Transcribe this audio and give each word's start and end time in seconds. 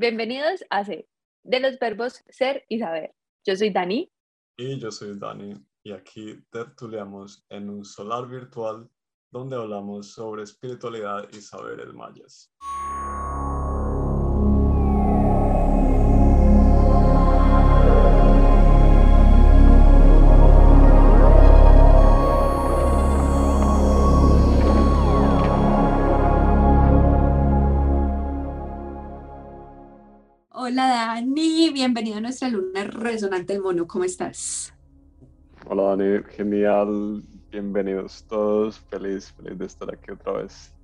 Bienvenidos 0.00 0.64
a 0.70 0.84
C, 0.84 1.08
de 1.42 1.58
los 1.58 1.76
verbos 1.80 2.22
ser 2.28 2.64
y 2.68 2.78
saber. 2.78 3.16
Yo 3.44 3.56
soy 3.56 3.70
Dani. 3.70 4.08
Y 4.56 4.78
yo 4.78 4.92
soy 4.92 5.18
Dani, 5.18 5.54
y 5.82 5.90
aquí 5.90 6.40
tertuliamos 6.52 7.44
en 7.48 7.68
un 7.68 7.84
solar 7.84 8.28
virtual 8.28 8.88
donde 9.32 9.56
hablamos 9.56 10.12
sobre 10.12 10.44
espiritualidad 10.44 11.28
y 11.32 11.40
saberes 11.40 11.92
mayas. 11.92 12.54
Hola 30.70 30.86
Dani, 30.86 31.70
bienvenido 31.70 32.18
a 32.18 32.20
nuestra 32.20 32.50
luna 32.50 32.84
resonante 32.84 33.54
del 33.54 33.62
mono, 33.62 33.86
¿cómo 33.86 34.04
estás? 34.04 34.74
Hola 35.66 35.96
Dani, 35.96 36.22
genial, 36.36 37.24
bienvenidos 37.50 38.26
todos, 38.28 38.78
feliz, 38.78 39.32
feliz 39.32 39.58
de 39.58 39.64
estar 39.64 39.90
aquí 39.90 40.10
otra 40.10 40.32
vez. 40.32 40.74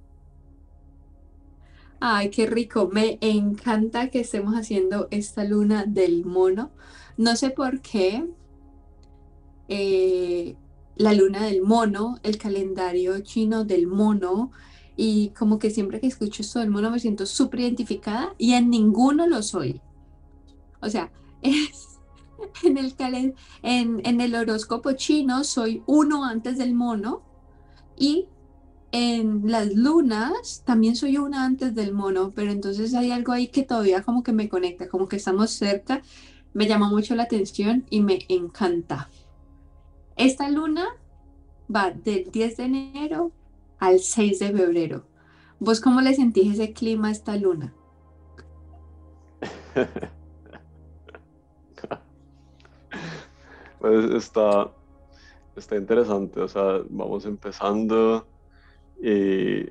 Ay, 2.01 2.31
qué 2.31 2.47
rico, 2.47 2.89
me 2.91 3.19
encanta 3.21 4.09
que 4.09 4.21
estemos 4.21 4.55
haciendo 4.55 5.07
esta 5.11 5.45
luna 5.45 5.85
del 5.87 6.25
mono. 6.25 6.71
No 7.19 7.37
sé 7.37 7.51
por 7.51 7.83
qué 7.83 8.27
eh, 9.69 10.57
la 10.97 11.13
luna 11.13 11.45
del 11.45 11.61
mono, 11.61 12.17
el 12.23 12.39
calendario 12.39 13.21
chino 13.21 13.67
del 13.67 13.87
mono, 13.87 14.51
y 14.97 15.31
como 15.31 15.59
que 15.59 15.71
siempre 15.71 16.01
que 16.01 16.07
escucho 16.07 16.43
esto 16.43 16.61
del 16.61 16.71
mono 16.71 16.91
me 16.91 17.01
siento 17.01 17.27
súper 17.27 17.61
identificada 17.61 18.35
y 18.39 18.53
en 18.53 18.71
ninguno 18.71 19.27
lo 19.27 19.43
soy. 19.43 19.81
O 20.81 20.89
sea, 20.89 21.11
es, 21.43 21.99
en, 22.63 22.79
el 22.79 22.95
en, 23.63 24.01
en 24.05 24.21
el 24.21 24.35
horóscopo 24.35 24.93
chino 24.93 25.45
soy 25.45 25.83
uno 25.87 26.25
antes 26.25 26.59
del 26.59 26.75
mono 26.75 27.23
y 27.97 28.29
en 28.93 29.51
las 29.51 29.75
lunas 29.75 30.63
también 30.65 30.95
soy 30.95 31.17
una 31.17 31.45
antes 31.45 31.75
del 31.75 31.93
mono, 31.93 32.33
pero 32.33 32.53
entonces 32.53 32.95
hay 32.95 33.11
algo 33.11 33.33
ahí 33.33 33.49
que 33.49 33.65
todavía 33.65 34.03
como 34.03 34.23
que 34.23 34.33
me 34.33 34.49
conecta, 34.49 34.89
como 34.89 35.09
que 35.09 35.17
estamos 35.17 35.51
cerca, 35.51 36.03
me 36.53 36.69
llama 36.69 36.89
mucho 36.89 37.17
la 37.17 37.25
atención 37.25 37.85
y 37.91 38.03
me 38.03 38.21
encanta. 38.29 39.11
Esta 40.17 40.49
luna 40.49 40.87
va 41.75 41.91
del 41.91 42.31
10 42.31 42.57
de 42.57 42.65
enero 42.65 43.33
al 43.87 44.01
6 44.01 44.39
de 44.39 44.53
febrero. 44.53 45.05
¿Vos 45.59 45.81
cómo 45.81 46.01
le 46.01 46.15
sentís 46.15 46.55
ese 46.55 46.73
clima 46.73 47.09
a 47.09 47.13
esta 47.13 47.37
luna? 47.37 47.75
pues 53.81 54.11
está, 54.11 54.73
está 55.57 55.77
interesante, 55.77 56.41
o 56.41 56.49
sea, 56.49 56.81
vamos 56.89 57.27
empezando 57.27 58.27
y 59.03 59.69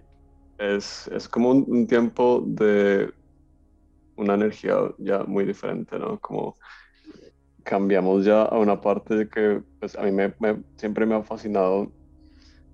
es, 0.58 1.10
como 1.32 1.50
un, 1.52 1.88
tiempo 1.88 2.44
de 2.46 3.12
una 4.16 4.36
energía 4.36 4.76
ya 5.00 5.24
muy 5.24 5.46
diferente, 5.46 5.98
¿no? 5.98 6.20
Como 6.20 6.56
cambiamos 7.64 8.26
ya 8.26 8.44
a 8.44 8.60
una 8.60 8.80
parte 8.80 9.16
de 9.16 9.28
que 9.28 9.64
pues, 9.80 9.96
a 9.96 10.04
mí 10.04 10.12
me, 10.12 10.34
siempre 10.76 11.06
me 11.06 11.16
ha 11.16 11.24
fascinado 11.24 11.92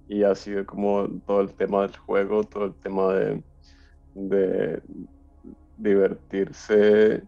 y 0.09 0.23
ha 0.23 0.33
sido 0.33 0.65
como 0.65 1.07
todo 1.25 1.41
el 1.41 1.53
tema 1.53 1.83
del 1.83 1.95
juego, 1.95 2.43
todo 2.43 2.65
el 2.65 2.73
tema 2.75 3.13
de, 3.13 3.43
de 4.15 4.81
divertirse, 5.77 7.23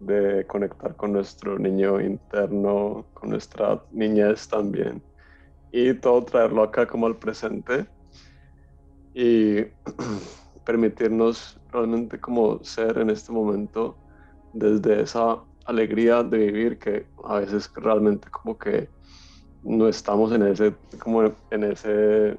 de 0.00 0.46
conectar 0.48 0.96
con 0.96 1.12
nuestro 1.12 1.56
niño 1.56 2.00
interno, 2.00 3.06
con 3.14 3.30
nuestra 3.30 3.80
niñez 3.92 4.48
también, 4.48 5.00
y 5.70 5.94
todo 5.94 6.24
traerlo 6.24 6.64
acá 6.64 6.84
como 6.84 7.06
al 7.06 7.16
presente 7.16 7.86
y 9.14 9.62
permitirnos 10.66 11.60
realmente 11.70 12.18
como 12.18 12.62
ser 12.64 12.98
en 12.98 13.10
este 13.10 13.30
momento 13.30 13.96
desde 14.52 15.02
esa 15.02 15.44
alegría 15.64 16.24
de 16.24 16.38
vivir 16.38 16.78
que 16.78 17.06
a 17.24 17.38
veces 17.38 17.70
realmente 17.76 18.28
como 18.30 18.58
que 18.58 18.95
no 19.66 19.88
estamos 19.88 20.32
en 20.32 20.42
ese, 20.42 20.74
como 21.00 21.24
en 21.50 21.64
ese 21.64 22.38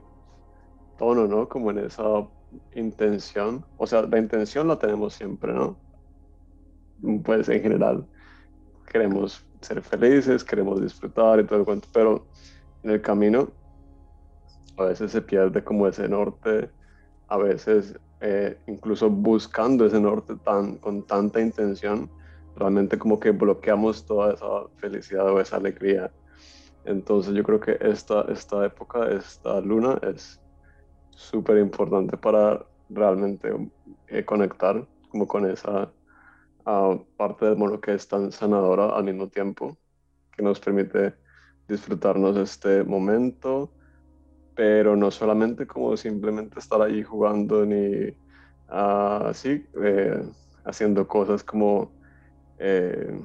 tono, 0.97 1.27
¿no? 1.27 1.47
Como 1.49 1.71
en 1.71 1.79
esa 1.79 2.25
intención. 2.73 3.65
O 3.77 3.85
sea, 3.85 4.03
la 4.03 4.17
intención 4.17 4.67
la 4.67 4.79
tenemos 4.79 5.13
siempre, 5.13 5.53
¿no? 5.53 5.77
Pues 7.23 7.49
en 7.49 7.61
general 7.61 8.05
queremos 8.91 9.45
ser 9.61 9.81
felices, 9.81 10.43
queremos 10.43 10.81
disfrutar 10.81 11.39
y 11.39 11.43
todo 11.43 11.59
el 11.59 11.65
cuento, 11.65 11.87
pero 11.93 12.25
en 12.83 12.91
el 12.91 13.01
camino 13.01 13.49
a 14.77 14.85
veces 14.85 15.11
se 15.11 15.21
pierde 15.21 15.63
como 15.63 15.87
ese 15.87 16.07
norte, 16.07 16.69
a 17.27 17.37
veces 17.37 17.99
eh, 18.21 18.57
incluso 18.67 19.09
buscando 19.09 19.85
ese 19.85 19.99
norte 19.99 20.35
tan, 20.37 20.77
con 20.77 21.03
tanta 21.03 21.41
intención, 21.41 22.09
realmente 22.55 22.97
como 22.97 23.19
que 23.19 23.31
bloqueamos 23.31 24.05
toda 24.05 24.33
esa 24.33 24.69
felicidad 24.77 25.27
o 25.29 25.41
esa 25.41 25.57
alegría 25.57 26.09
entonces 26.87 27.33
yo 27.33 27.43
creo 27.43 27.59
que 27.59 27.77
esta, 27.81 28.21
esta 28.31 28.65
época, 28.65 29.11
esta 29.11 29.59
luna 29.61 29.99
es 30.03 30.41
súper 31.11 31.57
importante 31.57 32.17
para 32.17 32.65
realmente 32.89 33.49
eh, 34.07 34.23
conectar 34.23 34.87
como 35.09 35.27
con 35.27 35.49
esa 35.49 35.91
ah, 36.65 36.97
parte 37.17 37.45
del 37.45 37.57
mono 37.57 37.81
que 37.81 37.93
es 37.93 38.07
tan 38.07 38.31
sanadora 38.31 38.95
al 38.95 39.03
mismo 39.03 39.27
tiempo, 39.27 39.77
que 40.31 40.43
nos 40.43 40.59
permite 40.59 41.15
disfrutarnos 41.67 42.37
este 42.37 42.83
momento, 42.83 43.73
pero 44.55 44.95
no 44.95 45.11
solamente 45.11 45.67
como 45.67 45.97
simplemente 45.97 46.59
estar 46.59 46.81
ahí 46.81 47.03
jugando 47.03 47.65
ni 47.65 48.15
así, 48.67 49.65
eh, 49.83 50.23
haciendo 50.63 51.07
cosas 51.07 51.43
como 51.43 51.91
eh, 52.59 53.19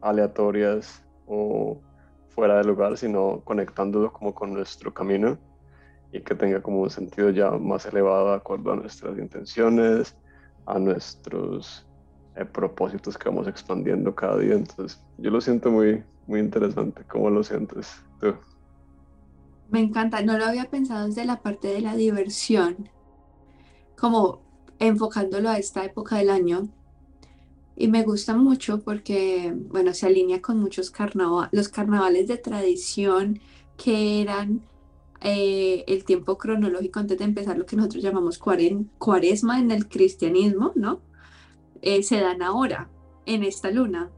aleatorias 0.00 1.02
o 1.26 1.80
fuera 2.34 2.58
de 2.58 2.64
lugar, 2.64 2.96
sino 2.96 3.40
conectándolo 3.44 4.12
como 4.12 4.34
con 4.34 4.52
nuestro 4.52 4.92
camino 4.92 5.38
y 6.12 6.20
que 6.20 6.34
tenga 6.34 6.62
como 6.62 6.82
un 6.82 6.90
sentido 6.90 7.30
ya 7.30 7.50
más 7.50 7.86
elevado 7.86 8.30
de 8.30 8.36
acuerdo 8.36 8.72
a 8.72 8.76
nuestras 8.76 9.18
intenciones, 9.18 10.16
a 10.66 10.78
nuestros 10.78 11.86
eh, 12.36 12.44
propósitos 12.44 13.16
que 13.16 13.28
vamos 13.28 13.48
expandiendo 13.48 14.14
cada 14.14 14.38
día. 14.38 14.54
Entonces, 14.54 15.02
yo 15.18 15.30
lo 15.30 15.40
siento 15.40 15.70
muy, 15.70 16.02
muy 16.26 16.40
interesante. 16.40 17.02
¿Cómo 17.08 17.30
lo 17.30 17.42
sientes 17.42 18.02
tú? 18.20 18.34
Me 19.70 19.80
encanta, 19.80 20.22
no 20.22 20.38
lo 20.38 20.44
había 20.44 20.70
pensado 20.70 21.06
desde 21.06 21.24
la 21.24 21.42
parte 21.42 21.68
de 21.68 21.80
la 21.80 21.96
diversión, 21.96 22.88
como 23.98 24.42
enfocándolo 24.78 25.48
a 25.48 25.58
esta 25.58 25.84
época 25.84 26.16
del 26.16 26.30
año, 26.30 26.68
y 27.76 27.88
me 27.88 28.04
gusta 28.04 28.36
mucho 28.36 28.80
porque, 28.80 29.52
bueno, 29.68 29.94
se 29.94 30.06
alinea 30.06 30.40
con 30.40 30.60
muchos 30.60 30.90
carnavales, 30.90 31.50
los 31.52 31.68
carnavales 31.68 32.28
de 32.28 32.36
tradición 32.36 33.40
que 33.76 34.22
eran 34.22 34.62
eh, 35.20 35.84
el 35.88 36.04
tiempo 36.04 36.38
cronológico 36.38 37.00
antes 37.00 37.18
de 37.18 37.24
empezar 37.24 37.58
lo 37.58 37.66
que 37.66 37.76
nosotros 37.76 38.02
llamamos 38.02 38.38
cuaresma 38.38 39.58
en 39.58 39.70
el 39.70 39.88
cristianismo, 39.88 40.72
¿no? 40.76 41.00
Eh, 41.82 42.02
se 42.02 42.20
dan 42.20 42.42
ahora, 42.42 42.88
en 43.26 43.42
esta 43.42 43.70
luna. 43.70 44.10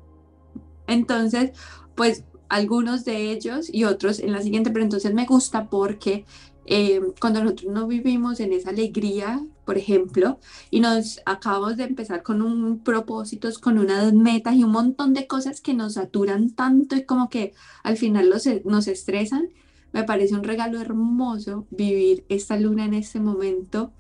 Entonces, 0.87 1.53
pues 1.94 2.25
algunos 2.49 3.05
de 3.05 3.31
ellos 3.31 3.69
y 3.73 3.84
otros 3.84 4.21
en 4.21 4.33
la 4.33 4.43
siguiente, 4.43 4.71
pero 4.71 4.84
entonces 4.84 5.15
me 5.15 5.27
gusta 5.27 5.69
porque 5.69 6.25
eh, 6.67 7.00
cuando 7.21 7.43
nosotros 7.43 7.73
no 7.73 7.87
vivimos 7.87 8.41
en 8.41 8.53
esa 8.53 8.71
alegría 8.71 9.44
por 9.66 9.77
ejemplo, 9.77 10.38
y 10.71 10.81
nos 10.81 11.21
acabamos 11.27 11.77
de 11.77 11.84
empezar 11.84 12.22
con 12.22 12.41
un 12.41 12.78
propósitos, 12.78 13.59
con 13.59 13.78
unas 13.78 14.15
metas 14.15 14.55
y 14.55 14.62
un 14.62 14.70
montón 14.70 15.12
de 15.12 15.26
cosas 15.26 15.61
que 15.61 15.75
nos 15.75 15.94
saturan 15.94 16.50
tanto 16.50 16.94
y 16.96 17.05
como 17.05 17.29
que 17.29 17.52
al 17.82 17.96
final 17.96 18.31
los, 18.31 18.49
nos 18.64 18.87
estresan, 18.87 19.49
me 19.93 20.05
parece 20.05 20.35
un 20.35 20.44
regalo 20.44 20.81
hermoso 20.81 21.67
vivir 21.70 22.25
esta 22.29 22.58
luna 22.58 22.85
en 22.85 22.94
este 22.94 23.19
momento 23.19 23.93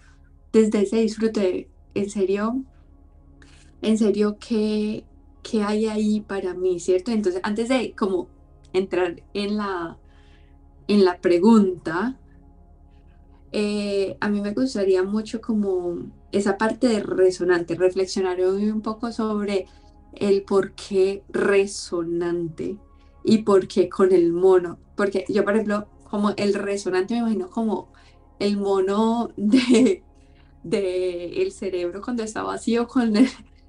desde 0.52 0.82
ese 0.82 0.98
disfrute. 0.98 1.68
En 1.94 2.10
serio, 2.10 2.62
en 3.82 3.98
serio, 3.98 4.36
¿qué, 4.38 5.04
qué 5.42 5.62
hay 5.64 5.86
ahí 5.86 6.20
para 6.20 6.54
mí, 6.54 6.78
cierto? 6.78 7.10
Entonces, 7.10 7.40
antes 7.42 7.68
de 7.68 7.92
como 7.96 8.28
entrar 8.72 9.22
en 9.34 9.56
la, 9.56 9.98
en 10.86 11.04
la 11.04 11.20
pregunta, 11.20 12.20
eh, 13.58 14.18
a 14.20 14.28
mí 14.28 14.42
me 14.42 14.52
gustaría 14.52 15.02
mucho 15.02 15.40
como 15.40 16.12
esa 16.30 16.58
parte 16.58 16.88
de 16.88 17.02
resonante, 17.02 17.74
reflexionar 17.74 18.38
hoy 18.42 18.68
un 18.68 18.82
poco 18.82 19.10
sobre 19.12 19.66
el 20.12 20.42
por 20.42 20.72
qué 20.72 21.22
resonante 21.30 22.76
y 23.24 23.38
por 23.38 23.66
qué 23.66 23.88
con 23.88 24.12
el 24.12 24.30
mono. 24.34 24.78
Porque 24.94 25.24
yo, 25.30 25.42
por 25.42 25.54
ejemplo, 25.54 25.88
como 26.10 26.34
el 26.36 26.52
resonante 26.52 27.14
me 27.14 27.20
imagino 27.20 27.48
como 27.48 27.94
el 28.40 28.58
mono 28.58 29.30
de, 29.38 30.02
el 30.62 31.50
cerebro 31.50 32.02
cuando 32.02 32.24
está 32.24 32.42
vacío 32.42 32.86
con 32.86 33.14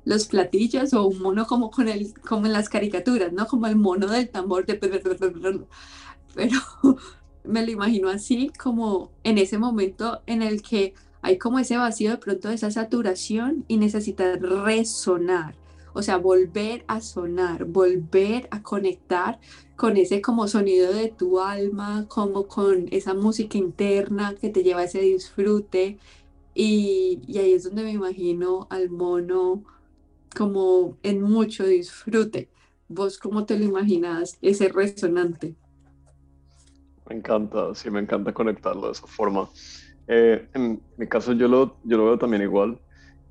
los 0.04 0.28
platillos 0.28 0.94
o 0.96 1.08
un 1.08 1.22
mono 1.22 1.48
como 1.48 1.72
con 1.72 1.88
el, 1.88 2.14
como 2.28 2.46
en 2.46 2.52
las 2.52 2.68
caricaturas, 2.68 3.32
¿no? 3.32 3.48
Como 3.48 3.68
el 3.68 3.78
mono 3.78 4.08
del 4.08 4.30
tambor 4.32 4.66
de 4.66 4.76
pero 6.36 6.60
me 7.48 7.66
lo 7.66 7.72
imagino 7.72 8.10
así 8.10 8.52
como 8.58 9.12
en 9.24 9.38
ese 9.38 9.58
momento 9.58 10.22
en 10.28 10.42
el 10.42 10.62
que 10.62 10.94
hay 11.22 11.38
como 11.38 11.60
ese 11.60 11.78
vacío 11.78 12.12
de 12.12 12.18
pronto 12.18 12.50
esa 12.50 12.72
saturación 12.72 13.66
y 13.68 13.78
necesitas 13.78 14.40
resonar, 14.40 15.56
o 15.94 16.02
sea, 16.02 16.18
volver 16.18 16.86
a 16.88 17.02
sonar, 17.02 17.66
volver 17.66 18.48
a 18.52 18.62
conectar 18.64 19.40
con 19.76 19.98
ese 19.98 20.22
como 20.22 20.48
sonido 20.48 20.94
de 20.94 21.10
tu 21.10 21.40
alma, 21.40 22.06
como 22.08 22.48
con 22.48 22.88
esa 22.92 23.14
música 23.14 23.58
interna 23.58 24.36
que 24.40 24.50
te 24.50 24.64
lleva 24.64 24.82
a 24.82 24.86
ese 24.86 25.02
disfrute. 25.02 25.98
Y, 26.56 27.22
y 27.28 27.38
ahí 27.40 27.54
es 27.54 27.64
donde 27.64 27.84
me 27.84 27.92
imagino 27.92 28.68
al 28.70 28.90
mono 28.90 29.64
como 30.36 30.98
en 31.04 31.22
mucho 31.22 31.66
disfrute. 31.66 32.50
¿Vos 32.90 33.18
cómo 33.20 33.46
te 33.46 33.60
lo 33.60 33.66
imaginas, 33.66 34.38
ese 34.42 34.70
resonante? 34.70 35.56
Me 37.08 37.16
encanta, 37.16 37.74
sí, 37.76 37.90
me 37.90 38.00
encanta 38.02 38.34
conectarlo 38.34 38.88
de 38.88 38.92
esa 38.94 39.08
forma. 39.08 39.50
Eh, 40.08 40.50
en 40.54 40.86
mi 40.98 41.08
caso 41.08 41.34
yo 41.34 41.48
lo, 41.48 41.80
yo 41.84 41.98
lo 41.98 42.06
veo 42.06 42.18
también 42.20 42.44
igual. 42.44 42.82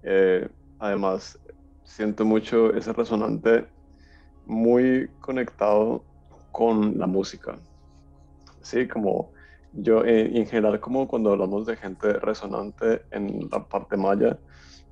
Eh, 0.02 0.48
además, 0.78 1.38
siento 1.84 2.24
mucho 2.24 2.74
ese 2.74 2.92
resonante 2.92 3.68
muy 4.44 5.14
conectado 5.20 6.08
con 6.50 6.98
la 6.98 7.06
música. 7.06 7.60
Sí, 8.62 8.88
como 8.88 9.32
yo 9.70 10.04
eh, 10.04 10.36
en 10.36 10.46
general, 10.46 10.80
como 10.80 11.06
cuando 11.08 11.32
hablamos 11.32 11.66
de 11.66 11.76
gente 11.76 12.12
resonante 12.14 13.02
en 13.10 13.48
la 13.50 13.66
parte 13.68 13.96
maya, 13.96 14.40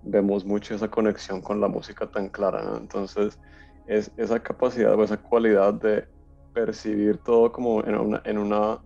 vemos 0.01 0.45
mucho 0.45 0.75
esa 0.75 0.91
conexión 0.91 1.41
con 1.43 1.61
la 1.61 1.69
música 1.69 2.11
tan 2.11 2.29
clara. 2.29 2.77
Entonces, 2.79 3.39
es 3.87 4.13
esa 4.17 4.43
capacidad 4.43 4.95
o 4.95 5.05
esa 5.05 5.17
cualidad 5.19 5.75
de 5.75 6.09
percibir 6.55 7.19
todo 7.19 7.53
como 7.53 7.83
en 7.85 8.39
una, 8.39 8.79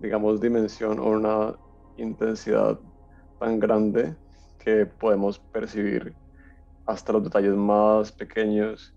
digamos, 0.00 0.40
dimensión 0.40 0.98
o 0.98 1.10
una 1.10 1.54
intensidad 1.98 2.78
tan 3.38 3.60
grande 3.60 4.16
que 4.58 4.86
podemos 4.86 5.38
percibir 5.38 6.14
hasta 6.86 7.12
los 7.12 7.24
detalles 7.24 7.54
más 7.54 8.10
pequeños 8.10 8.94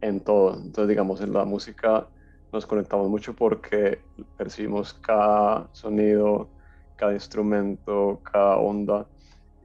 en 0.00 0.20
todo. 0.20 0.54
Entonces, 0.56 0.88
digamos, 0.88 1.20
en 1.20 1.32
la 1.32 1.44
música 1.44 2.08
nos 2.52 2.66
conectamos 2.66 3.08
mucho 3.08 3.34
porque 3.34 4.00
percibimos 4.36 4.94
cada 4.94 5.68
sonido, 5.72 6.48
cada 6.96 7.12
instrumento, 7.12 8.20
cada 8.24 8.56
onda 8.56 9.06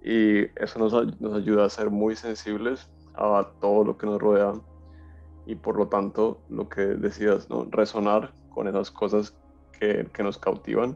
y 0.03 0.43
eso 0.61 0.79
nos, 0.79 0.93
nos 1.21 1.33
ayuda 1.33 1.65
a 1.65 1.69
ser 1.69 1.89
muy 1.89 2.15
sensibles 2.15 2.89
a 3.15 3.47
todo 3.61 3.85
lo 3.85 3.97
que 3.97 4.05
nos 4.05 4.21
rodea 4.21 4.53
y 5.45 5.55
por 5.55 5.77
lo 5.77 5.87
tanto 5.87 6.41
lo 6.49 6.69
que 6.69 6.81
decías, 6.81 7.49
¿no? 7.49 7.67
resonar 7.69 8.33
con 8.49 8.67
esas 8.67 8.91
cosas 8.91 9.35
que, 9.79 10.07
que 10.13 10.23
nos 10.23 10.37
cautivan. 10.37 10.95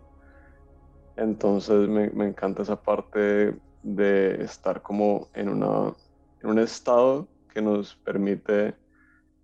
Entonces 1.15 1.89
me, 1.89 2.09
me, 2.11 2.27
encanta 2.27 2.61
esa 2.61 2.81
parte 2.81 3.57
de 3.83 4.43
estar 4.43 4.81
como 4.81 5.27
en, 5.33 5.49
una, 5.49 5.93
en 6.41 6.49
un 6.49 6.59
estado 6.59 7.27
que 7.53 7.61
nos 7.61 7.95
permite 7.95 8.75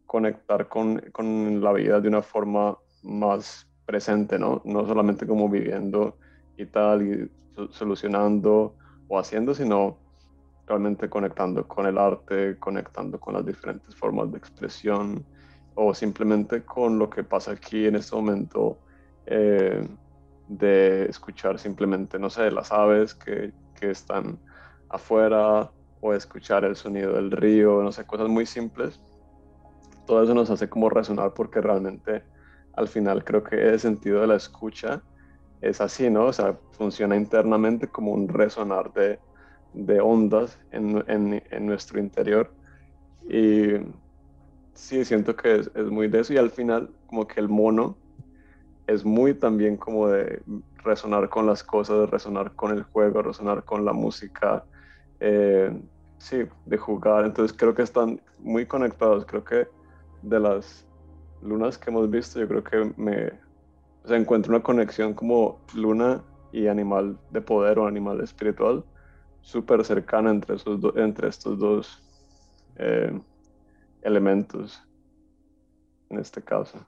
conectar 0.06 0.68
con, 0.68 1.00
con, 1.12 1.62
la 1.62 1.74
vida 1.74 2.00
de 2.00 2.08
una 2.08 2.22
forma 2.22 2.78
más 3.02 3.68
presente, 3.86 4.38
¿no? 4.38 4.62
No 4.64 4.86
solamente 4.86 5.26
como 5.26 5.50
viviendo 5.50 6.18
y 6.56 6.68
tal, 6.68 7.02
y 7.02 7.32
solucionando 7.72 8.76
o 9.08 9.18
haciendo, 9.18 9.56
sino 9.56 9.98
realmente 10.66 11.10
conectando 11.10 11.68
con 11.68 11.86
el 11.86 11.98
arte, 11.98 12.58
conectando 12.60 13.20
con 13.20 13.34
las 13.34 13.46
diferentes 13.46 13.96
formas 13.96 14.32
de 14.32 14.38
expresión 14.38 15.26
o 15.76 15.94
simplemente 15.94 16.64
con 16.64 17.00
lo 17.00 17.10
que 17.10 17.24
pasa 17.24 17.52
aquí 17.52 17.86
en 17.86 17.96
este 17.96 18.16
momento 18.16 18.80
eh, 19.26 19.88
de 20.48 21.06
escuchar 21.06 21.60
simplemente, 21.60 22.20
no 22.20 22.30
sé, 22.30 22.52
las 22.52 22.72
aves 22.72 23.14
que, 23.14 23.52
que 23.80 23.92
están 23.92 24.40
afuera 24.90 25.72
o 26.02 26.14
escuchar 26.14 26.64
el 26.66 26.76
sonido 26.76 27.14
del 27.14 27.32
río, 27.32 27.82
no 27.82 27.92
sé, 27.92 28.06
cosas 28.06 28.28
muy 28.28 28.46
simples. 28.46 29.00
Todo 30.06 30.24
eso 30.24 30.34
nos 30.34 30.50
hace 30.50 30.70
como 30.70 30.90
resonar 30.90 31.34
porque 31.34 31.62
realmente 31.62 32.24
al 32.74 32.88
final 32.88 33.24
creo 33.24 33.44
que 33.44 33.56
el 33.56 33.80
sentido 33.80 34.22
de 34.22 34.28
la 34.28 34.36
escucha 34.36 35.02
es 35.62 35.80
así, 35.80 36.10
¿no? 36.10 36.26
O 36.26 36.34
sea, 36.34 36.58
funciona 36.72 37.16
internamente 37.16 37.88
como 37.88 38.12
un 38.12 38.28
resonar 38.28 38.92
de, 38.94 39.20
de 39.74 40.00
ondas 40.00 40.60
en, 40.72 41.04
en, 41.08 41.44
en, 41.50 41.66
nuestro 41.66 42.00
interior. 42.00 42.52
Y 43.30 43.74
sí, 44.74 45.04
siento 45.06 45.36
que 45.36 45.56
es, 45.56 45.72
es, 45.76 45.86
muy 45.86 46.08
de 46.08 46.22
eso. 46.22 46.34
Y 46.34 46.38
al 46.38 46.52
final, 46.52 46.90
como 47.08 47.28
que 47.28 47.40
el 47.40 47.50
mono 47.50 47.98
es 48.88 49.06
muy 49.06 49.34
también 49.34 49.78
como 49.78 50.08
de 50.08 50.42
resonar 50.84 51.30
con 51.30 51.46
las 51.46 51.64
cosas, 51.64 52.10
resonar 52.10 52.54
con 52.54 52.72
el 52.72 52.84
juego, 52.84 53.22
resonar 53.22 53.64
con 53.64 53.86
la 53.86 53.94
música. 53.94 54.64
Eh, 55.20 55.72
sí, 56.18 56.44
de 56.66 56.78
jugar. 56.78 57.26
Entonces 57.26 57.56
creo 57.58 57.74
que 57.74 57.82
están 57.82 58.22
muy 58.40 58.66
conectados. 58.66 59.26
Creo 59.26 59.44
que 59.44 59.68
de 60.22 60.40
las 60.40 60.86
lunas 61.42 61.78
que 61.78 61.90
hemos 61.90 62.10
visto, 62.10 62.40
yo 62.40 62.48
creo 62.48 62.64
que 62.64 62.94
me 62.98 63.28
o 64.04 64.08
sea, 64.08 64.18
encuentro 64.18 64.54
una 64.54 64.64
conexión 64.64 65.14
como 65.14 65.60
luna 65.74 66.22
y 66.52 66.68
animal 66.68 67.18
de 67.32 67.42
poder 67.42 67.80
o 67.80 67.88
animal 67.88 68.22
espiritual 68.22 68.84
súper 69.44 69.84
cercana 69.86 70.32
entre, 70.32 70.56
esos 70.56 70.80
entre 70.96 71.28
estos 71.28 71.60
dos 71.60 72.02
eh, 72.78 73.20
elementos 74.02 74.82
en 76.10 76.20
este 76.20 76.42
caso. 76.42 76.86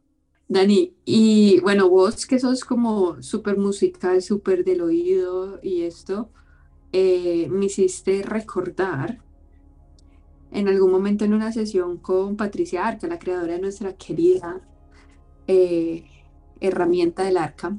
Dani, 0.47 0.95
y 1.05 1.59
bueno, 1.61 1.89
vos 1.89 2.25
que 2.25 2.39
sos 2.39 2.63
como 2.63 3.21
súper 3.21 3.57
musical, 3.57 4.21
súper 4.21 4.63
del 4.63 4.81
oído 4.81 5.59
y 5.61 5.81
esto, 5.81 6.29
eh, 6.91 7.47
me 7.49 7.65
hiciste 7.65 8.21
recordar 8.21 9.21
en 10.51 10.67
algún 10.67 10.91
momento 10.91 11.25
en 11.25 11.33
una 11.33 11.51
sesión 11.51 11.97
con 11.97 12.37
Patricia 12.37 12.87
Arca, 12.87 13.07
la 13.07 13.19
creadora 13.19 13.53
de 13.53 13.59
nuestra 13.59 13.93
querida 13.93 14.61
eh, 15.47 16.05
herramienta 16.61 17.23
del 17.23 17.37
arca. 17.37 17.77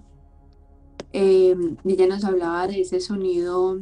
ella 1.13 2.07
nos 2.09 2.25
hablaba 2.25 2.67
de 2.67 2.81
ese 2.83 3.01
sonido 3.01 3.81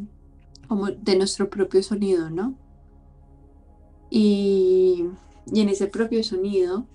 como 0.67 0.87
de 0.91 1.17
nuestro 1.17 1.51
propio 1.51 1.83
sonido, 1.83 2.31
¿no? 2.31 2.55
Y, 4.11 5.05
y 5.53 5.61
en 5.61 5.69
ese 5.69 5.87
propio 5.87 6.23
sonido 6.23 6.87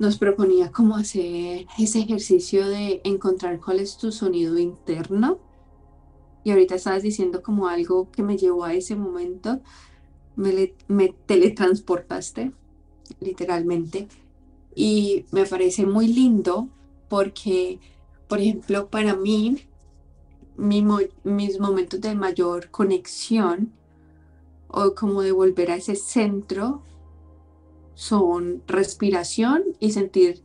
nos 0.00 0.16
proponía 0.16 0.72
cómo 0.72 0.96
hacer 0.96 1.66
ese 1.78 2.00
ejercicio 2.00 2.66
de 2.66 3.02
encontrar 3.04 3.60
cuál 3.60 3.80
es 3.80 3.98
tu 3.98 4.10
sonido 4.10 4.58
interno. 4.58 5.38
Y 6.42 6.50
ahorita 6.50 6.74
estabas 6.74 7.02
diciendo 7.02 7.42
como 7.42 7.68
algo 7.68 8.10
que 8.10 8.22
me 8.22 8.38
llevó 8.38 8.64
a 8.64 8.72
ese 8.72 8.96
momento, 8.96 9.60
me, 10.36 10.72
me 10.88 11.14
teletransportaste, 11.26 12.52
literalmente. 13.20 14.08
Y 14.74 15.26
me 15.32 15.44
parece 15.44 15.84
muy 15.84 16.08
lindo 16.08 16.70
porque, 17.10 17.78
por 18.26 18.40
ejemplo, 18.40 18.88
para 18.88 19.14
mí, 19.16 19.58
mis 20.60 21.58
momentos 21.58 22.00
de 22.00 22.14
mayor 22.14 22.70
conexión 22.70 23.72
o 24.68 24.94
como 24.94 25.22
de 25.22 25.32
volver 25.32 25.70
a 25.70 25.76
ese 25.76 25.96
centro 25.96 26.82
son 27.94 28.62
respiración 28.66 29.64
y 29.78 29.92
sentir 29.92 30.42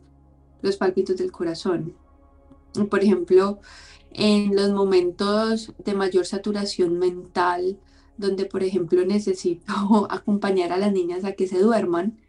los 0.62 0.78
palpitos 0.78 1.18
del 1.18 1.32
corazón. 1.32 1.96
Por 2.90 3.04
ejemplo, 3.04 3.60
en 4.12 4.56
los 4.56 4.72
momentos 4.72 5.74
de 5.78 5.94
mayor 5.94 6.26
saturación 6.26 6.98
mental, 6.98 7.78
donde 8.18 8.46
por 8.46 8.64
ejemplo 8.64 9.06
necesito 9.06 9.74
acompañar 10.10 10.72
a 10.72 10.78
las 10.78 10.92
niñas 10.92 11.26
a 11.26 11.34
que 11.34 11.48
se 11.48 11.60
duerman, 11.60 12.20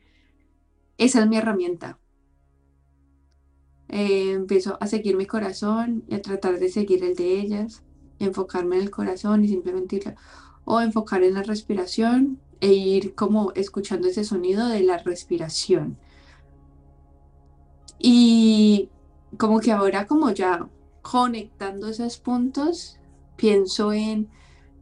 esa 0.98 1.20
es 1.20 1.28
mi 1.28 1.36
herramienta. 1.36 1.98
Eh, 3.88 4.32
empiezo 4.32 4.76
a 4.80 4.86
seguir 4.86 5.16
mi 5.16 5.26
corazón 5.26 6.04
y 6.08 6.14
a 6.14 6.22
tratar 6.22 6.58
de 6.58 6.68
seguir 6.68 7.04
el 7.04 7.14
de 7.14 7.40
ellas, 7.40 7.82
enfocarme 8.18 8.76
en 8.76 8.82
el 8.82 8.90
corazón 8.90 9.44
y 9.44 9.48
simplemente 9.48 9.96
ir, 9.96 10.14
o 10.64 10.80
enfocar 10.80 11.22
en 11.22 11.34
la 11.34 11.42
respiración 11.42 12.40
e 12.60 12.72
ir 12.72 13.14
como 13.14 13.52
escuchando 13.52 14.08
ese 14.08 14.24
sonido 14.24 14.68
de 14.68 14.80
la 14.80 14.98
respiración. 14.98 15.98
Y 17.98 18.90
como 19.38 19.60
que 19.60 19.72
ahora 19.72 20.06
como 20.06 20.30
ya 20.30 20.68
conectando 21.02 21.88
esos 21.88 22.18
puntos, 22.18 22.98
pienso 23.36 23.92
en 23.92 24.28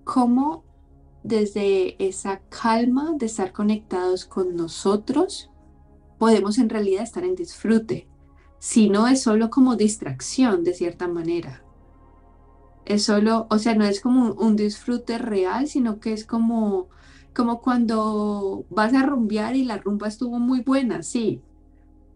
cómo 0.04 0.64
desde 1.22 2.02
esa 2.04 2.40
calma 2.48 3.12
de 3.16 3.26
estar 3.26 3.52
conectados 3.52 4.24
con 4.24 4.56
nosotros, 4.56 5.50
podemos 6.18 6.58
en 6.58 6.68
realidad 6.68 7.02
estar 7.02 7.24
en 7.24 7.34
disfrute 7.34 8.08
si 8.64 8.88
no 8.88 9.06
es 9.08 9.20
solo 9.20 9.50
como 9.50 9.76
distracción 9.76 10.64
de 10.64 10.72
cierta 10.72 11.06
manera. 11.06 11.62
Es 12.86 13.02
solo, 13.02 13.46
o 13.50 13.58
sea, 13.58 13.74
no 13.74 13.84
es 13.84 14.00
como 14.00 14.32
un, 14.32 14.56
disfrute 14.56 15.18
real, 15.18 15.68
sino 15.68 16.00
que 16.00 16.14
es 16.14 16.24
como 16.24 16.88
como 17.34 17.60
cuando 17.60 18.64
vas 18.70 18.94
a 18.94 19.02
rumbear 19.02 19.54
y 19.54 19.64
la 19.64 19.76
rumba 19.76 20.08
estuvo 20.08 20.38
muy 20.38 20.62
buena, 20.62 21.02
sí, 21.02 21.42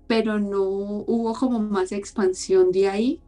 pero 0.06 0.38
no 0.38 0.62
hubo 0.62 1.34
como 1.34 1.58
más 1.58 1.92
expansión 1.92 2.72
de 2.72 2.88
ahí, 2.88 3.20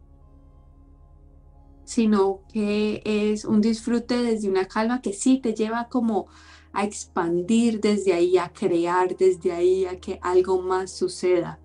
sino 1.85 2.41
que 2.51 3.03
es 3.05 3.45
un 3.45 3.61
disfrute 3.61 4.17
desde 4.17 4.49
una 4.49 4.65
calma 4.65 5.03
que 5.03 5.13
sí 5.13 5.39
te 5.43 5.53
lleva 5.53 5.89
como 5.89 6.27
a 6.73 6.85
expandir 6.85 7.83
desde 7.83 8.15
ahí, 8.15 8.39
a 8.39 8.51
crear 8.51 9.15
desde 9.15 9.53
ahí, 9.53 9.85
a 9.85 10.01
que 10.01 10.19
algo 10.23 10.63
más 10.63 10.91
suceda. 10.91 11.61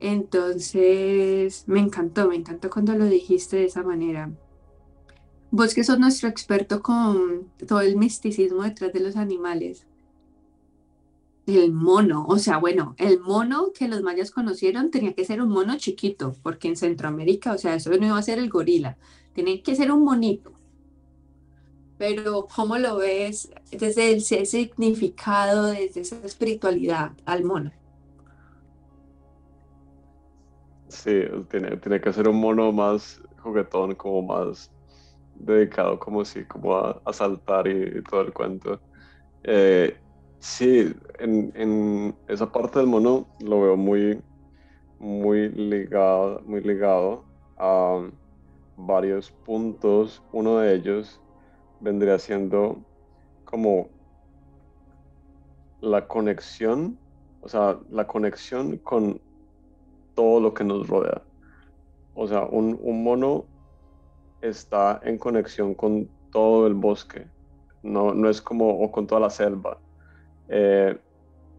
Entonces, 0.00 1.64
me 1.66 1.80
encantó, 1.80 2.28
me 2.28 2.36
encantó 2.36 2.70
cuando 2.70 2.94
lo 2.94 3.06
dijiste 3.06 3.56
de 3.56 3.64
esa 3.64 3.82
manera. 3.82 4.30
Vos 5.50 5.74
que 5.74 5.84
sos 5.84 5.98
nuestro 5.98 6.28
experto 6.28 6.82
con 6.82 7.50
todo 7.66 7.80
el 7.80 7.96
misticismo 7.96 8.62
detrás 8.62 8.92
de 8.92 9.00
los 9.00 9.16
animales. 9.16 9.86
El 11.46 11.72
mono, 11.72 12.26
o 12.28 12.38
sea, 12.38 12.58
bueno, 12.58 12.94
el 12.98 13.20
mono 13.20 13.72
que 13.72 13.88
los 13.88 14.02
mayas 14.02 14.32
conocieron 14.32 14.90
tenía 14.90 15.14
que 15.14 15.24
ser 15.24 15.40
un 15.40 15.48
mono 15.48 15.76
chiquito, 15.78 16.34
porque 16.42 16.68
en 16.68 16.76
Centroamérica, 16.76 17.52
o 17.52 17.58
sea, 17.58 17.76
eso 17.76 17.90
no 17.90 18.06
iba 18.06 18.18
a 18.18 18.22
ser 18.22 18.40
el 18.40 18.50
gorila, 18.50 18.98
tiene 19.32 19.62
que 19.62 19.76
ser 19.76 19.92
un 19.92 20.02
monito. 20.04 20.52
Pero, 21.98 22.48
¿cómo 22.54 22.76
lo 22.78 22.96
ves 22.96 23.48
desde 23.70 24.12
el 24.12 24.20
significado, 24.22 25.66
desde 25.68 26.00
esa 26.00 26.16
espiritualidad 26.24 27.12
al 27.24 27.44
mono? 27.44 27.70
Sí, 30.88 31.24
tiene, 31.50 31.76
tiene 31.78 32.00
que 32.00 32.12
ser 32.12 32.28
un 32.28 32.40
mono 32.40 32.70
más 32.72 33.20
juguetón, 33.38 33.94
como 33.94 34.22
más 34.22 34.70
dedicado, 35.34 35.98
como 35.98 36.24
si, 36.24 36.44
como 36.44 36.76
a, 36.76 37.12
saltar 37.12 37.66
y, 37.66 38.02
todo 38.02 38.22
el 38.22 38.32
cuento. 38.32 38.80
Eh, 39.42 39.96
sí, 40.38 40.94
en, 41.18 41.52
en, 41.54 42.16
esa 42.28 42.50
parte 42.50 42.78
del 42.78 42.88
mono 42.88 43.26
lo 43.40 43.62
veo 43.62 43.76
muy, 43.76 44.22
muy 44.98 45.48
ligado, 45.50 46.40
muy 46.46 46.60
ligado 46.60 47.24
a 47.58 48.08
varios 48.76 49.30
puntos. 49.44 50.22
Uno 50.32 50.58
de 50.58 50.74
ellos 50.74 51.20
vendría 51.80 52.18
siendo 52.18 52.78
como 53.44 53.88
la 55.80 56.06
conexión, 56.06 56.98
o 57.40 57.48
sea, 57.48 57.78
la 57.90 58.06
conexión 58.06 58.78
con 58.78 59.20
todo 60.16 60.40
lo 60.40 60.52
que 60.52 60.64
nos 60.64 60.88
rodea. 60.88 61.22
O 62.14 62.26
sea, 62.26 62.46
un, 62.46 62.80
mono 63.04 63.44
está 64.40 65.00
en 65.04 65.18
conexión 65.18 65.74
con 65.74 66.08
todo 66.32 66.66
el 66.66 66.74
bosque, 66.74 67.26
no, 67.84 68.12
no 68.14 68.28
es 68.28 68.42
como, 68.42 68.80
o 68.80 68.90
con 68.90 69.06
toda 69.06 69.20
la 69.20 69.30
selva. 69.30 69.78
Eh, 70.48 70.98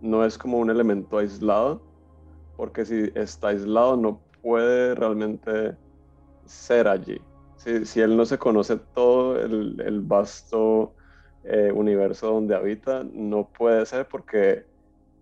no 0.01 0.25
es 0.25 0.37
como 0.37 0.57
un 0.57 0.69
elemento 0.69 1.19
aislado, 1.19 1.81
porque 2.57 2.85
si 2.85 3.11
está 3.15 3.49
aislado 3.49 3.95
no 3.95 4.19
puede 4.41 4.95
realmente 4.95 5.75
ser 6.45 6.87
allí. 6.87 7.21
Si, 7.57 7.99
él 7.99 8.15
no 8.15 8.25
se 8.25 8.37
conoce 8.37 8.77
todo 8.77 9.39
el, 9.39 10.01
vasto 10.01 10.93
eh, 11.43 11.71
universo 11.73 12.27
donde 12.27 12.55
habita, 12.55 13.03
no 13.03 13.49
puede 13.49 13.85
ser 13.85 14.07
porque 14.07 14.65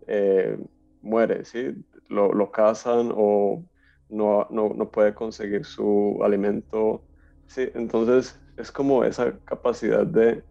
eh, 0.07 0.57
muere, 1.01 1.43
¿sí? 1.45 1.75
Lo, 2.09 2.51
cazan 2.51 3.11
o 3.15 3.63
no, 4.09 4.47
no, 4.49 4.91
puede 4.91 5.13
conseguir 5.13 5.65
su 5.65 6.19
alimento. 6.23 7.03
Sí, 7.47 7.69
entonces 7.73 8.39
es 8.57 8.71
como 8.71 9.03
esa 9.03 9.37
capacidad 9.45 10.05
de 10.05 10.43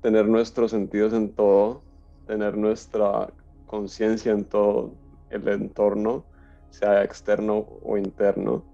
tener 0.00 0.26
nuestros 0.26 0.70
sentidos 0.70 1.12
en 1.12 1.34
todo, 1.34 1.82
tener 2.26 2.56
nuestra 2.56 3.32
conciencia 3.66 4.32
en 4.32 4.44
todo 4.44 4.94
el 5.30 5.46
entorno, 5.48 6.24
sea 6.70 7.04
externo 7.04 7.66
o 7.82 7.96
interno. 7.96 8.64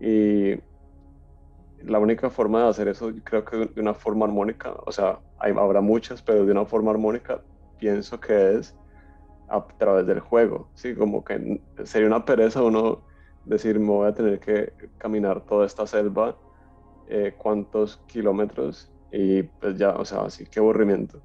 Y 0.00 0.54
la 1.82 1.98
única 1.98 2.30
forma 2.30 2.62
de 2.62 2.68
hacer 2.68 2.88
eso, 2.88 3.12
creo 3.24 3.44
que 3.44 3.56
de 3.56 3.80
una 3.80 3.94
forma 3.94 4.24
armónica, 4.24 4.74
o 4.86 4.92
sea, 4.92 5.20
hay, 5.38 5.52
habrá 5.52 5.80
muchas, 5.80 6.22
pero 6.22 6.44
de 6.44 6.52
una 6.52 6.64
forma 6.64 6.90
armónica, 6.90 7.42
pienso 7.78 8.18
que 8.18 8.54
es 8.56 8.74
a 9.48 9.66
través 9.78 10.06
del 10.06 10.20
juego, 10.20 10.70
¿sí? 10.74 10.94
Como 10.94 11.24
que 11.24 11.62
sería 11.84 12.08
una 12.08 12.24
pereza 12.24 12.62
uno 12.62 13.04
decir, 13.44 13.78
me 13.78 13.88
voy 13.88 14.08
a 14.08 14.14
tener 14.14 14.40
que 14.40 14.72
caminar 14.98 15.44
toda 15.46 15.66
esta 15.66 15.86
selva, 15.86 16.38
eh, 17.06 17.34
cuántos 17.38 17.98
kilómetros, 18.06 18.92
y 19.10 19.42
pues 19.44 19.78
ya, 19.78 19.90
o 19.96 20.04
sea, 20.04 20.22
así, 20.22 20.46
qué 20.46 20.60
aburrimiento. 20.60 21.22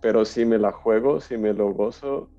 Pero 0.00 0.24
si 0.24 0.44
me 0.44 0.58
la 0.58 0.72
juego, 0.72 1.20
si 1.20 1.36
me 1.38 1.52
lo 1.52 1.70
gozo, 1.72 2.32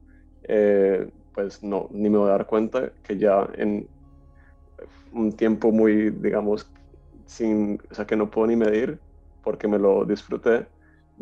eh, 0.43 1.11
pues 1.33 1.63
no, 1.63 1.87
ni 1.91 2.09
me 2.09 2.17
voy 2.17 2.29
a 2.29 2.33
dar 2.33 2.47
cuenta 2.47 2.93
que 3.03 3.17
ya 3.17 3.47
en 3.55 3.89
un 5.11 5.35
tiempo 5.35 5.71
muy, 5.71 6.11
digamos, 6.11 6.71
sin, 7.25 7.79
o 7.89 7.95
sea, 7.95 8.05
que 8.05 8.15
no 8.15 8.29
puedo 8.29 8.47
ni 8.47 8.55
medir, 8.55 9.01
porque 9.41 9.67
me 9.67 9.79
lo 9.79 10.05
disfruté, 10.05 10.67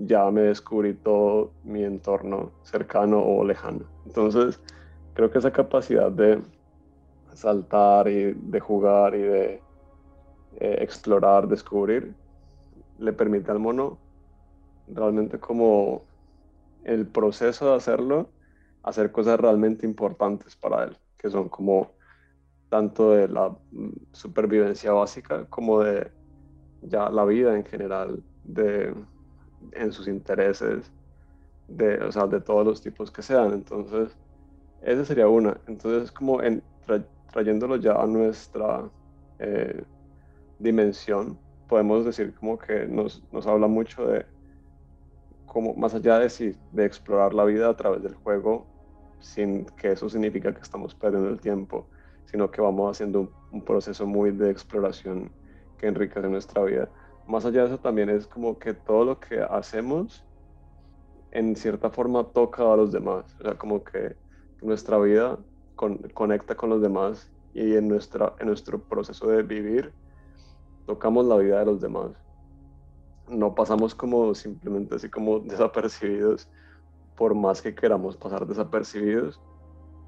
ya 0.05 0.29
me 0.31 0.41
descubrí 0.41 0.93
todo 0.93 1.51
mi 1.63 1.83
entorno 1.83 2.51
cercano 2.63 3.21
o 3.21 3.43
lejano. 3.43 3.85
Entonces, 4.05 4.59
creo 5.13 5.29
que 5.29 5.39
esa 5.39 5.51
capacidad 5.51 6.11
de 6.11 6.41
saltar 7.33 8.07
y 8.07 8.33
de 8.33 8.59
jugar 8.59 9.15
y 9.15 9.21
de 9.21 9.61
eh, 10.59 10.77
explorar, 10.81 11.47
descubrir, 11.47 12.13
le 12.97 13.13
permite 13.13 13.51
al 13.51 13.59
mono 13.59 13.97
realmente 14.87 15.39
como 15.39 16.03
el 16.83 17.05
proceso 17.07 17.69
de 17.69 17.75
hacerlo, 17.75 18.29
hacer 18.83 19.11
cosas 19.11 19.39
realmente 19.39 19.85
importantes 19.85 20.55
para 20.55 20.85
él, 20.85 20.97
que 21.17 21.29
son 21.29 21.49
como 21.49 21.91
tanto 22.69 23.11
de 23.11 23.27
la 23.27 23.49
mm, 23.71 23.89
supervivencia 24.11 24.91
básica 24.93 25.45
como 25.45 25.81
de 25.81 26.11
ya 26.81 27.09
la 27.09 27.25
vida 27.25 27.55
en 27.55 27.65
general, 27.65 28.23
de 28.43 28.93
en 29.73 29.91
sus 29.91 30.07
intereses, 30.07 30.91
de, 31.67 31.97
o 32.03 32.11
sea, 32.11 32.27
de 32.27 32.41
todos 32.41 32.65
los 32.65 32.81
tipos 32.81 33.11
que 33.11 33.21
sean. 33.21 33.53
Entonces, 33.53 34.15
esa 34.81 35.05
sería 35.05 35.27
una. 35.27 35.59
Entonces, 35.67 36.11
como 36.11 36.41
en, 36.41 36.63
trayéndolo 37.31 37.75
ya 37.77 37.93
a 37.93 38.07
nuestra 38.07 38.89
eh, 39.39 39.83
dimensión, 40.59 41.37
podemos 41.67 42.05
decir 42.05 42.33
como 42.35 42.57
que 42.57 42.85
nos, 42.87 43.23
nos 43.31 43.45
habla 43.45 43.67
mucho 43.67 44.05
de, 44.07 44.25
como 45.45 45.73
más 45.75 45.93
allá 45.93 46.19
de, 46.19 46.29
sí, 46.29 46.55
de 46.71 46.85
explorar 46.85 47.33
la 47.33 47.45
vida 47.45 47.69
a 47.69 47.75
través 47.75 48.01
del 48.03 48.15
juego, 48.15 48.65
sin 49.19 49.65
que 49.65 49.91
eso 49.91 50.09
significa 50.09 50.53
que 50.53 50.61
estamos 50.61 50.95
perdiendo 50.95 51.29
el 51.29 51.39
tiempo, 51.39 51.87
sino 52.25 52.49
que 52.49 52.61
vamos 52.61 52.91
haciendo 52.91 53.21
un, 53.21 53.29
un 53.51 53.61
proceso 53.63 54.05
muy 54.05 54.31
de 54.31 54.49
exploración 54.49 55.31
que 55.77 55.87
enriquece 55.87 56.27
nuestra 56.29 56.63
vida 56.63 56.89
más 57.29 57.45
allá 57.45 57.61
de 57.61 57.67
eso 57.67 57.77
también 57.77 58.09
es 58.09 58.25
como 58.25 58.57
que 58.57 58.73
todo 58.73 59.05
lo 59.05 59.19
que 59.19 59.39
hacemos 59.39 60.25
en 61.31 61.55
cierta 61.55 61.91
forma 61.91 62.23
toca 62.23 62.73
a 62.73 62.75
los 62.75 62.91
demás, 62.91 63.35
o 63.39 63.43
sea, 63.43 63.55
como 63.55 63.83
que 63.83 64.15
nuestra 64.63 64.97
vida 64.97 65.37
conecta 66.13 66.55
con 66.55 66.71
los 66.71 66.81
demás 66.81 67.31
y 67.53 67.75
en, 67.75 67.87
nuestra, 67.87 68.33
en 68.39 68.47
nuestro 68.47 68.81
proceso 68.81 69.27
de 69.27 69.43
vivir 69.43 69.93
tocamos 70.87 71.23
la 71.27 71.37
vida 71.37 71.59
de 71.59 71.65
los 71.65 71.79
demás. 71.79 72.11
No 73.27 73.53
pasamos 73.53 73.93
como 73.93 74.33
simplemente 74.33 74.95
así 74.95 75.07
como 75.07 75.39
desapercibidos, 75.51 76.49
por 77.15 77.35
más 77.35 77.61
que 77.61 77.75
queramos 77.75 78.17
pasar 78.17 78.47
desapercibidos, 78.47 79.39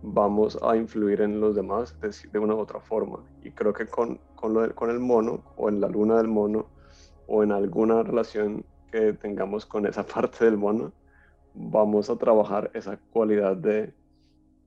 vamos 0.01 0.57
a 0.63 0.75
influir 0.75 1.21
en 1.21 1.39
los 1.39 1.55
demás 1.55 1.95
de, 2.01 2.39
una 2.39 2.55
u 2.55 2.59
otra 2.59 2.79
forma. 2.79 3.19
Y 3.43 3.51
creo 3.51 3.73
que 3.73 3.85
con, 3.85 4.19
con, 4.35 4.71
con 4.71 4.89
el 4.89 4.99
mono 4.99 5.43
o 5.55 5.69
en 5.69 5.79
la 5.79 5.87
luna 5.87 6.17
del 6.17 6.27
mono, 6.27 6.65
o 7.33 7.43
en 7.43 7.53
alguna 7.53 8.03
relación 8.03 8.65
que 8.91 9.13
tengamos 9.13 9.65
con 9.65 9.85
esa 9.85 10.05
parte 10.15 10.43
del 10.43 10.57
mono, 10.57 10.91
vamos 11.53 12.09
a 12.09 12.17
trabajar 12.17 12.69
esa 12.73 12.97
cualidad 12.97 13.55
de 13.55 13.93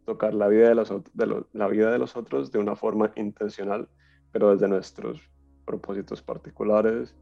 tocar 0.07 0.33
la 0.33 0.49
vida 0.49 0.71
de 0.71 0.75
los, 0.75 0.91
de 1.13 1.45
la 1.53 1.69
vida 1.69 1.93
de 1.93 1.99
los 1.99 2.17
otros 2.17 2.51
de 2.51 2.59
una 2.59 2.75
forma 2.75 3.13
intencional, 3.17 3.87
pero 4.33 4.51
desde 4.51 4.67
nuestros 4.69 5.21
propósitos 5.67 6.23
particulares, 6.23 7.15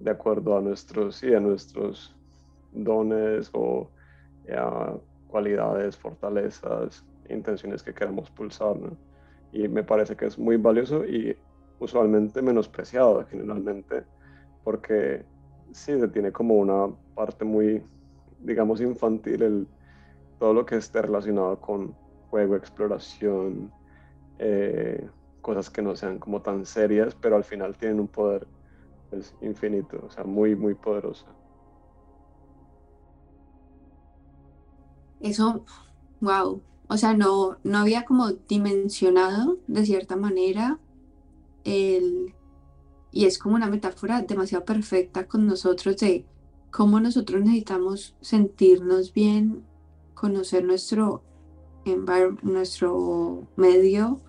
de 0.00 0.10
acuerdo 0.10 0.58
a 0.58 0.60
nuestros, 0.60 1.16
sí, 1.16 1.32
a 1.32 1.38
nuestros 1.38 2.16
dones 2.72 3.50
o 3.52 3.88
a 4.52 4.92
cualidades, 5.28 5.96
fortalezas, 5.96 7.04
intenciones 7.28 7.80
que 7.84 7.94
queramos 7.94 8.28
pulsar. 8.30 8.76
Y 9.52 9.68
me 9.68 9.84
parece 9.84 10.16
que 10.16 10.26
es 10.26 10.36
muy 10.36 10.56
valioso 10.56 11.04
y 11.04 11.36
usualmente 11.78 12.42
menospreciado 12.42 13.24
generalmente 13.26 14.02
porque 14.64 15.24
sí, 15.72 15.98
se 15.98 16.08
tiene 16.08 16.32
como 16.32 16.54
una 16.54 16.88
parte 17.14 17.44
muy, 17.44 17.82
digamos, 18.40 18.80
infantil, 18.80 19.42
el, 19.42 19.68
todo 20.38 20.54
lo 20.54 20.66
que 20.66 20.76
esté 20.76 21.02
relacionado 21.02 21.60
con 21.60 21.94
juego, 22.30 22.56
exploración, 22.56 23.70
eh, 24.38 25.08
cosas 25.40 25.70
que 25.70 25.82
no 25.82 25.94
sean 25.94 26.18
como 26.18 26.40
tan 26.42 26.64
serias, 26.64 27.14
pero 27.14 27.36
al 27.36 27.44
final 27.44 27.76
tienen 27.76 28.00
un 28.00 28.08
poder 28.08 28.46
pues, 29.10 29.34
infinito, 29.42 30.02
o 30.06 30.10
sea, 30.10 30.24
muy, 30.24 30.56
muy 30.56 30.74
poderoso. 30.74 31.26
Eso, 35.20 35.64
wow. 36.20 36.62
O 36.86 36.96
sea, 36.96 37.14
no, 37.14 37.56
no 37.64 37.78
había 37.78 38.04
como 38.04 38.32
dimensionado 38.32 39.58
de 39.66 39.86
cierta 39.86 40.16
manera 40.16 40.78
el, 41.64 42.34
y 43.14 43.26
es 43.26 43.38
como 43.38 43.54
una 43.54 43.70
metáfora 43.70 44.22
demasiado 44.22 44.64
perfecta 44.64 45.28
con 45.28 45.46
nosotros 45.46 45.96
de 45.98 46.24
cómo 46.72 46.98
nosotros 46.98 47.42
necesitamos 47.42 48.16
sentirnos 48.20 49.12
bien, 49.14 49.64
conocer 50.14 50.64
nuestro, 50.64 51.22
nuestro 52.42 53.46
medio, 53.54 54.20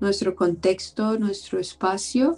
nuestro 0.00 0.36
contexto, 0.36 1.18
nuestro 1.18 1.58
espacio 1.58 2.36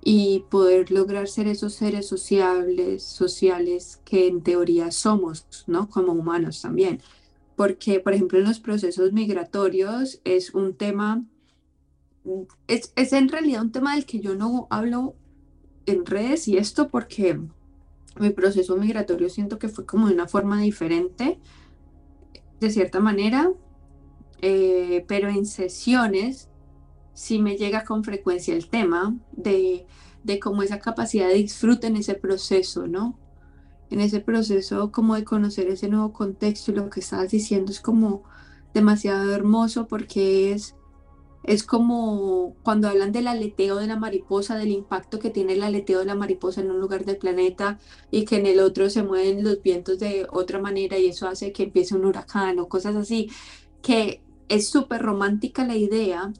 y 0.00 0.44
poder 0.48 0.92
lograr 0.92 1.26
ser 1.26 1.48
esos 1.48 1.74
seres 1.74 2.06
sociables, 2.06 3.02
sociales 3.02 4.00
que 4.04 4.28
en 4.28 4.42
teoría 4.42 4.92
somos, 4.92 5.44
¿no? 5.66 5.90
Como 5.90 6.12
humanos 6.12 6.62
también. 6.62 7.02
Porque, 7.56 7.98
por 7.98 8.14
ejemplo, 8.14 8.38
en 8.38 8.44
los 8.44 8.60
procesos 8.60 9.12
migratorios 9.12 10.20
es 10.22 10.54
un 10.54 10.74
tema, 10.74 11.24
es, 12.66 12.92
es 12.96 13.12
en 13.12 13.28
realidad 13.28 13.62
un 13.62 13.72
tema 13.72 13.94
del 13.94 14.06
que 14.06 14.20
yo 14.20 14.34
no 14.34 14.66
hablo 14.70 15.14
en 15.86 16.06
redes 16.06 16.48
y 16.48 16.56
esto 16.56 16.88
porque 16.88 17.40
mi 18.18 18.30
proceso 18.30 18.76
migratorio 18.76 19.28
siento 19.28 19.58
que 19.58 19.68
fue 19.68 19.86
como 19.86 20.08
de 20.08 20.14
una 20.14 20.28
forma 20.28 20.60
diferente, 20.60 21.38
de 22.60 22.70
cierta 22.70 23.00
manera, 23.00 23.52
eh, 24.42 25.04
pero 25.08 25.28
en 25.28 25.46
sesiones 25.46 26.48
sí 27.14 27.38
me 27.38 27.56
llega 27.56 27.84
con 27.84 28.04
frecuencia 28.04 28.54
el 28.54 28.68
tema 28.68 29.16
de, 29.32 29.86
de 30.24 30.38
cómo 30.38 30.62
esa 30.62 30.78
capacidad 30.78 31.28
de 31.28 31.34
disfrute 31.34 31.86
en 31.86 31.96
ese 31.96 32.14
proceso, 32.14 32.86
¿no? 32.86 33.18
En 33.90 34.00
ese 34.00 34.20
proceso 34.20 34.92
como 34.92 35.14
de 35.14 35.24
conocer 35.24 35.68
ese 35.68 35.88
nuevo 35.88 36.12
contexto 36.12 36.72
lo 36.72 36.90
que 36.90 37.00
estabas 37.00 37.30
diciendo 37.30 37.72
es 37.72 37.80
como 37.80 38.22
demasiado 38.72 39.32
hermoso 39.34 39.88
porque 39.88 40.52
es 40.52 40.76
es 41.42 41.64
como 41.64 42.54
cuando 42.62 42.88
hablan 42.88 43.12
del 43.12 43.26
aleteo 43.26 43.76
de 43.76 43.86
la 43.86 43.96
mariposa, 43.96 44.56
del 44.56 44.70
impacto 44.72 45.18
que 45.18 45.30
tiene 45.30 45.54
el 45.54 45.62
aleteo 45.62 46.00
de 46.00 46.04
la 46.04 46.14
mariposa 46.14 46.60
en 46.60 46.70
un 46.70 46.80
lugar 46.80 47.04
del 47.04 47.16
planeta 47.16 47.78
y 48.10 48.24
que 48.24 48.36
en 48.36 48.46
el 48.46 48.60
otro 48.60 48.90
se 48.90 49.02
mueven 49.02 49.42
los 49.42 49.62
vientos 49.62 49.98
de 49.98 50.26
otra 50.30 50.60
manera 50.60 50.98
y 50.98 51.06
eso 51.06 51.28
hace 51.28 51.52
que 51.52 51.64
empiece 51.64 51.94
un 51.94 52.04
huracán 52.04 52.58
o 52.58 52.68
cosas 52.68 52.94
así, 52.96 53.30
que 53.82 54.22
es 54.48 54.68
súper 54.68 55.00
romántica 55.00 55.66
la 55.66 55.76
idea, 55.76 56.32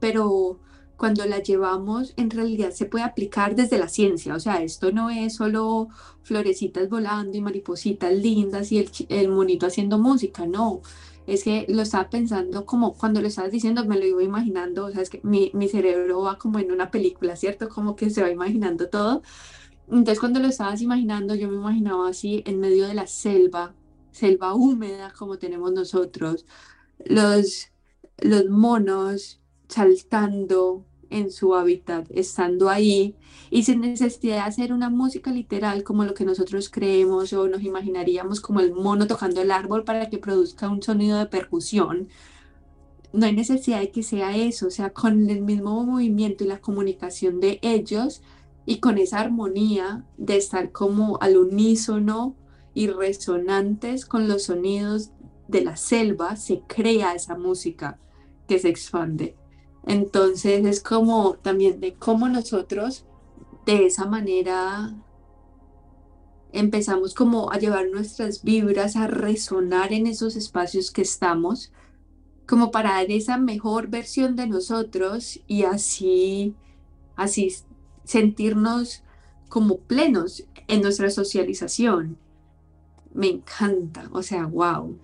pero 0.00 0.60
cuando 0.96 1.26
la 1.26 1.42
llevamos 1.42 2.14
en 2.16 2.30
realidad 2.30 2.70
se 2.70 2.86
puede 2.86 3.04
aplicar 3.04 3.54
desde 3.54 3.78
la 3.78 3.88
ciencia, 3.88 4.34
o 4.34 4.40
sea, 4.40 4.62
esto 4.62 4.92
no 4.92 5.10
es 5.10 5.34
solo 5.34 5.88
florecitas 6.22 6.88
volando 6.88 7.36
y 7.36 7.42
maripositas 7.42 8.14
lindas 8.14 8.72
y 8.72 8.78
el, 8.78 8.90
el 9.10 9.28
monito 9.28 9.66
haciendo 9.66 9.98
música, 9.98 10.46
no 10.46 10.80
es 11.26 11.44
que 11.44 11.66
lo 11.68 11.82
estaba 11.82 12.08
pensando 12.10 12.66
como 12.66 12.94
cuando 12.94 13.20
lo 13.20 13.28
estabas 13.28 13.50
diciendo, 13.52 13.84
me 13.84 13.98
lo 13.98 14.06
iba 14.06 14.22
imaginando, 14.22 14.86
o 14.86 14.90
sea, 14.90 15.02
es 15.02 15.10
que 15.10 15.20
mi, 15.24 15.50
mi 15.54 15.68
cerebro 15.68 16.22
va 16.22 16.38
como 16.38 16.58
en 16.58 16.70
una 16.72 16.90
película, 16.90 17.36
¿cierto? 17.36 17.68
Como 17.68 17.96
que 17.96 18.10
se 18.10 18.22
va 18.22 18.30
imaginando 18.30 18.88
todo. 18.88 19.22
Entonces 19.88 20.20
cuando 20.20 20.40
lo 20.40 20.48
estabas 20.48 20.82
imaginando, 20.82 21.34
yo 21.34 21.48
me 21.48 21.56
imaginaba 21.56 22.08
así 22.08 22.42
en 22.46 22.60
medio 22.60 22.86
de 22.86 22.94
la 22.94 23.06
selva, 23.06 23.74
selva 24.10 24.54
húmeda 24.54 25.12
como 25.16 25.38
tenemos 25.38 25.72
nosotros, 25.72 26.46
los, 27.04 27.68
los 28.18 28.46
monos 28.48 29.40
saltando, 29.68 30.84
en 31.10 31.30
su 31.30 31.54
hábitat, 31.54 32.06
estando 32.10 32.68
ahí 32.68 33.14
y 33.50 33.62
sin 33.62 33.80
necesidad 33.80 34.36
de 34.36 34.40
hacer 34.40 34.72
una 34.72 34.90
música 34.90 35.30
literal 35.30 35.82
como 35.84 36.04
lo 36.04 36.14
que 36.14 36.24
nosotros 36.24 36.68
creemos 36.68 37.32
o 37.32 37.48
nos 37.48 37.62
imaginaríamos 37.62 38.40
como 38.40 38.60
el 38.60 38.72
mono 38.72 39.06
tocando 39.06 39.40
el 39.40 39.50
árbol 39.50 39.84
para 39.84 40.08
que 40.08 40.18
produzca 40.18 40.68
un 40.68 40.82
sonido 40.82 41.18
de 41.18 41.26
percusión. 41.26 42.08
No 43.12 43.26
hay 43.26 43.34
necesidad 43.34 43.80
de 43.80 43.90
que 43.90 44.02
sea 44.02 44.36
eso, 44.36 44.66
o 44.66 44.70
sea, 44.70 44.90
con 44.90 45.30
el 45.30 45.42
mismo 45.42 45.84
movimiento 45.84 46.44
y 46.44 46.48
la 46.48 46.60
comunicación 46.60 47.40
de 47.40 47.58
ellos 47.62 48.22
y 48.66 48.78
con 48.78 48.98
esa 48.98 49.20
armonía 49.20 50.04
de 50.16 50.36
estar 50.36 50.72
como 50.72 51.18
al 51.20 51.36
unísono 51.36 52.34
y 52.74 52.88
resonantes 52.88 54.04
con 54.04 54.28
los 54.28 54.44
sonidos 54.44 55.12
de 55.48 55.62
la 55.62 55.76
selva, 55.76 56.36
se 56.36 56.62
crea 56.66 57.14
esa 57.14 57.38
música 57.38 57.98
que 58.48 58.58
se 58.58 58.68
expande. 58.68 59.36
Entonces 59.86 60.66
es 60.66 60.80
como 60.80 61.34
también 61.34 61.80
de 61.80 61.94
cómo 61.94 62.28
nosotros 62.28 63.04
de 63.64 63.86
esa 63.86 64.06
manera 64.06 64.94
empezamos 66.52 67.14
como 67.14 67.52
a 67.52 67.58
llevar 67.58 67.88
nuestras 67.90 68.42
vibras 68.42 68.96
a 68.96 69.06
resonar 69.06 69.92
en 69.92 70.06
esos 70.06 70.36
espacios 70.36 70.90
que 70.90 71.02
estamos, 71.02 71.72
como 72.46 72.70
para 72.70 72.92
dar 72.92 73.10
esa 73.10 73.38
mejor 73.38 73.88
versión 73.88 74.36
de 74.36 74.46
nosotros 74.46 75.40
y 75.46 75.64
así, 75.64 76.54
así 77.14 77.54
sentirnos 78.04 79.02
como 79.48 79.78
plenos 79.78 80.44
en 80.68 80.82
nuestra 80.82 81.10
socialización. 81.10 82.18
Me 83.12 83.28
encanta, 83.28 84.08
o 84.12 84.22
sea, 84.22 84.46
wow. 84.46 84.98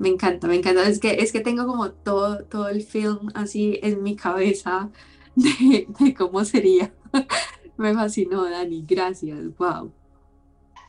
Me 0.00 0.08
encanta, 0.08 0.48
me 0.48 0.56
encanta. 0.56 0.88
Es 0.88 0.98
que, 0.98 1.10
es 1.10 1.30
que 1.30 1.42
tengo 1.42 1.66
como 1.66 1.92
todo, 1.92 2.42
todo 2.44 2.68
el 2.68 2.80
film 2.80 3.28
así 3.34 3.78
en 3.82 4.02
mi 4.02 4.16
cabeza 4.16 4.90
de, 5.36 5.86
cómo 6.16 6.42
sería. 6.46 6.90
me 7.76 7.92
fascinó, 7.92 8.48
Dani. 8.48 8.82
Gracias. 8.88 9.54
Wow. 9.58 9.92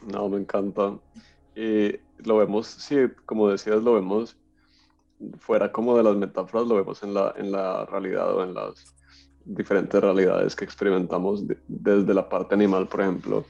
No, 0.08 0.30
me 0.30 0.38
encanta. 0.38 0.98
Lo 2.24 2.38
vemos, 2.38 2.68
sí, 2.68 2.96
como 3.26 3.50
decías, 3.50 3.84
lo 3.84 3.96
vemos 3.96 4.38
fuera 5.40 5.74
como 5.74 5.98
de 5.98 6.04
las 6.04 6.16
metáforas, 6.16 6.66
lo 6.68 6.76
vemos 6.76 7.04
en 7.04 7.14
la, 7.14 7.34
en 7.36 7.52
la 7.52 7.86
realidad 7.86 8.34
o 8.34 8.44
en 8.44 8.54
las 8.54 8.96
diferentes 9.44 10.00
realidades 10.00 10.56
que 10.56 10.64
experimentamos 10.64 11.44
desde 11.68 12.14
la 12.14 12.30
parte 12.30 12.56
animal, 12.56 12.88
por 12.88 13.02
ejemplo. 13.02 13.46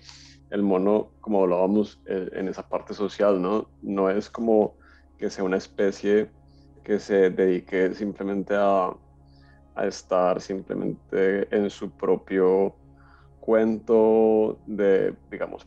El 0.49 0.63
mono, 0.63 1.11
como 1.21 1.43
hablábamos 1.43 1.99
eh, 2.07 2.29
en 2.33 2.47
esa 2.47 2.67
parte 2.67 2.95
social, 2.95 3.39
¿no? 3.39 3.69
No 3.83 4.09
es 4.09 4.27
como 4.27 4.80
que 5.21 5.29
sea 5.29 5.43
una 5.43 5.57
especie 5.57 6.31
que 6.83 6.97
se 6.99 7.29
dedique 7.29 7.93
simplemente 7.93 8.55
a, 8.57 8.91
estar 9.83 10.41
simplemente 10.41 11.47
en 11.55 11.69
su 11.69 11.89
propio 11.91 12.75
cuento 13.39 14.59
de, 14.67 15.15
digamos, 15.31 15.65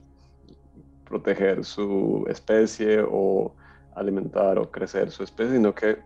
proteger 1.04 1.64
su 1.64 2.24
especie 2.28 3.02
o 3.08 3.54
alimentar 3.94 4.58
o 4.58 4.70
crecer 4.70 5.10
su 5.10 5.22
especie, 5.22 5.54
sino 5.54 5.74
que 5.74 5.98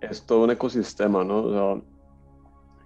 es 0.00 0.24
todo 0.24 0.44
un 0.44 0.50
ecosistema, 0.52 1.22
¿no? 1.22 1.82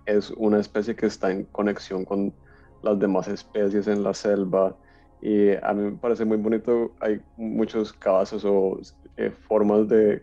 es 0.07 0.31
una 0.33 0.59
especie 0.59 0.97
que 0.97 1.07
está 1.07 1.31
en 1.31 1.45
conexión 1.45 2.05
con 2.05 2.35
las 2.83 2.99
demás 2.99 3.29
especies 3.29 3.87
en 3.87 4.03
la 4.03 4.13
selva 4.13 4.75
y 5.23 5.51
a 5.51 5.73
mí 5.73 5.83
me 5.83 5.93
parece 5.93 6.25
muy 6.25 6.37
bonito, 6.37 6.93
hay 6.99 7.21
muchos 7.37 7.93
casos 7.93 8.45
o 8.45 8.81
eh, 9.17 9.31
formas 9.31 9.89
de 9.89 10.23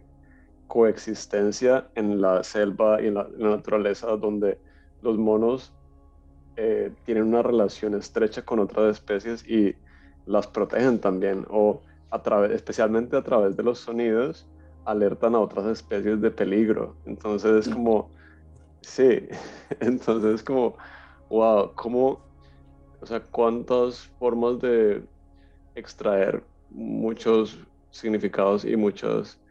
coexistencia 0.67 1.87
en 1.95 2.21
la 2.21 2.43
selva 2.43 3.01
y 3.01 3.07
en 3.07 3.15
la, 3.15 3.27
naturaleza 3.37 4.07
donde 4.15 4.59
los 5.01 5.17
monos 5.17 5.73
eh, 6.55 6.91
tienen 7.05 7.23
una 7.23 7.41
relación 7.41 7.95
estrecha 7.95 8.43
con 8.43 8.59
otras 8.59 8.97
especies 8.97 9.47
y 9.47 9.75
las 10.25 10.47
protegen 10.47 10.99
también 10.99 11.45
o 11.49 11.81
a 12.11 12.21
través, 12.21 12.51
especialmente 12.51 13.17
a 13.17 13.23
través 13.23 13.55
de 13.57 13.63
los 13.63 13.79
sonidos 13.79 14.47
alertan 14.85 15.35
a 15.35 15.39
otras 15.39 15.65
especies 15.67 16.21
de 16.21 16.31
peligro. 16.31 16.95
Entonces 17.05 17.67
es 17.67 17.73
como, 17.73 18.09
sí, 18.81 19.27
entonces 19.79 20.35
es 20.35 20.43
como, 20.43 20.75
wow, 21.29 21.71
cómo, 21.75 22.19
o 23.01 23.05
sea, 23.05 23.21
cuántas 23.21 24.07
formas 24.19 24.59
de 24.59 25.03
extraer 25.75 26.43
muchos 26.69 27.59
significados 27.91 28.65
y 28.65 28.75
muchos, 28.75 29.41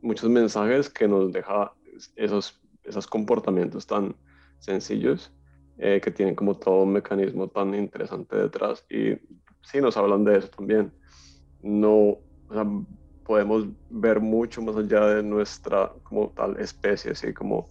muchos 0.00 0.30
mensajes 0.30 0.90
que 0.90 1.08
nos 1.08 1.32
deja 1.32 1.72
esos, 2.16 2.60
esos 2.84 3.06
comportamientos 3.06 3.86
tan 3.86 4.16
sencillos 4.58 5.32
eh, 5.78 6.00
que 6.02 6.10
tienen 6.10 6.34
como 6.34 6.54
todo 6.56 6.82
un 6.82 6.92
mecanismo 6.92 7.48
tan 7.48 7.74
interesante 7.74 8.36
detrás. 8.36 8.84
Y 8.90 9.14
sí 9.62 9.80
nos 9.80 9.96
hablan 9.96 10.24
de 10.24 10.38
eso 10.38 10.48
también. 10.48 10.92
No 11.62 12.18
podemos 13.24 13.66
ver 13.88 14.20
mucho 14.20 14.60
más 14.60 14.76
allá 14.76 15.06
de 15.06 15.22
nuestra 15.22 15.92
como 16.02 16.30
tal 16.30 16.58
especie, 16.60 17.12
así 17.12 17.32
como 17.32 17.70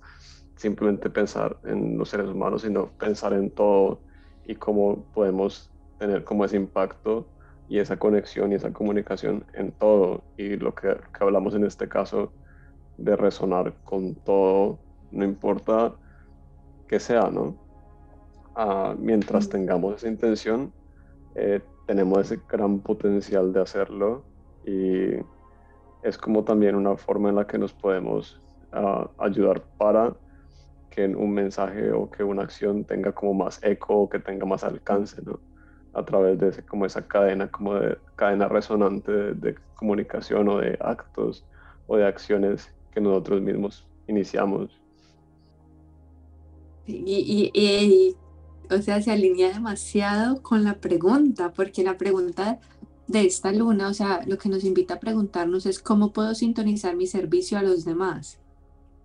simplemente 0.55 1.09
pensar 1.09 1.59
en 1.65 1.97
los 1.97 2.09
seres 2.09 2.27
humanos, 2.27 2.63
sino 2.63 2.91
pensar 2.97 3.33
en 3.33 3.51
todo 3.51 4.01
y 4.45 4.55
cómo 4.55 5.05
podemos 5.13 5.69
tener 5.99 6.23
como 6.23 6.45
ese 6.45 6.55
impacto 6.55 7.27
y 7.69 7.77
esa 7.77 7.97
conexión 7.97 8.51
y 8.51 8.55
esa 8.55 8.73
comunicación 8.73 9.45
en 9.53 9.71
todo. 9.71 10.23
Y 10.37 10.57
lo 10.57 10.73
que, 10.73 10.97
hablamos 11.19 11.53
en 11.53 11.63
este 11.63 11.87
caso 11.87 12.33
de 12.97 13.15
resonar 13.15 13.75
con 13.83 14.15
todo, 14.15 14.79
no 15.11 15.23
importa 15.23 15.93
que 16.87 16.99
sea, 16.99 17.29
¿no? 17.29 17.55
Ah, 18.55 18.95
mientras 18.97 19.47
tengamos 19.47 19.97
esa 19.97 20.07
intención, 20.07 20.73
eh, 21.35 21.61
tenemos 21.85 22.19
ese 22.19 22.41
gran 22.49 22.79
potencial 22.79 23.53
de 23.53 23.61
hacerlo 23.61 24.23
y 24.65 25.11
es 26.01 26.17
como 26.17 26.43
también 26.43 26.75
una 26.75 26.97
forma 26.97 27.29
en 27.29 27.35
la 27.35 27.45
que 27.45 27.59
nos 27.59 27.71
podemos 27.71 28.41
ah, 28.71 29.07
ayudar 29.19 29.61
para 29.77 30.15
que 30.89 31.05
un 31.05 31.31
mensaje 31.31 31.91
o 31.91 32.09
que 32.09 32.23
una 32.23 32.41
acción 32.41 32.83
tenga 32.83 33.11
como 33.11 33.35
más 33.35 33.63
eco 33.63 33.95
o 33.95 34.09
que 34.09 34.19
tenga 34.19 34.45
más 34.47 34.63
alcance, 34.63 35.21
¿no? 35.21 35.39
A 35.93 36.05
través 36.05 36.39
de 36.39 36.49
ese, 36.49 36.63
como 36.63 36.85
esa 36.85 37.07
cadena, 37.07 37.49
como 37.49 37.75
de 37.75 37.97
cadena 38.15 38.47
resonante 38.47 39.11
de, 39.11 39.55
comunicación 39.75 40.49
o 40.49 40.57
de 40.57 40.77
actos 40.81 41.45
o 41.87 41.95
de 41.95 42.05
acciones 42.05 42.69
que 42.91 42.99
nosotros 42.99 43.41
mismos 43.41 43.87
iniciamos. 44.07 44.77
Y, 46.85 47.51
y, 47.53 48.15
o 48.69 48.81
sea, 48.81 49.01
se 49.01 49.11
alinea 49.11 49.53
demasiado 49.53 50.41
con 50.41 50.63
la 50.63 50.79
pregunta, 50.79 51.53
porque 51.53 51.83
la 51.83 51.97
pregunta 51.97 52.59
de 53.07 53.25
esta 53.25 53.51
luna, 53.51 53.87
o 53.87 53.93
sea, 53.93 54.21
lo 54.27 54.37
que 54.37 54.49
nos 54.49 54.63
invita 54.63 54.95
a 54.95 54.99
preguntarnos 54.99 55.65
es 55.65 55.79
cómo 55.79 56.13
puedo 56.13 56.35
sintonizar 56.35 56.95
mi 56.95 57.07
servicio 57.07 57.57
a 57.57 57.63
los 57.63 57.85
demás. 57.85 58.39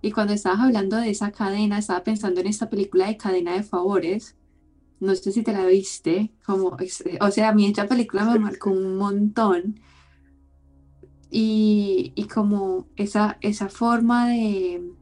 Y 0.03 0.12
cuando 0.12 0.35
estabas 0.35 0.61
hablando 0.61 0.99
de 0.99 1.09
esa 1.09 1.33
cadena, 1.33 1.79
estaba 1.79 2.05
pensando 2.05 2.42
en 2.42 2.47
esta 2.47 2.68
película 2.68 3.07
de 3.07 3.16
cadena 3.16 3.55
de 3.55 3.62
favores. 3.62 4.37
No 5.00 5.14
sé 5.14 5.33
si 5.33 5.42
te 5.42 5.52
la 5.52 5.66
viste, 5.66 6.33
como, 6.46 6.76
o 7.20 7.30
sea, 7.30 7.48
a 7.48 7.54
mí 7.54 7.66
esta 7.66 7.87
película 7.87 8.24
me 8.24 8.38
marcó 8.38 8.70
un 8.70 8.96
montón. 8.96 9.80
Y, 11.30 12.12
y 12.14 12.24
como 12.28 12.87
esa, 12.96 13.38
esa 13.40 13.68
forma 13.68 14.28
de 14.28 14.94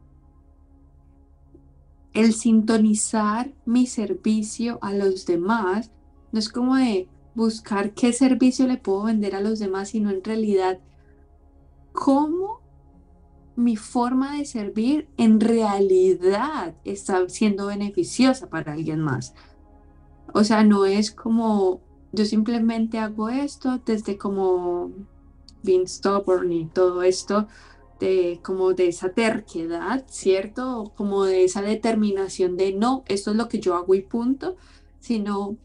el 2.15 2.33
sintonizar 2.35 3.53
mi 3.65 3.87
servicio 3.87 4.79
a 4.83 4.93
los 4.93 5.27
demás, 5.27 5.91
no 6.31 6.39
es 6.39 6.49
como 6.49 6.77
de 6.77 7.09
buscar 7.35 7.95
qué 7.95 8.13
servicio 8.13 8.67
le 8.67 8.77
puedo 8.77 9.05
vender 9.05 9.35
a 9.35 9.41
los 9.41 9.59
demás, 9.59 9.91
sino 9.91 10.11
en 10.11 10.23
realidad 10.23 10.79
cómo 11.93 12.61
mi 13.57 13.77
forma 13.77 14.37
de 14.37 14.45
servir 14.45 15.09
en 15.17 15.41
realidad 15.41 16.75
está 16.85 17.29
siendo 17.29 17.67
beneficiosa 17.67 18.49
para 18.49 18.73
alguien 18.73 19.01
más. 19.01 19.35
O 20.33 20.45
sea, 20.45 20.65
no 20.65 20.87
es 20.87 21.11
como 21.11 21.81
yo 22.13 22.25
simplemente 22.27 22.99
hago 22.99 23.29
esto 23.29 23.81
desde 23.85 24.19
como 24.19 24.91
being 25.63 25.87
stubborn 25.87 26.53
y 26.53 26.67
todo 26.67 27.03
esto 27.03 27.49
de 28.01 28.41
como 28.43 28.75
de 28.75 28.89
esa 28.89 29.11
terquedad, 29.11 30.05
¿cierto? 30.09 30.93
Como 30.97 31.25
de 31.25 31.45
esa 31.45 31.63
determinación 31.63 32.57
de 32.57 32.73
no, 32.75 33.05
esto 33.07 33.31
es 33.31 33.37
lo 33.37 33.49
que 33.49 33.61
yo 33.61 33.75
hago 33.77 33.95
y 33.95 34.03
punto, 34.03 34.57
sino 35.01 35.57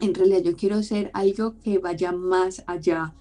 en 0.00 0.14
realidad 0.14 0.42
yo 0.42 0.56
quiero 0.56 0.76
hacer 0.76 1.10
algo 1.12 1.56
que 1.58 1.78
vaya 1.78 2.12
más 2.12 2.62
allá 2.66 3.14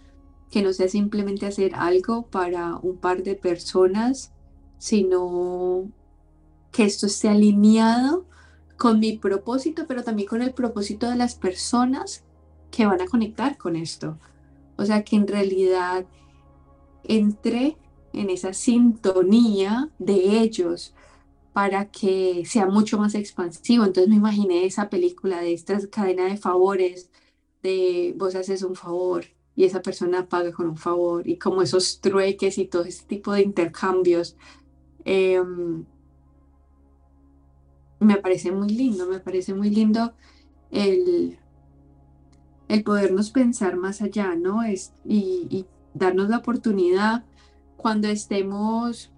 que 0.52 0.62
no 0.62 0.74
sea 0.74 0.88
simplemente 0.88 1.46
hacer 1.46 1.74
algo 1.76 2.28
para 2.28 2.78
un 2.78 2.98
par 2.98 3.24
de 3.24 3.36
personas, 3.36 4.32
sino 4.78 5.92
que 6.72 6.86
esto 6.86 7.08
esté 7.08 7.30
alineado 7.30 8.26
con 8.78 9.00
mi 9.00 9.18
propósito, 9.18 9.86
pero 9.88 10.04
también 10.04 10.28
con 10.28 10.42
el 10.42 10.54
propósito 10.54 11.10
de 11.10 11.16
las 11.16 11.36
personas 11.36 12.24
que 12.72 12.86
van 12.86 13.02
a 13.02 13.08
conectar 13.08 13.58
con 13.58 13.76
esto. 13.76 14.18
O 14.78 14.86
sea, 14.86 15.04
que 15.04 15.16
en 15.16 15.28
realidad 15.28 16.06
entre 17.04 17.78
en 18.14 18.30
esa 18.30 18.54
sintonía 18.54 19.90
de 20.00 20.40
ellos 20.42 20.94
para 21.54 21.90
que 21.90 22.44
sea 22.46 22.66
mucho 22.66 22.98
más 22.98 23.16
expansivo. 23.16 23.86
Entonces 23.86 24.10
me 24.10 24.18
imaginé 24.18 24.66
esa 24.66 24.90
película 24.90 25.40
de 25.40 25.54
esta 25.54 25.80
cadena 25.90 26.26
de 26.26 26.38
favores, 26.38 27.10
de 27.64 28.14
vos 28.18 28.36
haces 28.36 28.62
un 28.64 28.76
favor, 28.76 29.26
y 29.56 29.64
esa 29.64 29.82
persona 29.82 30.28
paga 30.28 30.52
con 30.52 30.68
un 30.68 30.78
favor 30.78 31.28
y 31.28 31.38
como 31.38 31.62
esos 31.62 32.02
trueques 32.02 32.58
y 32.58 32.66
todo 32.66 32.84
ese 32.84 33.06
tipo 33.06 33.32
de 33.32 33.44
intercambios. 33.44 34.36
Em, 35.06 35.86
me 38.06 38.18
parece 38.18 38.52
muy 38.52 38.70
lindo, 38.70 39.08
me 39.08 39.20
parece 39.20 39.54
muy 39.54 39.70
lindo 39.70 40.14
el, 40.72 41.38
el 42.68 42.84
podernos 42.84 43.32
pensar 43.32 43.76
más 43.76 44.02
allá, 44.02 44.36
¿no? 44.36 44.64
Es, 44.64 44.94
y, 45.06 45.66
darnos 45.94 46.30
la 46.30 46.40
oportunidad 46.40 47.24
cuando 47.78 48.10
estemos 48.10 49.14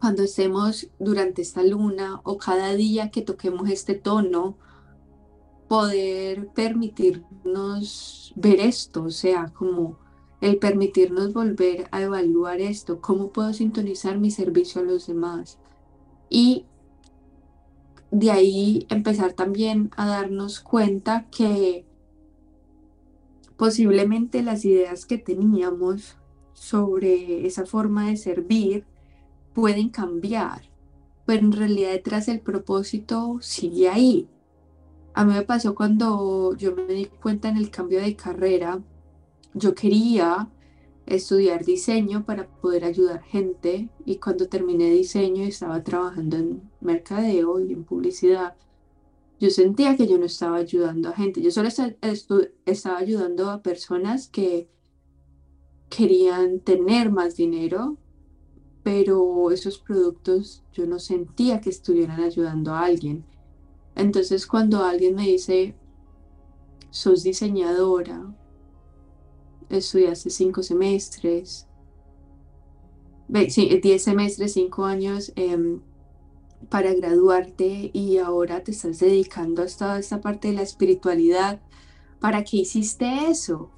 cuando 0.00 0.22
estemos 0.22 0.88
durante 0.98 1.42
esta 1.42 1.62
luna 1.62 2.20
o 2.22 2.38
cada 2.38 2.74
día 2.74 3.10
que 3.10 3.20
toquemos 3.20 3.68
este 3.68 3.96
tono, 3.96 4.56
poder 5.68 6.48
permitirnos 6.54 8.32
ver 8.36 8.60
esto, 8.60 9.02
o 9.02 9.10
sea, 9.10 9.48
como 9.48 9.98
el 10.40 10.58
permitirnos 10.58 11.32
volver 11.32 11.88
a 11.90 12.02
evaluar 12.02 12.60
esto, 12.60 13.00
cómo 13.00 13.30
puedo 13.32 13.52
sintonizar 13.52 14.18
mi 14.18 14.30
servicio 14.30 14.80
a 14.80 14.84
los 14.84 15.08
demás. 15.08 15.58
Y 16.30 16.64
de 18.10 18.30
ahí 18.30 18.86
empezar 18.88 19.32
también 19.32 19.90
a 19.96 20.06
darnos 20.06 20.60
cuenta 20.60 21.26
que 21.30 21.84
posiblemente 23.56 24.42
las 24.42 24.64
ideas 24.64 25.04
que 25.04 25.18
teníamos 25.18 26.16
sobre 26.54 27.46
esa 27.46 27.66
forma 27.66 28.08
de 28.08 28.16
servir 28.16 28.84
pueden 29.52 29.88
cambiar, 29.88 30.62
pero 31.26 31.40
en 31.40 31.52
realidad 31.52 31.90
detrás 31.90 32.28
el 32.28 32.40
propósito 32.40 33.38
sigue 33.40 33.88
ahí. 33.88 34.28
A 35.14 35.24
mí 35.24 35.34
me 35.34 35.42
pasó 35.42 35.74
cuando 35.74 36.56
yo 36.56 36.74
me 36.74 36.84
di 36.84 37.06
cuenta 37.06 37.48
en 37.48 37.56
el 37.56 37.70
cambio 37.70 38.00
de 38.00 38.14
carrera, 38.14 38.80
yo 39.54 39.74
quería 39.74 40.48
estudiar 41.08 41.64
diseño 41.64 42.24
para 42.24 42.46
poder 42.46 42.84
ayudar 42.84 43.22
gente 43.22 43.88
y 44.04 44.16
cuando 44.16 44.48
terminé 44.48 44.90
diseño 44.90 45.44
y 45.44 45.48
estaba 45.48 45.82
trabajando 45.82 46.36
en 46.36 46.70
mercadeo 46.80 47.60
y 47.60 47.72
en 47.72 47.84
publicidad, 47.84 48.54
yo 49.40 49.50
sentía 49.50 49.96
que 49.96 50.06
yo 50.06 50.18
no 50.18 50.26
estaba 50.26 50.56
ayudando 50.56 51.08
a 51.08 51.12
gente, 51.12 51.40
yo 51.40 51.50
solo 51.50 51.68
estaba 51.68 52.98
ayudando 52.98 53.50
a 53.50 53.62
personas 53.62 54.28
que 54.28 54.68
querían 55.88 56.60
tener 56.60 57.10
más 57.10 57.36
dinero, 57.36 57.96
pero 58.82 59.50
esos 59.50 59.78
productos 59.78 60.64
yo 60.72 60.86
no 60.86 60.98
sentía 60.98 61.60
que 61.60 61.70
estuvieran 61.70 62.20
ayudando 62.20 62.72
a 62.74 62.84
alguien. 62.84 63.24
Entonces 63.94 64.46
cuando 64.46 64.82
alguien 64.82 65.14
me 65.14 65.26
dice, 65.26 65.74
sos 66.90 67.22
diseñadora, 67.22 68.34
estudiaste 69.70 70.30
cinco 70.30 70.62
semestres, 70.62 71.66
diez 73.28 74.02
semestres, 74.02 74.52
cinco 74.52 74.84
años 74.84 75.32
em, 75.36 75.80
para 76.68 76.94
graduarte 76.94 77.90
y 77.92 78.18
ahora 78.18 78.64
te 78.64 78.72
estás 78.72 78.98
dedicando 78.98 79.62
a 79.62 79.66
toda 79.66 79.98
esta 79.98 80.20
parte 80.20 80.48
de 80.48 80.54
la 80.54 80.62
espiritualidad, 80.62 81.60
¿para 82.20 82.44
qué 82.44 82.58
hiciste 82.58 83.28
eso? 83.28 83.70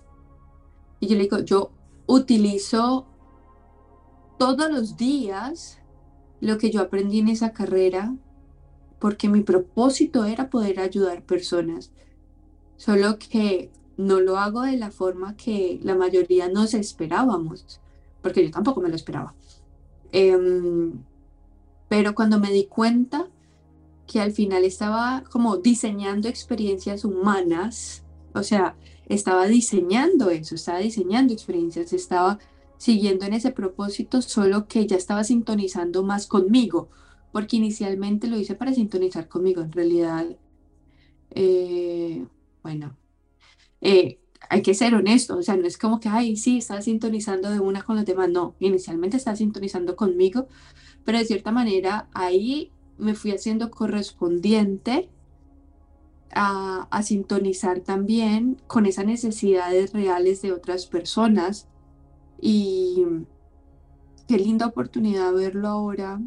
Y 1.00 1.08
yo 1.08 1.16
le 1.16 1.22
digo, 1.22 1.40
yo 1.40 1.72
utilizo 2.06 3.06
todos 4.38 4.70
los 4.70 4.96
días 4.96 5.78
lo 6.40 6.58
que 6.58 6.70
yo 6.70 6.80
aprendí 6.80 7.18
en 7.18 7.28
esa 7.28 7.52
carrera 7.52 8.16
porque 8.98 9.28
mi 9.28 9.40
propósito 9.40 10.24
era 10.24 10.50
poder 10.50 10.78
ayudar 10.78 11.24
personas, 11.24 11.90
solo 12.76 13.18
que 13.18 13.70
no 14.06 14.20
lo 14.20 14.38
hago 14.38 14.62
de 14.62 14.76
la 14.76 14.90
forma 14.90 15.36
que 15.36 15.78
la 15.82 15.94
mayoría 15.94 16.48
nos 16.48 16.74
esperábamos, 16.74 17.80
porque 18.22 18.44
yo 18.44 18.50
tampoco 18.50 18.80
me 18.80 18.88
lo 18.88 18.96
esperaba. 18.96 19.34
Em, 20.12 20.92
pero 21.88 22.14
cuando 22.14 22.38
me 22.40 22.52
di 22.52 22.66
cuenta 22.66 23.28
que 24.06 24.20
al 24.20 24.32
final 24.32 24.64
estaba 24.64 25.22
como 25.30 25.56
diseñando 25.58 26.28
experiencias 26.28 27.04
humanas, 27.04 28.02
o 28.34 28.42
sea, 28.42 28.76
estaba 29.06 29.46
diseñando 29.46 30.30
eso, 30.30 30.54
estaba 30.54 30.78
diseñando 30.78 31.32
experiencias, 31.32 31.92
estaba 31.92 32.38
siguiendo 32.76 33.26
en 33.26 33.34
ese 33.34 33.52
propósito, 33.52 34.22
solo 34.22 34.66
que 34.66 34.86
ya 34.86 34.96
estaba 34.96 35.24
sintonizando 35.24 36.02
más 36.02 36.26
conmigo, 36.26 36.88
porque 37.32 37.56
inicialmente 37.56 38.28
lo 38.28 38.38
hice 38.38 38.54
para 38.54 38.72
sintonizar 38.72 39.28
conmigo. 39.28 39.62
En 39.62 39.72
realidad, 39.72 40.26
eh, 41.30 42.24
bueno, 42.62 42.96
eh, 43.80 44.18
hay 44.48 44.62
que 44.62 44.74
ser 44.74 44.94
honesto, 44.94 45.38
o 45.38 45.42
sea, 45.42 45.56
no 45.56 45.66
es 45.66 45.78
como 45.78 46.00
que, 46.00 46.08
ay, 46.08 46.36
sí, 46.36 46.58
está 46.58 46.80
sintonizando 46.82 47.50
de 47.50 47.60
una 47.60 47.82
con 47.82 47.96
los 47.96 48.04
demás, 48.04 48.28
no, 48.30 48.54
inicialmente 48.58 49.16
estaba 49.16 49.36
sintonizando 49.36 49.96
conmigo, 49.96 50.48
pero 51.04 51.18
de 51.18 51.24
cierta 51.24 51.52
manera 51.52 52.08
ahí 52.14 52.72
me 52.98 53.14
fui 53.14 53.32
haciendo 53.32 53.70
correspondiente 53.70 55.08
a, 56.32 56.88
a 56.90 57.02
sintonizar 57.02 57.80
también 57.80 58.60
con 58.66 58.86
esas 58.86 59.06
necesidades 59.06 59.92
reales 59.92 60.42
de 60.42 60.52
otras 60.52 60.86
personas. 60.86 61.66
Y 62.40 63.04
qué 64.28 64.38
linda 64.38 64.66
oportunidad 64.66 65.32
verlo 65.34 65.68
ahora 65.68 66.20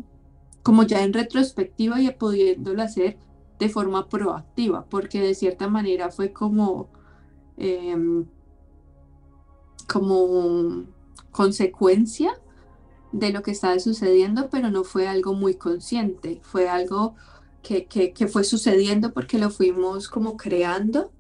como 0.63 0.84
ya 0.84 1.04
en 1.04 1.13
retrospectiva 1.13 2.02
y 2.02 2.10
pudiéndolo 2.12 2.82
hacer 2.82 3.18
de 3.60 3.70
forma 3.70 4.10
proactiva, 4.10 4.86
porque 4.89 5.22
de 5.22 5.36
cierta 5.36 5.68
manera 5.68 6.10
fue 6.10 6.32
como, 6.34 6.89
em, 7.58 8.26
como 9.88 10.86
consecuencia 11.32 12.39
de 13.12 13.32
lo 13.32 13.44
que 13.44 13.52
estaba 13.52 13.80
sucediendo, 13.80 14.50
pero 14.50 14.70
no 14.70 14.84
fue 14.84 15.08
algo 15.08 15.34
muy 15.34 15.56
consciente, 15.56 16.39
fue 16.44 16.68
algo 16.68 17.16
que, 17.62 17.86
que, 17.86 18.28
fue 18.28 18.44
sucediendo 18.44 19.13
porque 19.13 19.38
lo 19.38 19.50
fuimos 19.50 20.10
como 20.10 20.36
creando, 20.36 21.12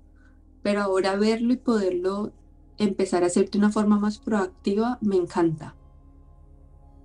pero 0.61 0.81
ahora 0.81 1.15
verlo 1.15 1.53
y 1.53 1.57
poderlo 1.57 2.33
empezar 2.77 3.23
a 3.23 3.27
hacer 3.27 3.49
de 3.49 3.59
una 3.59 3.71
forma 3.71 3.97
más 3.97 4.17
proactiva 4.17 4.97
me 5.01 5.15
encanta. 5.15 5.75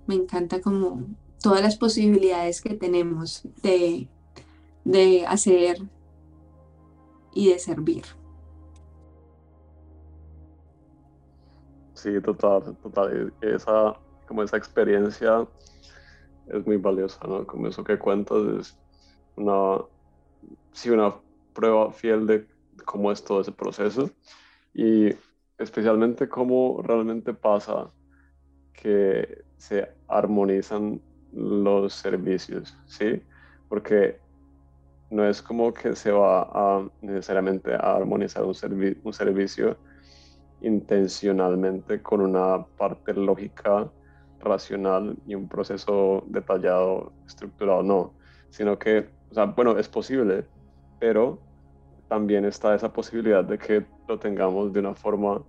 Me 0.07 0.15
encanta 0.15 0.59
como 0.59 1.05
todas 1.41 1.61
las 1.61 1.77
posibilidades 1.77 2.61
que 2.61 2.73
tenemos 2.73 3.43
de, 3.61 4.09
de 4.83 5.25
hacer 5.27 5.87
y 7.33 7.49
de 7.49 7.59
servir. 7.59 8.03
Sí, 11.99 12.21
total, 12.21 12.77
total. 12.81 13.35
Esa, 13.41 13.93
como 14.25 14.43
esa 14.43 14.57
experiencia 14.57 15.47
es 16.47 16.65
muy 16.65 16.77
valiosa, 16.77 17.19
¿no? 17.27 17.45
Como 17.45 17.67
eso 17.67 17.83
que 17.83 17.99
cuentas 17.99 18.37
es 18.59 18.79
una, 19.35 19.79
sí, 20.73 20.89
una 20.89 21.15
prueba 21.53 21.91
fiel 21.93 22.27
de 22.27 22.47
cómo 22.85 23.11
es 23.11 23.23
todo 23.23 23.41
ese 23.41 23.51
proceso 23.51 24.11
y 24.73 25.09
especialmente 25.57 26.29
cómo 26.29 26.81
realmente 26.83 27.33
pasa 27.33 27.93
que 28.73 29.45
se 29.57 29.89
armonizan 30.07 31.03
los 31.31 31.93
servicios, 31.95 32.75
¿sí? 32.87 33.23
Porque 33.69 34.23
no 35.09 35.27
es 35.27 35.41
como 35.41 35.73
que 35.73 35.95
se 35.95 36.11
va 36.11 36.43
a 36.53 36.89
necesariamente 37.01 37.73
a 37.75 37.95
armonizar 37.95 38.43
un, 38.45 38.55
un 39.03 39.13
servicio 39.13 39.79
intencionalmente 40.61 42.01
con 42.01 42.21
una 42.21 42.65
parte 42.77 43.13
lógica, 43.13 43.89
racional 44.39 45.17
y 45.25 45.35
un 45.35 45.47
proceso 45.47 46.23
detallado, 46.27 47.11
estructurado, 47.25 47.83
no, 47.83 48.13
sino 48.49 48.77
que, 48.79 49.09
o 49.31 49.33
sea, 49.33 49.45
bueno, 49.45 49.77
es 49.77 49.87
posible, 49.89 50.45
pero 50.99 51.39
también 52.07 52.45
está 52.45 52.73
esa 52.73 52.91
posibilidad 52.91 53.43
de 53.43 53.57
que 53.57 53.85
lo 54.07 54.17
tengamos 54.17 54.73
de 54.73 54.79
una 54.79 54.95
forma 54.95 55.43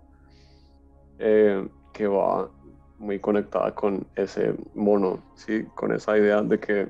eh, 1.18 1.68
que 1.92 2.06
va 2.06 2.50
muy 2.98 3.18
conectada 3.18 3.74
con 3.74 4.06
ese 4.14 4.54
mono, 4.74 5.22
¿sí? 5.34 5.64
con 5.74 5.92
esa 5.92 6.18
idea 6.18 6.42
de 6.42 6.60
que 6.60 6.88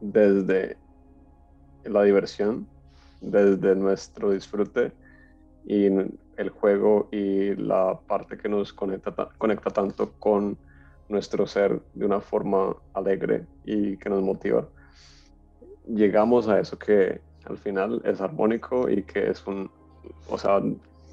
desde 0.00 0.78
la 1.84 2.02
diversión, 2.04 2.66
desde 3.20 3.74
nuestro 3.74 4.30
disfrute 4.30 4.92
y 5.68 5.84
el 5.84 6.48
juego 6.48 7.10
y 7.12 7.54
la 7.56 8.00
parte 8.06 8.38
que 8.38 8.48
nos 8.48 8.72
conecta, 8.72 9.12
conecta 9.36 9.68
tanto 9.68 10.12
con 10.18 10.56
nuestro 11.10 11.46
ser 11.46 11.82
de 11.92 12.06
una 12.06 12.22
forma 12.22 12.74
alegre 12.94 13.44
y 13.66 13.98
que 13.98 14.08
nos 14.08 14.22
motiva. 14.22 14.66
Llegamos 15.86 16.48
a 16.48 16.58
eso 16.58 16.78
que 16.78 17.20
al 17.44 17.58
final 17.58 18.00
es 18.06 18.22
armónico 18.22 18.88
y 18.88 19.02
que 19.02 19.28
es 19.28 19.46
un, 19.46 19.70
o 20.30 20.38
sea, 20.38 20.62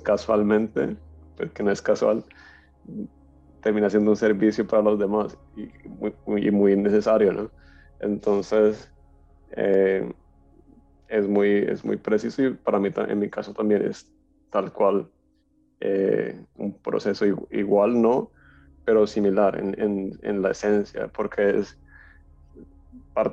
casualmente, 0.04 0.96
porque 1.36 1.52
pues 1.54 1.66
no 1.66 1.72
es 1.72 1.82
casual, 1.82 2.24
termina 3.62 3.90
siendo 3.90 4.12
un 4.12 4.18
servicio 4.18 4.66
para 4.66 4.84
los 4.84 4.98
demás 4.98 5.38
y 5.58 5.70
muy, 6.26 6.50
muy 6.52 6.78
necesario, 6.78 7.34
¿no? 7.34 7.52
Entonces, 8.00 8.90
eh, 9.52 10.10
es, 11.10 11.28
muy, 11.28 11.50
es 11.50 11.84
muy 11.84 11.98
preciso 11.98 12.42
y 12.42 12.54
para 12.54 12.80
mí, 12.80 12.90
en 12.96 13.20
mi 13.20 13.30
caso 13.30 13.54
también 13.54 13.82
es 13.82 14.15
tal 14.56 14.72
cual 14.72 15.10
eh, 15.82 16.46
un 16.56 16.80
proceso 16.80 17.26
igual, 17.52 18.02
no, 18.02 18.32
pero 18.86 19.06
similar 19.06 19.60
en, 19.60 20.18
en, 20.24 20.42
la 20.42 20.52
esencia, 20.52 21.10
porque 21.10 21.60
es, 21.60 21.78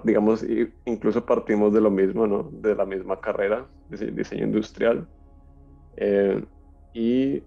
digamos, 0.03 0.45
incluso 0.85 1.25
partimos 1.25 1.73
de 1.73 1.81
lo 1.81 1.93
mismo, 1.93 2.27
¿no? 2.27 2.51
De 2.51 2.75
la 2.75 2.85
misma 2.85 3.21
carrera, 3.21 3.69
diseño 3.89 4.47
industrial, 4.47 5.07
eh, 5.97 6.45
y 6.93 7.45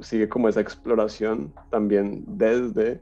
sigue 0.00 0.28
como 0.28 0.50
esa 0.50 0.60
exploración 0.60 1.54
también 1.70 2.22
desde, 2.26 3.00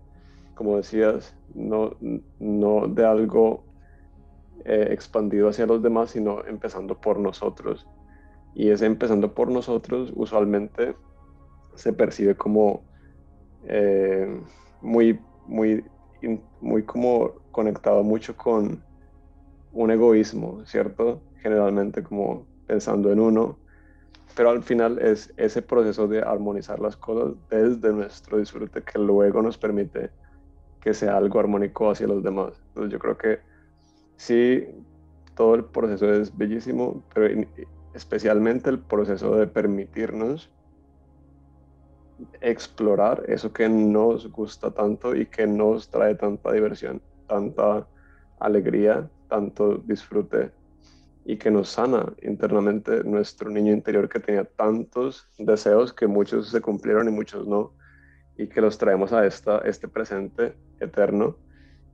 como 0.55 0.77
decías, 0.77 1.37
no, 1.57 1.97
no 2.39 2.87
de 2.87 3.05
algo 3.05 3.65
eh, 4.65 4.91
expandido 4.93 5.49
hacia 5.49 5.67
los 5.67 5.83
demás, 5.83 6.13
sino 6.13 6.45
empezando 6.47 7.01
por 7.01 7.19
nosotros 7.19 7.85
y 8.57 8.71
ese 8.71 8.87
empezando 8.87 9.35
por 9.35 9.51
nosotros 9.51 10.11
usualmente 10.17 10.97
se 11.75 11.93
percibe 11.93 12.35
como 12.35 12.83
eh, 13.69 14.41
muy, 14.81 15.21
muy, 15.47 15.85
muy 16.63 16.83
como 16.85 17.35
conectado 17.53 18.03
mucho 18.03 18.35
con 18.35 18.83
un 19.73 19.91
egoísmo, 19.91 20.65
¿cierto? 20.65 21.21
Generalmente 21.43 22.03
como 22.03 22.47
pensando 22.67 23.13
en 23.13 23.21
uno, 23.21 23.59
pero 24.35 24.49
al 24.49 24.63
final 24.63 25.01
es 25.01 25.31
ese 25.37 25.61
proceso 25.61 26.09
de 26.09 26.23
armonizar 26.23 26.81
las 26.81 26.97
cosas 26.97 27.35
desde 27.51 27.93
nuestro 27.93 28.39
disfrute 28.39 28.83
que 28.83 28.99
luego 28.99 29.43
nos 29.43 29.59
permite 29.59 30.09
que 30.81 30.95
sea 30.95 31.19
algo 31.19 31.39
armónico 31.39 31.91
hacia 31.91 32.07
los 32.07 32.23
demás. 32.23 32.55
Entonces 32.69 32.91
yo 32.91 32.99
creo 32.99 33.19
que 33.19 33.39
sí, 34.17 34.67
todo 35.35 35.57
el 35.57 35.67
proceso 35.67 36.11
es 36.11 36.35
bellísimo, 36.35 37.05
pero 37.13 37.29
especialmente 37.97 38.69
el 38.69 38.79
proceso 38.79 39.35
de 39.37 39.47
permitirnos 39.47 40.51
explorar 42.43 43.25
eso 43.27 43.53
que 43.53 43.69
nos 43.69 44.31
gusta 44.31 44.71
tanto 44.71 45.17
y 45.17 45.27
que 45.27 45.47
nos 45.47 45.89
trae 45.89 46.15
tanta 46.15 46.53
diversión, 46.53 47.01
tanta 47.27 47.87
alegría, 48.39 49.09
tanto 49.29 49.79
disfrute 49.79 50.53
y 51.25 51.39
que 51.39 51.51
nos 51.51 51.71
sana 51.71 52.13
internamente 52.23 53.03
nuestro 53.03 53.51
niño 53.51 53.73
interior 53.73 54.09
que 54.09 54.21
tenía 54.21 54.45
tantos 54.45 55.29
deseos 55.39 55.93
que 55.93 56.07
muchos 56.07 56.51
se 56.51 56.61
cumplieron 56.61 57.09
y 57.09 57.13
muchos 57.13 57.47
no 57.47 57.73
y 58.37 58.47
que 58.47 58.61
los 58.61 58.77
traemos 58.77 59.15
a 59.15 59.27
esta, 59.27 59.59
este 59.61 59.89
presente 59.89 60.55
eterno 60.81 61.37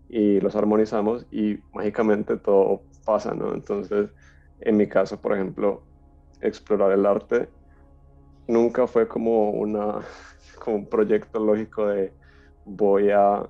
y 0.08 0.40
los 0.40 0.56
armonizamos 0.56 1.26
y 1.30 1.60
mágicamente 1.72 2.36
todo 2.36 2.82
pasa, 3.06 3.34
¿no? 3.34 3.54
Entonces, 3.54 4.10
en 4.60 4.76
mi 4.76 4.86
caso, 4.86 5.20
por 5.20 5.32
ejemplo, 5.32 5.82
explorar 6.42 6.92
el 6.92 7.06
arte 7.06 7.48
nunca 8.46 8.86
fue 8.86 9.08
como, 9.08 9.50
una, 9.50 10.00
como 10.58 10.76
un 10.76 10.86
proyecto 10.86 11.38
lógico 11.38 11.86
de 11.86 12.12
voy 12.64 13.10
a, 13.10 13.48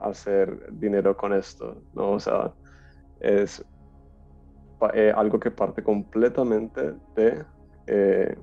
hacer 0.00 0.72
dinero 0.72 1.14
con 1.14 1.34
esto, 1.34 1.82
¿no? 1.92 2.12
O 2.12 2.18
sea, 2.18 2.50
es 3.20 3.62
eh, 4.94 5.12
algo 5.14 5.38
que 5.38 5.50
parte 5.50 5.82
completamente 5.82 6.94
de 7.14 7.44
eh, 7.86 8.38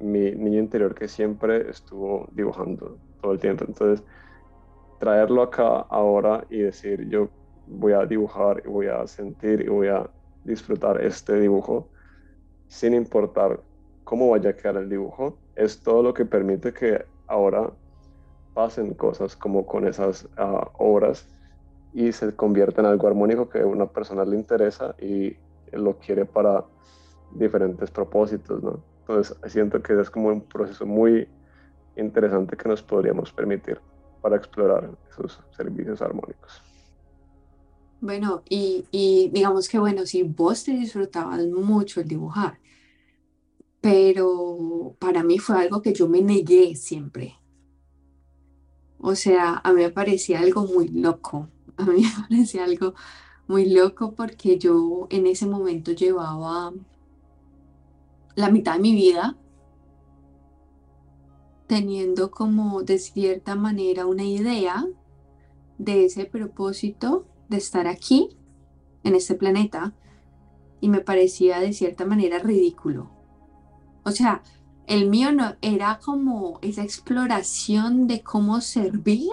mi 0.00 0.30
niño 0.32 0.58
interior 0.58 0.94
que 0.94 1.08
siempre 1.08 1.70
estuvo 1.70 2.28
dibujando 2.32 2.98
todo 3.22 3.32
el 3.32 3.40
tiempo. 3.40 3.64
Entonces, 3.66 4.04
traerlo 5.00 5.40
acá 5.40 5.86
ahora 5.88 6.44
y 6.50 6.58
decir, 6.58 7.08
yo 7.08 7.30
voy 7.66 7.94
a 7.94 8.04
dibujar 8.04 8.62
y 8.62 8.68
voy 8.68 8.88
a 8.88 9.06
sentir 9.06 9.62
y 9.62 9.68
voy 9.68 9.88
a 9.88 10.06
disfrutar 10.44 11.02
este 11.02 11.40
dibujo 11.40 11.88
sin 12.74 12.92
importar 12.92 13.60
cómo 14.02 14.30
vaya 14.30 14.50
a 14.50 14.56
quedar 14.56 14.76
el 14.78 14.88
dibujo, 14.88 15.38
es 15.54 15.80
todo 15.80 16.02
lo 16.02 16.12
que 16.12 16.24
permite 16.24 16.72
que 16.72 17.04
ahora 17.28 17.70
pasen 18.52 18.94
cosas 18.94 19.36
como 19.36 19.64
con 19.64 19.86
esas 19.86 20.28
ah, 20.36 20.68
obras 20.78 21.28
y 21.92 22.10
se 22.10 22.34
convierta 22.34 22.80
en 22.80 22.88
algo 22.88 23.06
armónico 23.06 23.48
que 23.48 23.60
a 23.60 23.66
una 23.66 23.86
persona 23.86 24.24
le 24.24 24.34
interesa 24.34 24.96
y 25.00 25.36
lo 25.70 25.96
quiere 25.98 26.24
para 26.24 26.64
diferentes 27.36 27.92
propósitos, 27.92 28.60
¿no? 28.60 28.82
Entonces 29.02 29.36
siento 29.46 29.80
que 29.80 30.00
es 30.00 30.10
como 30.10 30.30
un 30.30 30.40
proceso 30.40 30.84
muy 30.84 31.28
interesante 31.94 32.56
que 32.56 32.68
nos 32.68 32.82
podríamos 32.82 33.32
permitir 33.32 33.80
para 34.20 34.34
explorar 34.34 34.90
esos 35.08 35.40
servicios 35.56 36.02
armónicos. 36.02 36.63
Bueno, 38.04 38.42
y, 38.50 39.30
digamos 39.32 39.66
que 39.66 39.78
bueno, 39.78 40.04
si 40.04 40.24
vos 40.24 40.62
te 40.62 40.72
disfrutabas 40.72 41.46
mucho 41.46 42.02
el 42.02 42.08
dibujar, 42.08 42.60
pero 43.80 44.94
para 44.98 45.22
mí 45.24 45.38
fue 45.38 45.56
algo 45.56 45.80
que 45.80 45.94
yo 45.94 46.06
me 46.06 46.20
negué 46.20 46.76
siempre. 46.76 47.38
O 48.98 49.14
sea, 49.14 49.54
a 49.64 49.72
mí 49.72 49.80
me 49.80 49.90
parecía 49.90 50.40
algo 50.40 50.66
muy 50.66 50.88
loco, 50.88 51.48
a 51.78 51.84
mí 51.86 52.02
me 52.02 52.28
parecía 52.28 52.64
algo 52.64 52.92
muy 53.46 53.70
loco 53.70 54.14
porque 54.14 54.58
yo 54.58 55.06
en 55.08 55.26
ese 55.26 55.46
momento 55.46 55.92
llevaba 55.92 56.74
la 58.34 58.50
mitad 58.50 58.74
de 58.74 58.80
mi 58.80 58.92
vida 58.92 59.38
teniendo 61.66 62.30
como 62.30 62.82
de 62.82 62.98
cierta 62.98 63.54
manera 63.54 64.04
una 64.04 64.24
idea 64.24 64.86
de 65.78 66.04
ese 66.04 66.26
propósito 66.26 67.28
de 67.48 67.56
estar 67.56 67.86
aquí, 67.86 68.36
en 69.02 69.14
este 69.14 69.34
planeta, 69.34 69.94
y 70.80 70.88
me 70.88 71.00
parecía 71.00 71.60
de 71.60 71.72
cierta 71.72 72.04
manera 72.04 72.38
ridículo. 72.38 73.10
O 74.04 74.10
sea, 74.10 74.42
El 74.86 75.08
mío 75.08 75.32
no 75.32 75.56
era 75.62 75.98
como 75.98 76.58
esa 76.62 76.82
exploración 76.82 78.06
de 78.06 78.22
cómo 78.22 78.60
servir. 78.60 79.32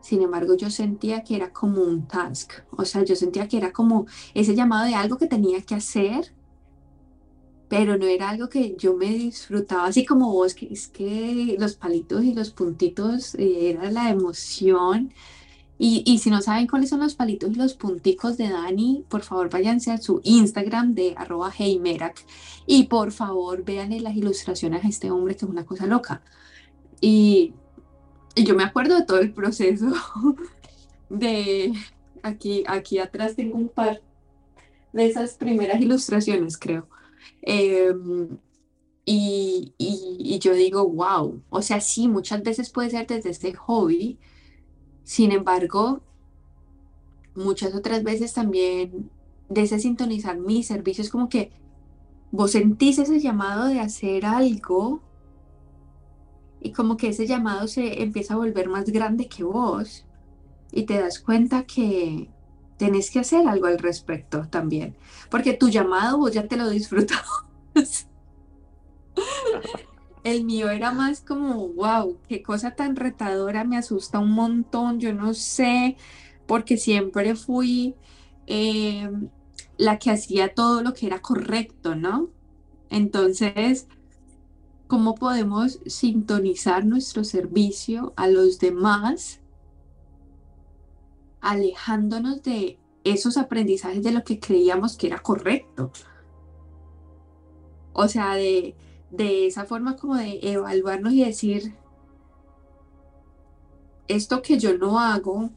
Sin 0.00 0.22
embargo, 0.22 0.54
yo 0.56 0.70
sentía 0.70 1.22
que 1.22 1.36
era 1.36 1.52
como 1.52 1.82
un 1.82 2.06
task. 2.08 2.52
O 2.76 2.84
sea, 2.84 3.04
yo 3.04 3.14
sentía 3.14 3.46
que 3.46 3.58
era 3.58 3.72
como 3.72 4.06
ese 4.34 4.54
llamado 4.56 4.86
de 4.86 4.94
algo 4.94 5.18
que 5.18 5.26
tenía 5.26 5.62
que 5.62 5.74
hacer, 5.76 6.34
pero 7.68 7.96
no 7.98 8.06
era 8.06 8.30
algo 8.30 8.48
que 8.48 8.74
yo 8.76 8.96
me 8.96 9.06
disfrutaba 9.10 9.86
así 9.86 10.04
como 10.04 10.32
vos, 10.32 10.54
que 10.54 10.66
es 10.72 10.88
que 10.88 11.56
los 11.58 11.74
palitos 11.76 12.24
y 12.24 12.34
los 12.34 12.50
puntitos 12.50 13.34
eh, 13.36 13.70
era 13.70 13.90
la 13.90 14.10
emoción 14.10 15.12
y, 15.80 16.18
si 16.18 16.28
no 16.28 16.42
saben 16.42 16.66
cuáles 16.66 16.90
son 16.90 16.98
los 16.98 17.14
palitos 17.14 17.50
y 17.50 17.54
los 17.54 17.74
punticos 17.74 18.36
de 18.36 18.48
Dani, 18.48 19.04
por 19.08 19.22
favor 19.22 19.48
váyanse 19.48 19.92
a 19.92 19.98
su 19.98 20.20
Instagram 20.24 20.94
de 20.94 21.14
arroba 21.16 21.52
heimerak 21.56 22.16
y 22.66 22.84
por 22.84 23.12
favor 23.12 23.64
vean 23.64 24.02
las 24.02 24.16
ilustraciones 24.16 24.84
a 24.84 24.88
este 24.88 25.12
hombre 25.12 25.36
que 25.36 25.44
es 25.44 25.50
una 25.50 25.64
cosa 25.64 25.86
loca. 25.86 26.20
Y, 27.00 27.54
yo 28.34 28.56
me 28.56 28.64
acuerdo 28.64 28.96
de 28.96 29.04
todo 29.04 29.18
el 29.20 29.32
proceso 29.32 29.92
de 31.10 31.72
aquí, 32.24 32.64
aquí 32.66 32.98
atrás 32.98 33.36
tengo 33.36 33.56
un 33.56 33.68
par 33.68 34.02
de 34.92 35.06
esas 35.06 35.34
primeras 35.34 35.80
ilustraciones, 35.80 36.58
creo. 36.58 36.88
Em, 37.42 38.36
y, 39.04 39.74
y, 39.78 40.16
y, 40.18 40.38
yo 40.40 40.54
digo, 40.54 40.88
wow, 40.88 41.40
o 41.50 41.62
sea, 41.62 41.80
sí, 41.80 42.08
muchas 42.08 42.42
veces 42.42 42.70
puede 42.70 42.90
ser 42.90 43.06
desde 43.06 43.30
este 43.30 43.54
hobby, 43.54 44.18
sin 45.08 45.32
embargo, 45.32 46.02
muchas 47.34 47.74
otras 47.74 48.02
veces 48.02 48.34
también 48.34 49.10
desde 49.48 49.78
sintonizar 49.78 50.38
mis 50.38 50.66
servicios, 50.66 51.08
como 51.08 51.30
que 51.30 51.50
vos 52.30 52.50
sentís 52.50 52.98
ese 52.98 53.18
llamado 53.18 53.68
de 53.68 53.80
hacer 53.80 54.26
algo 54.26 55.00
y 56.60 56.72
como 56.72 56.98
que 56.98 57.08
ese 57.08 57.26
llamado 57.26 57.68
se 57.68 58.02
empieza 58.02 58.34
a 58.34 58.36
volver 58.36 58.68
más 58.68 58.90
grande 58.90 59.28
que 59.28 59.44
vos 59.44 60.04
y 60.72 60.82
te 60.82 61.00
das 61.00 61.20
cuenta 61.20 61.64
que 61.64 62.28
tenés 62.76 63.10
que 63.10 63.20
hacer 63.20 63.48
algo 63.48 63.66
al 63.66 63.78
respecto 63.78 64.46
también, 64.50 64.94
porque 65.30 65.54
tu 65.54 65.70
llamado 65.70 66.18
vos 66.18 66.34
ya 66.34 66.46
te 66.46 66.58
lo 66.58 66.68
disfrutas. 66.68 67.24
El 70.28 70.44
mío 70.44 70.68
era 70.68 70.92
más 70.92 71.22
como, 71.22 71.68
wow, 71.68 72.18
qué 72.28 72.42
cosa 72.42 72.72
tan 72.72 72.96
retadora, 72.96 73.64
me 73.64 73.78
asusta 73.78 74.18
un 74.18 74.32
montón, 74.32 75.00
yo 75.00 75.14
no 75.14 75.32
sé, 75.32 75.96
porque 76.46 76.76
siempre 76.76 77.34
fui 77.34 77.94
em, 78.46 79.30
la 79.78 79.98
que 79.98 80.10
hacía 80.10 80.52
todo 80.52 80.82
lo 80.82 80.92
que 80.92 81.06
era 81.06 81.22
correcto, 81.22 81.94
¿no? 81.94 82.28
Entonces, 82.90 83.86
¿cómo 84.86 85.14
podemos 85.14 85.80
sintonizar 85.86 86.84
nuestro 86.84 87.24
servicio 87.24 88.12
a 88.16 88.28
los 88.28 88.58
demás, 88.58 89.40
alejándonos 91.40 92.42
de 92.42 92.78
esos 93.02 93.38
aprendizajes 93.38 94.02
de 94.02 94.12
lo 94.12 94.24
que 94.24 94.40
creíamos 94.40 94.98
que 94.98 95.06
era 95.06 95.20
correcto? 95.20 95.90
O 97.94 98.08
sea, 98.08 98.34
de 98.34 98.76
de 99.10 99.46
esa 99.46 99.64
forma 99.64 99.96
como 99.96 100.16
de 100.16 100.38
evaluarnos 100.42 101.12
y 101.12 101.24
decir, 101.24 101.74
esto 104.06 104.42
que 104.42 104.58
yo 104.58 104.76
no 104.76 104.98
hago, 104.98 105.50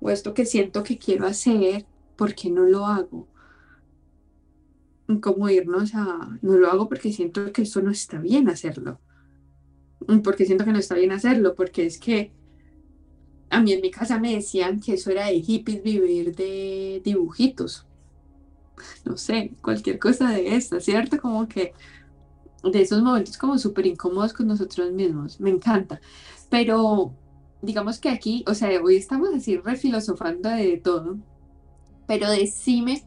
o 0.00 0.10
esto 0.10 0.34
que 0.34 0.46
siento 0.46 0.82
que 0.82 0.98
quiero 0.98 1.26
hacer, 1.26 1.86
¿por 2.16 2.34
qué 2.34 2.50
no 2.50 2.64
lo 2.64 2.86
hago? 2.86 3.28
Como 5.20 5.48
irnos 5.48 5.94
a, 5.94 6.38
no 6.42 6.56
lo 6.56 6.68
hago 6.70 6.88
porque 6.88 7.12
siento 7.12 7.52
que 7.52 7.62
eso 7.62 7.80
no 7.80 7.90
está 7.90 8.18
bien 8.18 8.48
hacerlo. 8.48 9.00
Porque 10.22 10.44
siento 10.44 10.64
que 10.64 10.72
no 10.72 10.78
está 10.78 10.94
bien 10.94 11.12
hacerlo, 11.12 11.54
porque 11.54 11.86
es 11.86 11.98
que 11.98 12.32
a 13.50 13.60
mí 13.60 13.72
en 13.72 13.80
mi 13.80 13.90
casa 13.90 14.18
me 14.18 14.34
decían 14.34 14.80
que 14.80 14.94
eso 14.94 15.10
era 15.10 15.26
de 15.26 15.40
hippies 15.40 15.82
vivir 15.82 16.34
de 16.34 17.00
dibujitos 17.04 17.86
no 19.04 19.16
sé, 19.16 19.52
cualquier 19.62 19.98
cosa 19.98 20.30
de 20.30 20.56
esta, 20.56 20.80
¿cierto? 20.80 21.20
Como 21.20 21.48
que 21.48 21.72
de 22.62 22.82
esos 22.82 23.02
momentos 23.02 23.38
como 23.38 23.58
súper 23.58 23.86
incómodos 23.86 24.32
con 24.32 24.46
nosotros 24.46 24.92
mismos, 24.92 25.40
me 25.40 25.50
encanta. 25.50 26.00
Pero 26.50 27.14
digamos 27.62 27.98
que 27.98 28.08
aquí, 28.08 28.44
o 28.46 28.54
sea, 28.54 28.68
hoy 28.82 28.96
estamos 28.96 29.30
así 29.34 29.56
refilosofando 29.56 30.48
de 30.48 30.76
todo, 30.78 31.18
pero 32.06 32.30
decime 32.30 33.04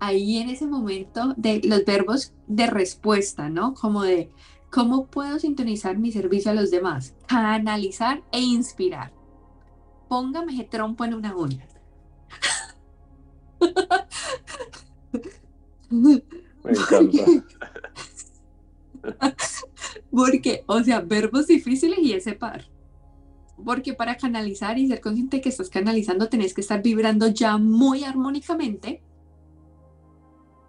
ahí 0.00 0.38
en 0.38 0.50
ese 0.50 0.66
momento 0.66 1.34
de 1.36 1.60
los 1.64 1.84
verbos 1.84 2.34
de 2.46 2.66
respuesta, 2.66 3.48
¿no? 3.48 3.74
Como 3.74 4.02
de 4.02 4.30
cómo 4.70 5.06
puedo 5.06 5.38
sintonizar 5.38 5.98
mi 5.98 6.12
servicio 6.12 6.50
a 6.50 6.54
los 6.54 6.70
demás, 6.70 7.14
canalizar 7.26 8.22
e 8.32 8.40
inspirar. 8.40 9.12
Póngame 10.08 10.64
trompo 10.64 11.04
en 11.04 11.14
una 11.14 11.34
uña. 11.34 11.66
Me 15.90 16.22
encanta. 16.64 17.24
Porque, 20.10 20.64
o 20.66 20.82
sea, 20.82 21.00
verbos 21.00 21.46
difíciles 21.46 21.98
y 22.00 22.12
ese 22.12 22.32
par. 22.32 22.66
Porque 23.64 23.94
para 23.94 24.16
canalizar 24.16 24.78
y 24.78 24.88
ser 24.88 25.00
consciente 25.00 25.40
que 25.40 25.48
estás 25.48 25.70
canalizando, 25.70 26.28
tenés 26.28 26.54
que 26.54 26.60
estar 26.60 26.82
vibrando 26.82 27.28
ya 27.28 27.56
muy 27.56 28.04
armónicamente. 28.04 29.02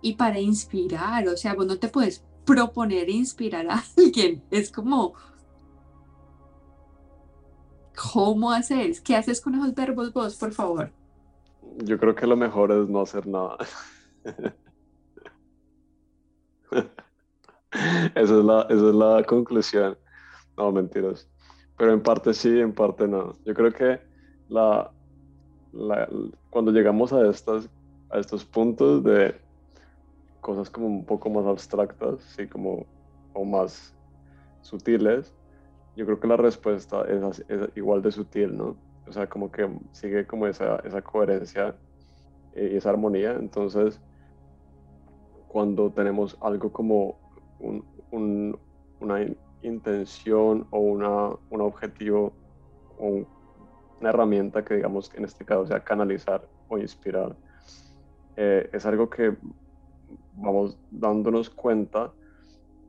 Y 0.02 0.16
para 0.16 0.40
inspirar, 0.40 1.28
o 1.28 1.36
sea, 1.36 1.54
vos 1.54 1.66
no 1.66 1.78
te 1.78 1.90
puedes 1.90 2.24
proponer 2.46 3.10
inspirar 3.10 3.68
a 3.70 3.84
alguien. 3.98 4.42
Es 4.52 4.72
como, 4.72 5.14
¿cómo 8.14 8.52
haces? 8.52 9.02
¿Qué 9.02 9.16
haces 9.16 9.42
con 9.42 9.56
esos 9.56 9.74
verbos 9.74 10.14
vos, 10.14 10.36
por 10.36 10.54
favor? 10.54 10.92
Yo 11.84 12.00
creo 12.00 12.16
que 12.16 12.26
lo 12.26 12.36
mejor 12.36 12.72
es 12.72 12.90
no 12.90 13.02
hacer 13.02 13.28
nada. 13.28 13.58
esa, 18.16 18.22
es 18.22 18.30
la, 18.30 18.62
esa 18.64 18.90
es 18.90 18.96
la 18.96 19.24
conclusión. 19.24 19.98
No, 20.58 20.72
mentiras. 20.72 21.30
Pero 21.78 21.94
en 21.94 22.02
parte 22.02 22.34
sí, 22.34 22.60
en 22.60 22.74
parte 22.74 23.08
no. 23.08 23.36
Yo 23.46 23.54
creo 23.54 23.72
que 23.72 24.02
la, 24.50 24.92
cuando 26.50 26.72
llegamos 26.72 27.14
a, 27.14 27.30
estas, 27.30 27.70
a 28.10 28.18
estos 28.18 28.44
puntos 28.44 29.04
de 29.04 29.40
cosas 30.42 30.70
como 30.70 30.88
un 30.88 31.06
poco 31.06 31.30
más 31.30 31.46
abstractas, 31.46 32.22
sí, 32.36 32.48
como 32.48 32.88
o 33.34 33.46
más 33.46 33.96
sutiles, 34.62 35.32
yo 35.96 36.06
creo 36.06 36.20
que 36.20 36.28
la 36.28 36.38
respuesta 36.38 37.06
es, 37.08 37.40
es, 37.48 37.70
igual 37.76 38.02
de 38.02 38.12
sutil, 38.12 38.58
¿no? 38.58 38.87
O 39.08 39.12
sea, 39.12 39.28
como 39.28 39.52
que 39.52 39.70
sigue 39.92 40.26
como 40.26 40.48
esa, 40.48 40.78
esa 40.78 41.02
coherencia 41.02 41.76
y 42.56 42.76
esa 42.76 42.90
armonía. 42.90 43.34
Entonces, 43.34 44.02
cuando 45.48 45.92
tenemos 45.92 46.38
algo 46.42 46.72
como 46.72 47.18
una 48.12 49.26
intención 49.62 50.68
o 50.72 50.80
una, 50.80 51.30
un 51.50 51.62
objetivo 51.62 52.34
o 53.00 53.26
una 54.00 54.10
herramienta 54.10 54.64
que 54.64 54.76
digamos 54.76 55.12
en 55.16 55.26
este 55.26 55.46
caso 55.46 55.66
sea 55.66 55.84
canalizar 55.84 56.48
o 56.70 56.78
inspirar, 56.78 57.36
eh, 58.36 58.70
es 58.72 58.86
algo 58.86 59.10
que 59.10 59.36
vamos 60.36 60.78
dándonos 60.92 61.50
cuenta 61.50 62.12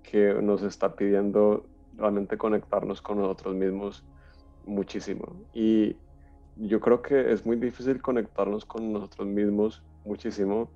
que 0.03 0.35
nos 0.35 0.63
está 0.63 0.95
pidiendo 0.95 1.65
realmente 1.97 2.37
conectarnos 2.37 3.01
con 3.03 3.19
nosotros 3.19 3.55
mismos 3.55 4.05
muchísimo. 4.67 5.25
Y 5.53 5.97
yo 6.59 6.81
creo 6.81 7.03
que 7.03 7.33
es 7.33 7.47
muy 7.47 7.57
difícil 7.57 8.03
conectarnos 8.03 8.65
con 8.65 8.93
nosotros 8.93 9.29
mismos 9.29 9.83
muchísimo 10.05 10.71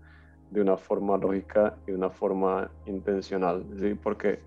de 0.51 0.61
una 0.61 0.77
forma 0.77 1.17
lógica 1.17 1.77
y 1.87 1.93
de 1.93 1.97
una 1.97 2.11
forma 2.11 2.71
intencional, 2.87 3.65
¿sí? 3.79 3.95
Porque 3.95 4.41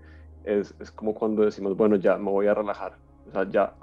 es, 0.44 0.74
es, 0.78 0.90
como 0.90 1.14
cuando 1.14 1.44
decimos, 1.44 1.76
bueno, 1.76 1.96
ya 1.96 2.16
me 2.16 2.30
voy 2.30 2.46
a 2.46 2.54
relajar. 2.54 2.96
O 3.28 3.32
sea, 3.32 3.48
ya, 3.50 3.74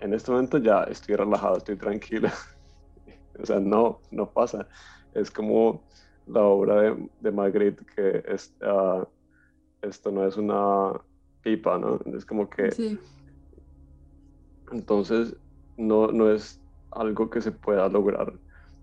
en 0.00 0.14
este 0.14 0.30
momento 0.30 0.58
ya 0.58 0.84
estoy 0.84 1.16
relajado, 1.16 1.56
estoy 1.56 1.76
tranquilo. 1.76 2.28
o 3.42 3.46
sea, 3.46 3.58
no, 3.58 4.00
no 4.10 4.30
pasa. 4.30 4.68
Es 5.14 5.30
como 5.30 5.82
la 6.26 6.42
obra 6.42 6.82
de, 6.82 7.08
de 7.20 7.32
Magritte, 7.32 7.84
que 7.96 8.22
es, 8.28 8.54
uh, 8.60 9.04
esto 9.80 10.12
no 10.12 10.26
es 10.26 10.36
una 10.36 10.92
pipa, 11.42 11.78
¿no? 11.78 11.98
Es 12.14 12.24
como 12.24 12.48
que... 12.48 12.70
Sí. 12.70 12.98
Entonces, 14.70 15.34
no, 15.78 16.08
no 16.08 16.30
es 16.30 16.60
algo 16.90 17.30
que 17.30 17.40
se 17.40 17.52
pueda 17.52 17.88
lograr 17.88 18.32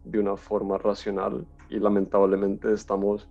de 0.03 0.19
una 0.19 0.37
forma 0.37 0.77
racional 0.77 1.45
y 1.69 1.79
lamentablemente 1.79 2.71
estamos, 2.71 3.29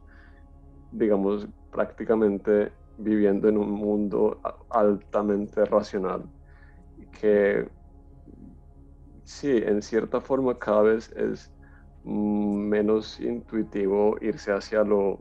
digamos, 0.93 1.47
prácticamente 1.71 2.73
viviendo 2.99 3.49
en 3.49 3.59
un 3.59 3.71
mundo 3.71 4.41
altamente 4.71 5.65
racional 5.65 6.25
que 7.21 7.69
sí, 9.25 9.51
en 9.65 9.83
cierta 9.83 10.21
forma 10.21 10.59
cada 10.59 10.83
vez 10.83 11.11
es 11.13 11.51
menos 12.05 13.19
intuitivo 13.21 14.17
irse 14.21 14.53
hacia 14.53 14.85
lo 14.85 15.21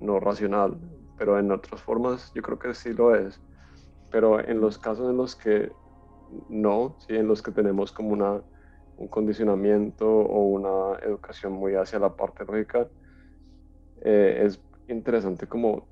no 0.00 0.18
racional, 0.18 0.78
pero 1.16 1.38
en 1.38 1.52
otras 1.52 1.80
formas 1.82 2.32
yo 2.34 2.42
creo 2.42 2.58
que 2.58 2.74
sí 2.74 2.92
lo 2.92 3.14
es. 3.14 3.40
Pero 4.10 4.40
en 4.40 4.60
los 4.60 4.78
casos 4.78 5.08
en 5.10 5.16
los 5.16 5.36
que 5.36 5.70
no, 6.48 6.96
¿sí? 7.06 7.14
en 7.16 7.28
los 7.28 7.42
que 7.42 7.52
tenemos 7.52 7.92
como 7.92 8.10
una, 8.10 8.42
un 9.00 9.08
condicionamiento 9.08 10.06
o 10.06 10.44
una 10.44 10.98
educación 11.00 11.54
muy 11.54 11.74
hacia 11.74 11.98
la 11.98 12.14
parte 12.14 12.44
lógica, 12.44 12.86
eh, 14.02 14.42
es 14.44 14.62
interesante 14.88 15.46
como 15.46 15.88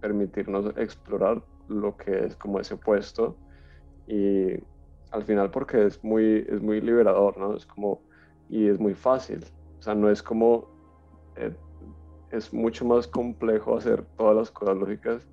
permitirnos 0.00 0.72
explorar 0.76 1.42
lo 1.68 1.96
que 1.96 2.26
es 2.26 2.36
como 2.36 2.60
ese 2.60 2.74
opuesto 2.74 3.36
y 4.06 4.54
al 5.10 5.24
final 5.24 5.50
porque 5.50 5.86
es 5.86 6.02
muy, 6.04 6.46
es 6.48 6.62
muy 6.62 6.80
liberador, 6.80 7.36
¿no? 7.38 7.56
Es 7.56 7.66
como, 7.66 8.04
y 8.48 8.68
es 8.68 8.78
muy 8.78 8.94
fácil, 8.94 9.44
o 9.80 9.82
sea, 9.82 9.94
no 9.96 10.08
es 10.10 10.22
como, 10.22 10.68
eh, 11.36 11.56
es 12.30 12.52
mucho 12.54 12.84
más 12.84 13.08
complejo 13.08 13.76
hacer 13.76 14.06
todas 14.16 14.36
las 14.36 14.50
cosas 14.52 14.76
lógicas 14.76 15.28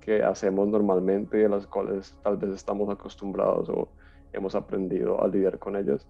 que 0.00 0.22
hacemos 0.22 0.68
normalmente 0.68 1.40
y 1.40 1.44
a 1.44 1.48
las 1.48 1.66
cuales 1.66 2.16
tal 2.22 2.36
vez 2.36 2.50
estamos 2.50 2.88
acostumbrados 2.88 3.68
o 3.68 3.92
hemos 4.32 4.54
aprendido 4.54 5.20
a 5.22 5.28
lidiar 5.28 5.58
con 5.58 5.76
ellas. 5.76 6.06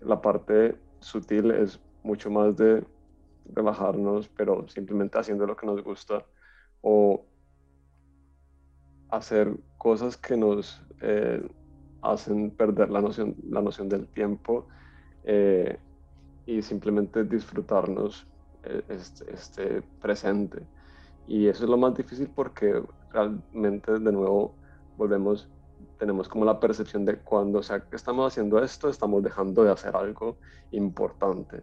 La 0.00 0.20
parte 0.20 0.76
sutil 1.00 1.50
es 1.50 1.80
mucho 2.02 2.30
más 2.30 2.56
de 2.56 2.84
relajarnos, 3.52 4.28
pero 4.28 4.66
simplemente 4.68 5.18
haciendo 5.18 5.46
lo 5.46 5.56
que 5.56 5.66
nos 5.66 5.82
gusta 5.82 6.24
o 6.82 7.24
hacer 9.10 9.56
cosas 9.76 10.16
que 10.16 10.36
nos 10.36 10.82
eh, 11.00 11.46
hacen 12.02 12.50
perder 12.50 12.90
la 12.90 13.00
noción, 13.00 13.36
la 13.48 13.60
noción 13.60 13.88
del 13.88 14.06
tiempo 14.06 14.66
eh, 15.24 15.78
y 16.46 16.62
simplemente 16.62 17.24
disfrutarnos 17.24 18.26
este, 18.88 19.32
este, 19.32 19.82
presente. 20.00 20.62
Y 21.26 21.48
eso 21.48 21.64
es 21.64 21.70
lo 21.70 21.76
más 21.76 21.94
difícil 21.94 22.28
porque 22.34 22.82
realmente 23.10 23.92
de 23.92 24.12
nuevo 24.12 24.54
volvemos, 24.96 25.48
tenemos 25.98 26.28
como 26.28 26.44
la 26.44 26.60
percepción 26.60 27.04
de 27.04 27.16
cuando 27.18 27.62
sea 27.62 27.80
que 27.80 27.96
estamos 27.96 28.32
haciendo 28.32 28.62
esto, 28.62 28.88
estamos 28.88 29.22
dejando 29.22 29.64
de 29.64 29.72
hacer 29.72 29.96
algo 29.96 30.36
importante. 30.72 31.62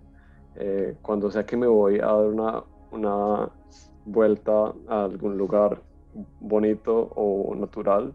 cuando 1.01 1.29
sea 1.29 1.45
que 1.45 1.55
me 1.55 1.67
voy 1.67 1.99
a 1.99 2.07
dar 2.07 2.25
una, 2.25 2.63
una 2.91 3.49
vuelta 4.05 4.73
a 4.87 5.03
algún 5.03 5.37
lugar 5.37 5.81
bonito 6.39 7.11
o 7.15 7.53
natural, 7.55 8.13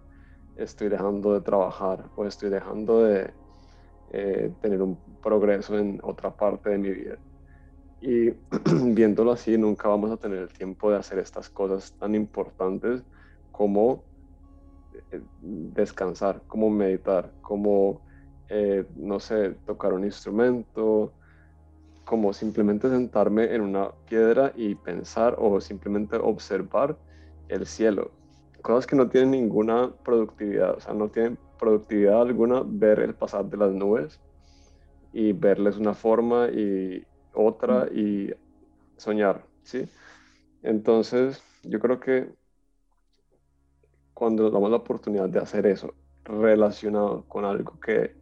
estoy 0.57 0.88
dejando 0.88 1.34
de 1.34 1.40
trabajar 1.40 2.05
o 2.16 2.26
estoy 2.26 2.50
dejando 2.50 3.05
de 3.05 3.30
eh, 4.12 4.53
tener 4.61 4.82
un 4.82 4.98
progreso 5.22 5.78
en 5.78 6.00
otra 6.03 6.30
parte 6.36 6.70
de 6.70 6.78
mi 6.78 6.90
vida. 6.90 7.16
Y 8.00 8.30
viéndolo 8.94 9.32
así, 9.32 9.57
nunca 9.57 9.88
vamos 9.88 10.11
a 10.11 10.16
tener 10.16 10.38
el 10.38 10.48
tiempo 10.48 10.90
de 10.90 10.98
hacer 10.98 11.18
estas 11.18 11.48
cosas 11.48 11.92
tan 11.98 12.14
importantes 12.14 13.03
como 13.53 14.03
eh, 14.03 14.11
descansar, 15.40 16.42
como 16.46 16.70
meditar, 16.70 17.32
como, 17.42 18.00
eh, 18.48 18.84
no 18.96 19.20
sé, 19.20 19.50
tocar 19.66 19.92
un 19.92 20.04
instrumento, 20.04 21.12
como 22.04 22.32
simplemente 22.32 22.88
sentarme 22.88 23.54
en 23.54 23.62
una 23.62 23.90
piedra 24.08 24.52
y 24.56 24.74
pensar 24.74 25.36
o 25.38 25.60
simplemente 25.60 26.16
observar 26.16 26.96
el 27.48 27.66
cielo. 27.66 28.10
Cosas 28.62 28.86
que 28.86 28.96
no 28.96 29.08
tienen 29.08 29.32
ninguna 29.32 29.92
productividad, 30.04 30.76
o 30.76 30.80
sea, 30.80 30.94
no 30.94 31.08
tienen 31.08 31.38
productividad 31.58 32.22
alguna 32.22 32.62
ver 32.64 33.00
el 33.00 33.14
pasar 33.14 33.44
de 33.46 33.56
las 33.56 33.72
nubes 33.72 34.20
y 35.12 35.32
verles 35.32 35.76
una 35.76 35.94
forma 35.94 36.48
y 36.48 37.04
otra 37.34 37.88
y 37.92 38.32
soñar, 38.96 39.44
¿sí? 39.62 39.88
Entonces, 40.62 41.42
yo 41.62 41.80
creo 41.80 42.00
que 42.00 42.30
cuando 44.22 44.44
nos 44.44 44.52
damos 44.52 44.70
la 44.70 44.76
oportunidad 44.76 45.28
de 45.28 45.40
hacer 45.40 45.66
eso 45.66 45.94
relacionado 46.22 47.24
con 47.26 47.44
algo 47.44 47.80
que 47.80 48.14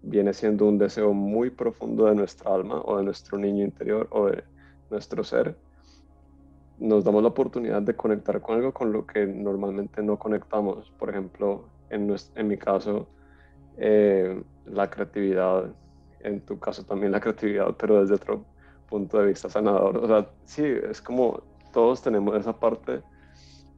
viene 0.00 0.32
siendo 0.32 0.66
un 0.66 0.78
deseo 0.78 1.12
muy 1.14 1.50
profundo 1.50 2.04
de 2.04 2.14
nuestra 2.14 2.54
alma 2.54 2.80
o 2.84 2.98
de 2.98 3.02
nuestro 3.02 3.36
niño 3.36 3.64
interior 3.64 4.06
o 4.12 4.26
de 4.26 4.44
nuestro 4.88 5.24
ser, 5.24 5.56
nos 6.78 7.02
damos 7.02 7.24
la 7.24 7.30
oportunidad 7.30 7.82
de 7.82 7.96
conectar 7.96 8.40
con 8.40 8.54
algo 8.54 8.72
con 8.72 8.92
lo 8.92 9.04
que 9.04 9.26
normalmente 9.26 10.00
no 10.00 10.16
conectamos. 10.16 10.92
Por 10.96 11.10
ejemplo, 11.10 11.64
en, 11.90 12.14
en 12.36 12.46
mi 12.46 12.56
caso, 12.56 13.08
eh, 13.78 14.40
la 14.64 14.88
creatividad, 14.88 15.74
en 16.20 16.40
tu 16.42 16.60
caso 16.60 16.84
también 16.84 17.10
la 17.10 17.18
creatividad, 17.18 17.74
pero 17.76 18.00
desde 18.00 18.14
otro 18.14 18.44
punto 18.88 19.18
de 19.18 19.26
vista 19.26 19.48
sanador. 19.48 19.96
O 19.96 20.06
sea, 20.06 20.30
sí, 20.44 20.62
es 20.88 21.02
como 21.02 21.42
todos 21.72 22.00
tenemos 22.00 22.36
esa 22.36 22.52
parte 22.52 23.02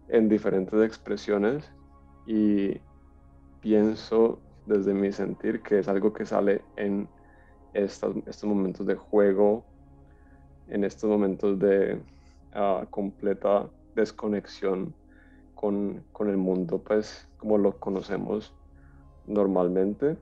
en 0.09 0.28
diferentes 0.28 0.80
expresiones 0.82 1.70
y 2.26 2.80
pienso 3.61 4.40
desde 4.66 4.94
mi 4.94 5.12
sentir 5.12 5.62
que 5.62 5.78
es 5.78 5.88
algo 5.88 6.12
que 6.12 6.26
sale 6.26 6.62
en 6.76 7.09
estos, 7.72 8.16
estos 8.26 8.44
momentos 8.44 8.86
de 8.86 8.94
juego, 8.94 9.64
en 10.68 10.84
estos 10.84 11.09
momentos 11.09 11.59
de 11.59 12.00
completa 12.90 13.68
desconexión 13.94 14.94
con, 15.54 16.04
con, 16.12 16.28
el 16.28 16.36
mundo, 16.36 16.78
pues 16.78 17.28
como 17.36 17.59
lo 17.59 17.78
conocemos 17.78 18.54
normalmente. 19.26 20.16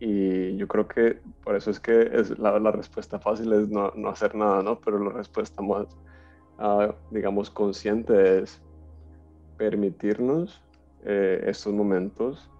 Y 0.00 0.56
yo 0.56 0.68
creo 0.68 0.88
que 0.88 1.18
por 1.42 1.56
eso 1.56 1.70
es 1.70 1.80
que 1.80 2.10
es 2.12 2.38
la, 2.38 2.58
la 2.58 2.72
respuesta 2.72 3.18
fácil 3.18 3.52
es 3.52 3.68
no, 3.68 3.92
no, 3.94 4.08
hacer 4.08 4.34
nada, 4.34 4.62
¿no? 4.62 4.80
Pero 4.80 4.98
la 4.98 5.10
respuesta 5.10 5.62
más, 5.62 5.86
digamos, 7.10 7.50
consciente 7.50 8.38
es 8.38 8.62
permitirnos 9.56 10.62
eh, 11.04 11.44
estos 11.46 11.72
momentos 11.72 12.50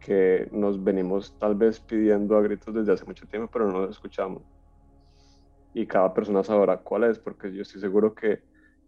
que 0.00 0.48
nos 0.52 0.82
venimos 0.82 1.34
tal 1.38 1.54
vez 1.54 1.80
pidiendo 1.80 2.36
a 2.36 2.42
gritos 2.42 2.74
desde 2.74 2.92
hace 2.92 3.04
mucho 3.06 3.26
tiempo, 3.26 3.48
pero 3.50 3.70
no 3.70 3.80
los 3.80 3.90
escuchamos. 3.90 4.42
Y 5.72 5.86
cada 5.86 6.12
persona 6.12 6.44
sabrá 6.44 6.76
cuál 6.78 7.04
es, 7.04 7.18
porque 7.18 7.52
yo 7.52 7.62
estoy 7.62 7.80
seguro 7.80 8.14
que 8.14 8.42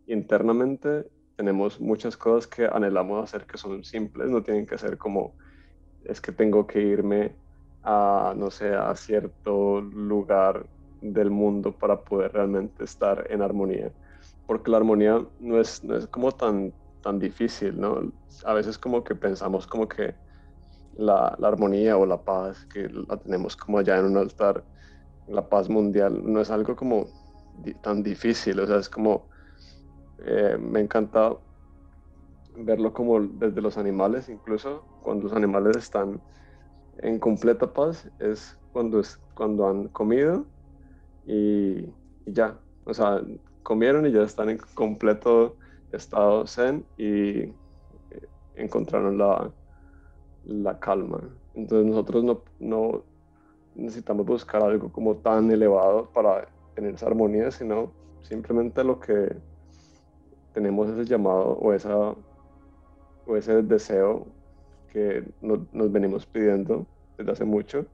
internamente 0.06 1.06
tenemos 1.36 1.80
muchas 1.80 2.16
cosas 2.16 2.46
que 2.46 2.66
anhelamos 2.66 3.22
hacer 3.22 3.46
que 3.46 3.58
son 3.58 3.82
simples, 3.82 4.30
no 4.30 4.42
tienen 4.42 4.66
que 4.66 4.78
ser 4.78 4.98
como, 4.98 5.34
es 6.04 6.20
que 6.20 6.32
tengo 6.32 6.66
que 6.66 6.80
irme 6.80 7.34
a, 7.82 8.34
no 8.36 8.50
sé, 8.50 8.74
a 8.74 8.94
cierto 8.94 9.80
lugar 9.80 10.66
del 11.00 11.30
mundo 11.30 11.72
para 11.72 12.00
poder 12.02 12.32
realmente 12.32 12.84
estar 12.84 13.26
en 13.30 13.42
armonía, 13.42 13.90
porque 14.46 14.70
la 14.70 14.78
armonía 14.78 15.24
no 15.40 15.60
es, 15.60 15.82
no 15.84 15.96
es 15.96 16.06
como 16.06 16.32
tan, 16.32 16.72
tan 17.02 17.18
difícil, 17.18 17.80
¿no? 17.80 18.12
A 18.44 18.54
veces 18.54 18.78
como 18.78 19.02
que 19.02 19.14
pensamos 19.14 19.66
como 19.66 19.88
que 19.88 20.14
la, 20.96 21.36
la 21.38 21.48
armonía 21.48 21.96
o 21.96 22.06
la 22.06 22.22
paz, 22.22 22.64
que 22.66 22.88
la 22.88 23.16
tenemos 23.16 23.56
como 23.56 23.78
allá 23.78 23.98
en 23.98 24.06
un 24.06 24.16
altar, 24.16 24.64
la 25.28 25.48
paz 25.48 25.68
mundial 25.68 26.20
no 26.24 26.40
es 26.40 26.50
algo 26.50 26.76
como 26.76 27.06
tan 27.82 28.02
difícil, 28.02 28.60
o 28.60 28.66
sea, 28.66 28.78
es 28.78 28.88
como, 28.88 29.28
eh, 30.24 30.56
me 30.60 30.80
encanta 30.80 31.36
verlo 32.56 32.92
como 32.92 33.20
desde 33.20 33.60
los 33.60 33.76
animales, 33.76 34.28
incluso 34.28 34.84
cuando 35.02 35.24
los 35.24 35.32
animales 35.32 35.76
están 35.76 36.20
en 36.98 37.18
completa 37.18 37.72
paz, 37.72 38.08
es 38.18 38.56
cuando, 38.72 39.00
es, 39.00 39.18
cuando 39.34 39.68
han 39.68 39.88
comido 39.88 40.46
y, 41.26 41.86
ya, 42.26 42.58
o 42.84 42.94
sea, 42.94 43.22
comieron 43.66 44.06
y 44.06 44.12
ya 44.12 44.22
están 44.22 44.48
en 44.48 44.58
completo 44.74 45.56
estado 45.90 46.46
zen 46.46 46.84
y 46.96 47.40
eh, 47.40 47.52
encontraron 48.54 49.18
la, 49.18 49.50
la 50.44 50.78
calma. 50.78 51.20
Entonces 51.52 51.84
nosotros 51.84 52.22
no, 52.22 52.42
no 52.60 53.02
necesitamos 53.74 54.24
buscar 54.24 54.62
algo 54.62 54.92
como 54.92 55.16
tan 55.16 55.50
elevado 55.50 56.08
para 56.14 56.46
tener 56.76 56.94
esa 56.94 57.08
armonía, 57.08 57.50
sino 57.50 57.90
simplemente 58.22 58.84
lo 58.84 59.00
que 59.00 59.34
tenemos 60.54 60.88
ese 60.88 61.04
llamado 61.04 61.58
o, 61.58 61.72
esa, 61.72 62.14
o 63.26 63.36
ese 63.36 63.62
deseo 63.62 64.28
que 64.92 65.24
nos 65.40 65.90
venimos 65.90 66.24
pidiendo 66.24 66.86
desde 67.18 67.32
hace 67.32 67.44
mucho 67.44 67.84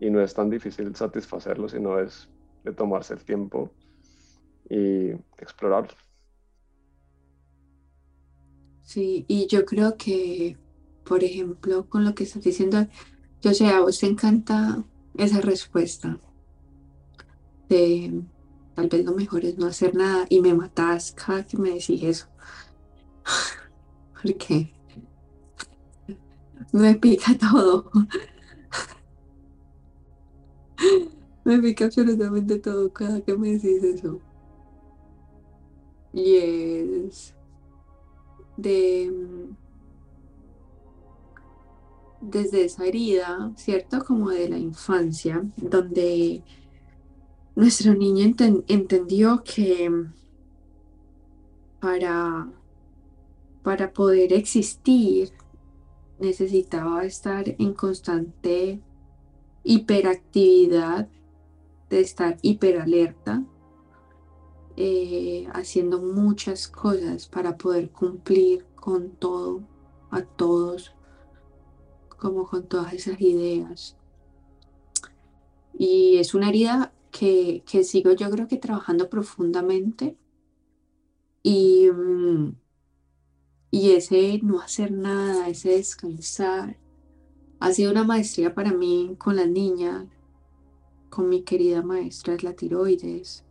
y 0.00 0.08
no 0.08 0.22
es 0.22 0.32
tan 0.32 0.48
difícil 0.48 0.96
satisfacerlo, 0.96 1.68
sino 1.68 1.98
es 1.98 2.26
de 2.64 2.72
tomarse 2.72 3.12
el 3.12 3.22
tiempo 3.22 3.70
y 4.70 5.10
explorarlo. 5.38 5.94
Sí, 8.82 9.24
y 9.28 9.46
yo 9.46 9.64
creo 9.64 9.96
que, 9.96 10.56
por 11.04 11.22
ejemplo, 11.22 11.88
con 11.88 12.04
lo 12.04 12.14
que 12.14 12.24
estás 12.24 12.42
diciendo, 12.42 12.86
yo 13.42 13.54
sé, 13.54 13.68
a 13.68 13.80
vos 13.80 13.98
te 14.00 14.06
encanta 14.06 14.84
esa 15.16 15.40
respuesta 15.40 16.18
de 17.68 18.22
tal 18.74 18.88
vez 18.88 19.04
lo 19.04 19.12
mejor 19.12 19.44
es 19.44 19.56
no 19.58 19.66
hacer 19.66 19.94
nada 19.94 20.26
y 20.28 20.40
me 20.40 20.54
matas 20.54 21.12
cada 21.12 21.44
que 21.44 21.56
me 21.56 21.70
decís 21.70 22.02
eso. 22.02 22.26
Porque 24.20 24.72
me 26.72 26.94
pica 26.96 27.38
todo. 27.38 27.90
me 31.44 31.58
pica 31.60 31.84
absolutamente 31.86 32.58
todo 32.58 32.92
cada 32.92 33.20
que 33.20 33.36
me 33.36 33.52
decís 33.52 33.82
eso. 33.84 34.20
Y 36.12 36.36
es 36.36 37.34
de 38.56 39.10
mm, 39.10 39.56
desde 42.20 42.64
esa 42.64 42.84
herida, 42.84 43.52
¿cierto? 43.56 44.04
Como 44.04 44.30
de 44.30 44.48
la 44.48 44.58
infancia, 44.58 45.42
donde 45.56 46.42
nuestro 47.56 47.94
niño 47.94 48.34
entendió 48.68 49.42
que 49.42 49.90
para, 51.80 52.50
para 53.62 53.92
poder 53.92 54.32
existir 54.32 55.32
necesitaba 56.18 57.04
estar 57.04 57.56
en 57.58 57.72
constante 57.72 58.80
hiperactividad, 59.64 61.08
de 61.88 62.00
estar 62.00 62.36
hiperalerta, 62.42 63.42
eh, 64.82 65.46
haciendo 65.52 66.00
muchas 66.00 66.66
cosas 66.66 67.26
para 67.28 67.58
poder 67.58 67.90
cumplir 67.90 68.64
con 68.76 69.10
todo, 69.10 69.60
a 70.10 70.22
todos, 70.22 70.94
como 72.16 72.46
con 72.46 72.66
todas 72.66 72.94
esas 72.94 73.20
ideas. 73.20 73.98
Y 75.74 76.16
es 76.16 76.32
una 76.32 76.48
herida 76.48 76.94
que, 77.10 77.62
que 77.70 77.84
sigo 77.84 78.12
yo 78.12 78.30
creo 78.30 78.48
que 78.48 78.56
trabajando 78.56 79.10
profundamente 79.10 80.16
y, 81.42 81.90
mm, 81.90 82.54
y 83.70 83.90
ese 83.90 84.40
no 84.42 84.60
hacer 84.60 84.92
nada, 84.92 85.50
ese 85.50 85.72
descansar, 85.72 86.78
ha 87.58 87.72
sido 87.74 87.90
una 87.92 88.04
maestría 88.04 88.54
para 88.54 88.72
mí 88.72 89.14
con 89.18 89.36
las 89.36 89.48
niñas, 89.50 90.06
con 91.10 91.28
mi 91.28 91.42
querida 91.42 91.82
maestra 91.82 92.32
es 92.32 92.42
la 92.42 92.54
tiroides 92.54 93.44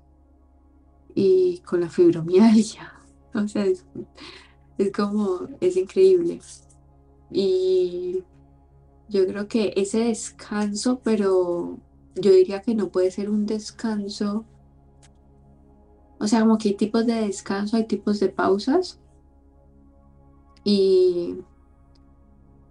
y 1.16 1.60
con 1.60 1.82
la 1.82 1.90
fibromialgia. 1.90 2.96
O 3.32 3.48
sea, 3.48 3.64
es, 3.64 3.86
es 4.80 4.92
como, 4.92 5.48
es 5.62 5.78
increíble. 5.78 6.42
Y 7.30 8.24
yo 9.08 9.28
creo 9.28 9.48
que 9.48 9.72
ese 9.76 10.06
descanso, 10.06 11.00
pero 11.04 11.78
yo 12.16 12.32
diría 12.32 12.62
que 12.62 12.74
no 12.74 12.90
puede 12.90 13.12
ser 13.12 13.30
un 13.30 13.46
descanso. 13.46 14.46
O 16.20 16.28
sea, 16.28 16.42
como 16.42 16.58
que 16.58 16.70
hay 16.70 16.76
tipos 16.76 17.06
de 17.06 17.14
descanso, 17.14 17.78
hay 17.78 17.86
tipos 17.86 18.20
de 18.20 18.30
pausas. 18.30 19.00
Y 20.64 21.38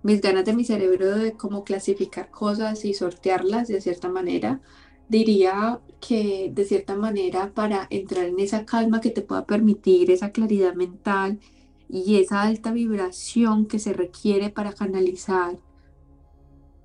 mis 0.02 0.20
ganas 0.20 0.44
de 0.44 0.54
mi 0.54 0.64
cerebro 0.64 1.16
de 1.18 1.32
cómo 1.32 1.64
clasificar 1.64 2.30
cosas 2.30 2.84
y 2.84 2.94
sortearlas 2.94 3.68
de 3.68 3.80
cierta 3.80 4.08
manera, 4.08 4.60
diría 5.08 5.80
que 6.00 6.50
de 6.54 6.64
cierta 6.64 6.96
manera 6.96 7.52
para 7.54 7.86
entrar 7.90 8.26
en 8.26 8.38
esa 8.38 8.64
calma 8.64 9.00
que 9.00 9.10
te 9.10 9.22
pueda 9.22 9.46
permitir 9.46 10.10
esa 10.10 10.30
claridad 10.30 10.74
mental 10.74 11.40
y 11.88 12.16
esa 12.16 12.42
alta 12.42 12.72
vibración 12.72 13.66
que 13.66 13.78
se 13.78 13.92
requiere 13.92 14.50
para 14.50 14.74
canalizar 14.74 15.58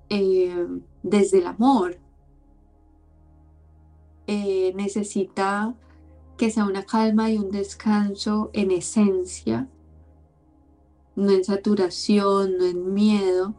eh, 0.08 0.66
desde 1.02 1.38
el 1.38 1.46
amor, 1.46 1.98
eh, 4.26 4.72
necesita 4.74 5.74
que 6.36 6.50
sea 6.50 6.64
una 6.64 6.84
calma 6.84 7.30
y 7.30 7.38
un 7.38 7.50
descanso 7.50 8.50
en 8.54 8.70
esencia, 8.70 9.68
no 11.14 11.30
en 11.30 11.44
saturación, 11.44 12.58
no 12.58 12.64
en 12.64 12.94
miedo, 12.94 13.54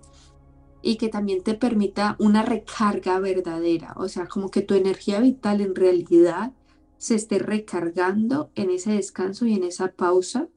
y 0.85 0.97
que 0.97 1.09
también 1.09 1.41
te 1.41 1.55
permita 1.55 2.15
una 2.19 2.43
recarga 2.43 3.19
verdadera, 3.19 3.95
o 3.97 4.07
sea, 4.07 4.27
como 4.27 4.51
que 4.51 4.61
tu 4.61 4.75
energía 4.75 5.19
vital 5.19 5.61
en 5.61 5.73
realidad 5.73 6.53
se 6.99 7.15
esté 7.15 7.39
recargando 7.39 8.51
en 8.53 8.69
ese 8.69 8.91
descanso 8.91 9.47
y 9.47 9.55
en 9.55 9.63
esa 9.63 9.93
pausa, 9.93 10.47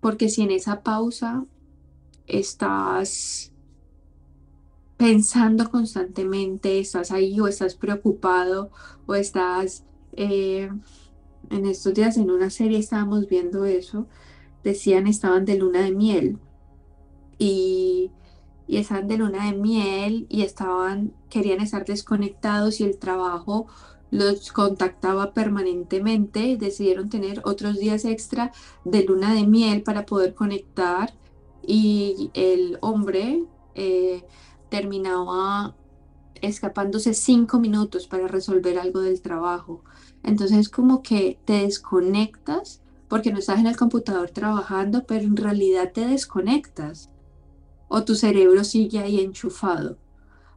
porque 0.00 0.28
si 0.28 0.42
en 0.42 0.50
esa 0.50 0.82
pausa 0.82 1.46
estás 2.26 3.52
pensando 4.96 5.70
constantemente, 5.70 6.80
estás 6.80 7.12
ahí 7.12 7.38
o 7.38 7.46
estás 7.46 7.76
preocupado 7.76 8.72
o 9.06 9.14
estás... 9.14 9.84
Eh, 10.12 10.70
en 11.50 11.66
estos 11.66 11.94
días 11.94 12.16
en 12.16 12.30
una 12.30 12.50
serie 12.50 12.78
estábamos 12.78 13.28
viendo 13.28 13.64
eso, 13.64 14.08
decían 14.64 15.06
estaban 15.06 15.44
de 15.44 15.56
luna 15.58 15.82
de 15.82 15.92
miel. 15.92 16.38
Y, 17.38 18.10
y 18.66 18.78
estaban 18.78 19.08
de 19.08 19.18
luna 19.18 19.46
de 19.46 19.56
miel 19.56 20.26
y 20.28 20.42
estaban, 20.42 21.12
querían 21.28 21.60
estar 21.60 21.84
desconectados 21.84 22.80
y 22.80 22.84
el 22.84 22.98
trabajo 22.98 23.66
los 24.10 24.52
contactaba 24.52 25.34
permanentemente, 25.34 26.56
decidieron 26.56 27.08
tener 27.08 27.42
otros 27.44 27.78
días 27.78 28.04
extra 28.04 28.52
de 28.84 29.02
luna 29.04 29.34
de 29.34 29.46
miel 29.46 29.82
para 29.82 30.06
poder 30.06 30.34
conectar 30.34 31.12
y 31.66 32.30
el 32.34 32.78
hombre 32.80 33.44
eh, 33.74 34.24
terminaba 34.68 35.74
escapándose 36.40 37.14
cinco 37.14 37.58
minutos 37.58 38.06
para 38.06 38.28
resolver 38.28 38.78
algo 38.78 39.00
del 39.00 39.20
trabajo. 39.20 39.82
Entonces 40.22 40.68
como 40.68 41.02
que 41.02 41.38
te 41.44 41.64
desconectas 41.64 42.82
porque 43.08 43.32
no 43.32 43.38
estás 43.38 43.58
en 43.58 43.66
el 43.66 43.76
computador 43.76 44.30
trabajando, 44.30 45.04
pero 45.06 45.24
en 45.24 45.36
realidad 45.36 45.92
te 45.92 46.06
desconectas 46.06 47.10
o 47.94 48.02
tu 48.02 48.16
cerebro 48.16 48.64
sigue 48.64 48.98
ahí 48.98 49.20
enchufado. 49.20 49.98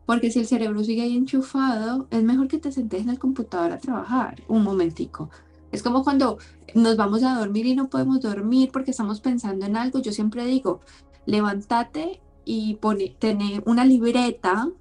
Porque 0.08 0.32
si 0.32 0.40
el 0.40 0.48
cerebro 0.48 0.84
sigue 0.84 1.04
ahí 1.04 1.16
enchufado, 1.16 2.08
es 2.10 2.24
mejor 2.24 2.48
que 2.48 2.58
te 2.58 2.72
sentes 2.72 3.02
en 3.02 3.10
el 3.10 3.20
computador 3.20 3.72
a 3.72 3.78
trabajar 3.78 4.42
un 4.48 4.64
momentico. 4.64 5.30
Es 5.72 5.84
como 5.84 6.04
cuando 6.04 6.40
nos 6.74 6.98
vamos 6.98 7.22
a 7.22 7.38
dormir 7.38 7.68
y 7.68 7.76
no 7.76 7.90
podemos 7.90 8.22
dormir 8.22 8.72
porque 8.74 8.90
estamos 8.90 9.22
pensando 9.22 9.68
en 9.68 9.78
algo. 9.78 10.00
Yo 10.00 10.12
siempre 10.12 10.46
digo, 10.46 10.82
levántate 11.28 12.22
y 12.44 12.76
pone, 12.78 13.16
tener 13.20 13.62
una 13.68 13.86
libreta 13.86 14.72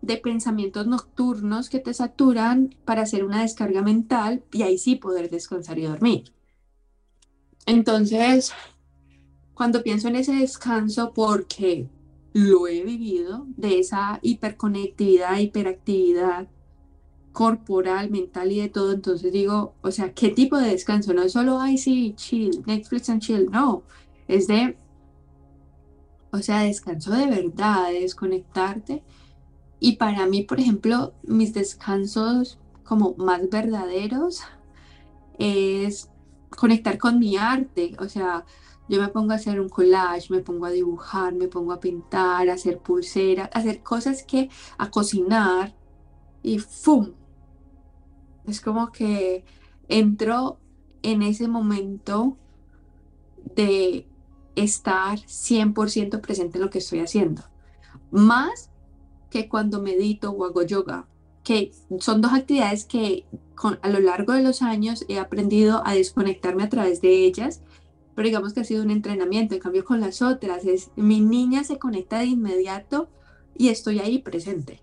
de 0.00 0.16
pensamientos 0.16 0.86
nocturnos 0.86 1.68
que 1.68 1.78
te 1.78 1.92
saturan 1.92 2.74
para 2.86 3.02
hacer 3.02 3.22
una 3.22 3.42
descarga 3.42 3.82
mental 3.82 4.42
y 4.50 4.62
ahí 4.62 4.78
sí 4.78 4.96
poder 4.96 5.28
descansar 5.28 5.78
y 5.78 5.84
dormir. 5.84 6.32
Entonces, 7.66 8.54
cuando 9.54 9.82
pienso 9.82 10.08
en 10.08 10.16
ese 10.16 10.32
descanso, 10.34 11.12
porque 11.14 11.88
lo 12.32 12.66
he 12.66 12.82
vivido, 12.82 13.46
de 13.56 13.78
esa 13.78 14.18
hiperconectividad, 14.22 15.38
hiperactividad 15.38 16.48
corporal, 17.32 18.10
mental 18.10 18.52
y 18.52 18.60
de 18.60 18.68
todo, 18.68 18.92
entonces 18.92 19.32
digo, 19.32 19.74
o 19.82 19.90
sea, 19.90 20.12
¿qué 20.12 20.30
tipo 20.30 20.58
de 20.58 20.70
descanso? 20.70 21.14
No 21.14 21.22
es 21.22 21.32
solo, 21.32 21.60
ay, 21.60 21.78
sí, 21.78 22.14
chill, 22.16 22.62
Netflix 22.66 23.08
and 23.10 23.22
chill, 23.22 23.50
no, 23.50 23.82
es 24.28 24.46
de 24.46 24.76
o 26.32 26.38
sea, 26.38 26.62
descanso 26.62 27.12
de 27.12 27.26
verdad, 27.26 27.90
de 27.90 28.00
desconectarte. 28.00 29.02
Y 29.78 29.96
para 29.96 30.26
mí, 30.26 30.42
por 30.42 30.60
ejemplo, 30.60 31.12
mis 31.22 31.52
descansos 31.52 32.58
como 32.84 33.14
más 33.18 33.50
verdaderos 33.50 34.40
es 35.38 36.08
conectar 36.48 36.96
con 36.96 37.18
mi 37.18 37.36
arte. 37.36 37.94
O 37.98 38.08
sea, 38.08 38.46
yo 38.92 39.00
me 39.00 39.08
pongo 39.08 39.32
a 39.32 39.36
hacer 39.36 39.58
un 39.58 39.70
collage, 39.70 40.28
me 40.28 40.40
pongo 40.40 40.66
a 40.66 40.70
dibujar, 40.70 41.32
me 41.32 41.48
pongo 41.48 41.72
a 41.72 41.80
pintar, 41.80 42.50
a 42.50 42.52
hacer 42.52 42.78
pulseras, 42.78 43.48
a 43.54 43.58
hacer 43.58 43.82
cosas 43.82 44.22
que, 44.22 44.50
a 44.76 44.90
cocinar 44.90 45.74
y 46.42 46.58
¡fum! 46.58 47.12
Es 48.46 48.60
como 48.60 48.92
que 48.92 49.46
entro 49.88 50.58
en 51.00 51.22
ese 51.22 51.48
momento 51.48 52.36
de 53.56 54.06
estar 54.56 55.18
100% 55.20 56.20
presente 56.20 56.58
en 56.58 56.64
lo 56.64 56.68
que 56.68 56.80
estoy 56.80 56.98
haciendo. 56.98 57.44
Más 58.10 58.70
que 59.30 59.48
cuando 59.48 59.80
medito 59.80 60.32
o 60.32 60.44
hago 60.44 60.64
yoga, 60.64 61.08
que 61.44 61.72
son 61.98 62.20
dos 62.20 62.34
actividades 62.34 62.84
que 62.84 63.24
a 63.80 63.88
lo 63.88 64.00
largo 64.00 64.34
de 64.34 64.42
los 64.42 64.60
años 64.60 65.06
he 65.08 65.18
aprendido 65.18 65.80
a 65.86 65.94
desconectarme 65.94 66.64
a 66.64 66.68
través 66.68 67.00
de 67.00 67.24
ellas, 67.24 67.62
pero 68.14 68.26
digamos 68.26 68.52
que 68.52 68.60
ha 68.60 68.64
sido 68.64 68.82
un 68.82 68.90
entrenamiento. 68.90 69.54
En 69.54 69.60
cambio, 69.60 69.84
con 69.84 70.00
las 70.00 70.22
otras, 70.22 70.64
es 70.64 70.90
mi 70.96 71.20
niña 71.20 71.64
se 71.64 71.78
conecta 71.78 72.18
de 72.18 72.26
inmediato 72.26 73.08
y 73.56 73.68
estoy 73.68 73.98
ahí 73.98 74.18
presente. 74.18 74.82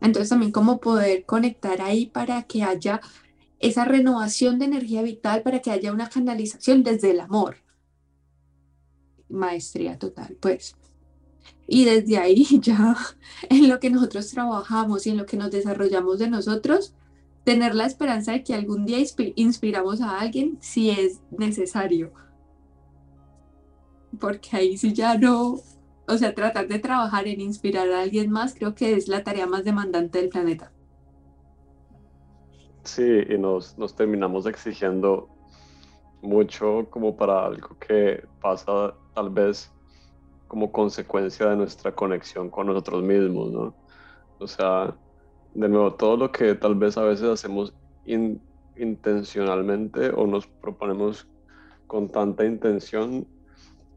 Entonces 0.00 0.30
también 0.30 0.52
cómo 0.52 0.80
poder 0.80 1.24
conectar 1.24 1.82
ahí 1.82 2.06
para 2.06 2.42
que 2.44 2.62
haya 2.62 3.00
esa 3.58 3.84
renovación 3.84 4.58
de 4.58 4.64
energía 4.64 5.02
vital, 5.02 5.42
para 5.42 5.60
que 5.60 5.70
haya 5.70 5.92
una 5.92 6.08
canalización 6.08 6.82
desde 6.82 7.10
el 7.10 7.20
amor 7.20 7.56
maestría 9.30 9.98
total, 9.98 10.36
pues. 10.40 10.76
Y 11.66 11.84
desde 11.84 12.18
ahí 12.18 12.44
ya 12.60 12.96
en 13.48 13.68
lo 13.68 13.80
que 13.80 13.90
nosotros 13.90 14.28
trabajamos 14.30 15.06
y 15.06 15.10
en 15.10 15.16
lo 15.16 15.26
que 15.26 15.36
nos 15.36 15.50
desarrollamos 15.50 16.18
de 16.18 16.28
nosotros, 16.28 16.94
tener 17.50 17.74
la 17.74 17.86
esperanza 17.86 18.30
de 18.30 18.44
que 18.44 18.54
algún 18.54 18.86
día 18.86 18.98
inspiramos 19.34 20.00
a 20.00 20.20
alguien 20.20 20.56
si 20.60 20.90
es 20.90 21.20
necesario. 21.32 22.12
Porque 24.20 24.56
ahí 24.56 24.76
sí 24.76 24.92
ya 24.92 25.18
no, 25.18 25.56
o 26.06 26.16
sea, 26.16 26.32
tratar 26.32 26.68
de 26.68 26.78
trabajar 26.78 27.26
en 27.26 27.40
inspirar 27.40 27.90
a 27.90 28.02
alguien 28.02 28.30
más 28.30 28.54
creo 28.54 28.76
que 28.76 28.94
es 28.94 29.08
la 29.08 29.24
tarea 29.24 29.48
más 29.48 29.64
demandante 29.64 30.20
del 30.20 30.28
planeta. 30.28 30.70
Sí, 32.84 33.24
y 33.28 33.36
nos, 33.36 33.76
nos 33.76 33.96
terminamos 33.96 34.46
exigiendo 34.46 35.28
mucho 36.22 36.86
como 36.88 37.16
para 37.16 37.46
algo 37.46 37.76
que 37.80 38.24
pasa 38.40 38.94
tal 39.12 39.30
vez 39.30 39.72
como 40.46 40.70
consecuencia 40.70 41.46
de 41.48 41.56
nuestra 41.56 41.92
conexión 41.96 42.48
con 42.48 42.68
nosotros 42.68 43.02
mismos, 43.02 43.50
¿no? 43.50 43.74
O 44.38 44.46
sea, 44.46 44.94
de 45.54 45.68
nuevo, 45.68 45.94
todo 45.94 46.16
lo 46.16 46.32
que 46.32 46.54
tal 46.54 46.74
vez 46.74 46.96
a 46.96 47.02
veces 47.02 47.28
hacemos 47.28 47.74
intencionalmente 48.76 50.10
o 50.10 50.26
nos 50.26 50.46
proponemos 50.46 51.28
con 51.86 52.08
tanta 52.08 52.44
intención, 52.44 53.26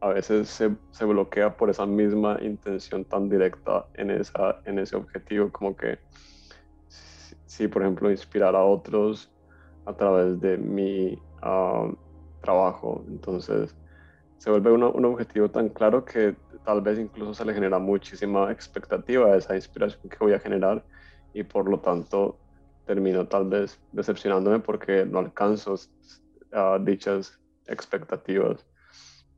a 0.00 0.08
veces 0.08 0.48
se, 0.48 0.74
se, 0.90 1.04
bloquea 1.04 1.56
por 1.56 1.70
esa 1.70 1.86
misma 1.86 2.38
intención 2.42 3.04
tan 3.04 3.28
directa 3.28 3.86
en, 3.94 4.10
esa, 4.10 4.60
en 4.64 4.78
ese 4.78 4.96
objetivo, 4.96 5.50
como 5.50 5.76
que 5.76 5.98
si, 7.46 7.68
por 7.68 7.82
ejemplo, 7.82 8.10
inspirar 8.10 8.54
a 8.56 8.64
otros 8.64 9.30
a 9.86 9.94
través 9.94 10.40
de 10.40 10.58
mi 10.58 11.18
ah, 11.42 11.88
trabajo, 12.42 13.04
entonces 13.08 13.74
se 14.38 14.50
vuelve 14.50 14.72
un 14.72 15.04
objetivo 15.04 15.48
tan 15.48 15.68
claro 15.70 16.04
que 16.04 16.36
tal 16.64 16.80
vez 16.80 16.98
incluso 16.98 17.32
se 17.32 17.44
le 17.44 17.54
genera 17.54 17.78
muchísima 17.78 18.50
expectativa 18.50 19.26
a 19.28 19.36
esa 19.36 19.54
inspiración 19.54 20.02
que 20.08 20.16
voy 20.18 20.32
a 20.32 20.38
generar 20.38 20.84
y 21.34 21.42
por 21.42 21.68
lo 21.68 21.80
tanto 21.80 22.38
termino 22.86 23.26
tal 23.26 23.48
vez 23.48 23.78
decepcionándome 23.92 24.60
porque 24.60 25.04
no 25.04 25.18
alcanzo 25.18 25.74
uh, 25.74 26.82
dichas 26.82 27.38
expectativas. 27.66 28.64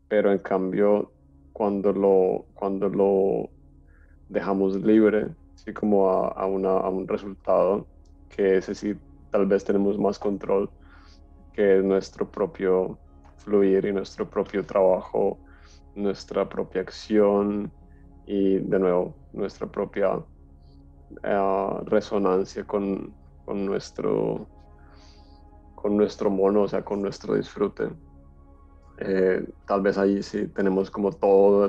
Pero 0.09 0.31
en 0.31 0.39
cambio, 0.39 1.13
cuando 1.53 1.93
lo, 1.93 2.47
cuando 2.55 2.89
lo 2.89 3.51
dejamos 4.29 4.77
libre, 4.77 5.29
así 5.55 5.73
como 5.73 6.11
a, 6.11 6.29
a, 6.29 6.47
una, 6.47 6.71
a 6.71 6.89
un 6.89 7.09
resultado, 7.09 7.87
que 8.29 8.59
ese 8.59 8.75
sí 8.75 8.95
tal 9.31 9.47
vez 9.47 9.65
tenemos 9.65 9.99
más 9.99 10.19
control, 10.19 10.71
que 11.53 11.79
es 11.79 11.85
nuestro 11.85 12.31
propio 12.31 12.99
fluir 13.39 13.87
y 13.87 13.93
nuestro 13.93 14.29
propio 14.29 14.65
trabajo, 14.65 15.39
nuestra 15.95 16.49
propia 16.49 16.83
acción 16.83 17.73
y 18.27 18.59
de 18.59 18.79
nuevo 18.79 19.15
nuestra 19.33 19.67
propia 19.67 20.21
uh, 21.11 21.85
resonancia 21.85 22.65
con, 22.65 23.15
con 23.45 23.65
nuestro, 23.65 24.47
con 25.75 25.97
nuestro 25.97 26.31
mono, 26.31 26.63
o 26.63 26.69
sea, 26.69 26.85
con 26.85 27.03
nuestro 27.03 27.35
disfrute. 27.35 27.89
Eh, 28.99 29.47
tal 29.67 29.83
vez 29.83 29.99
ahí 29.99 30.23
sí 30.23 30.49
tenemos 30.49 30.91
como 30.91 31.13
todo 31.13 31.67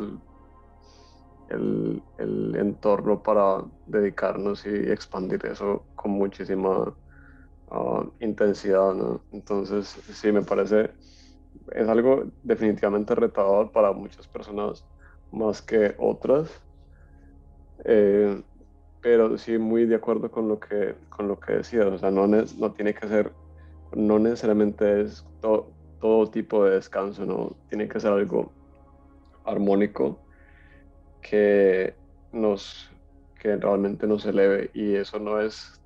el, 1.50 2.02
el, 2.18 2.56
entorno 2.56 3.22
para 3.22 3.64
dedicarnos 3.86 4.66
y 4.66 4.70
expandir 4.70 5.46
eso 5.46 5.86
con 5.96 6.12
muchísima 6.12 6.96
uh, 7.70 8.12
intensidad. 8.20 8.96
Entonces, 9.32 9.88
sí, 10.14 10.32
me 10.32 10.42
parece, 10.42 10.92
es 11.74 11.88
algo 11.88 12.26
definitivamente 12.44 13.14
retador 13.16 13.72
para 13.72 13.92
muchas 13.92 14.28
personas 14.28 14.86
más 15.32 15.62
que 15.62 15.96
otras. 16.00 16.50
Eh, 17.86 18.42
pero 19.08 19.38
sí 19.38 19.58
muy 19.58 19.86
de 19.86 19.96
acuerdo 19.96 20.30
con 20.30 20.50
lo 20.50 20.60
que, 20.60 20.94
con 21.08 21.30
lo 21.30 21.40
que 21.40 21.54
decías, 21.54 21.86
o 21.86 21.98
sea, 21.98 22.12
no, 22.12 22.28
no 22.28 22.72
tiene 22.74 22.94
que 22.94 23.08
ser, 23.08 23.32
no 23.96 24.20
necesariamente 24.20 25.00
es 25.00 25.26
todo 25.40 26.30
tipo 26.30 26.66
de 26.66 26.72
descanso, 26.72 27.26
no 27.26 27.56
tiene 27.70 27.88
que 27.88 28.02
ser 28.02 28.12
algo 28.12 28.52
armónico 29.46 30.20
que 31.22 31.96
nos, 32.34 32.92
que 33.40 33.56
realmente 33.56 34.06
nos 34.08 34.26
eleve 34.26 34.72
y 34.74 34.96
eso 34.96 35.20
no 35.20 35.40
es, 35.40 35.82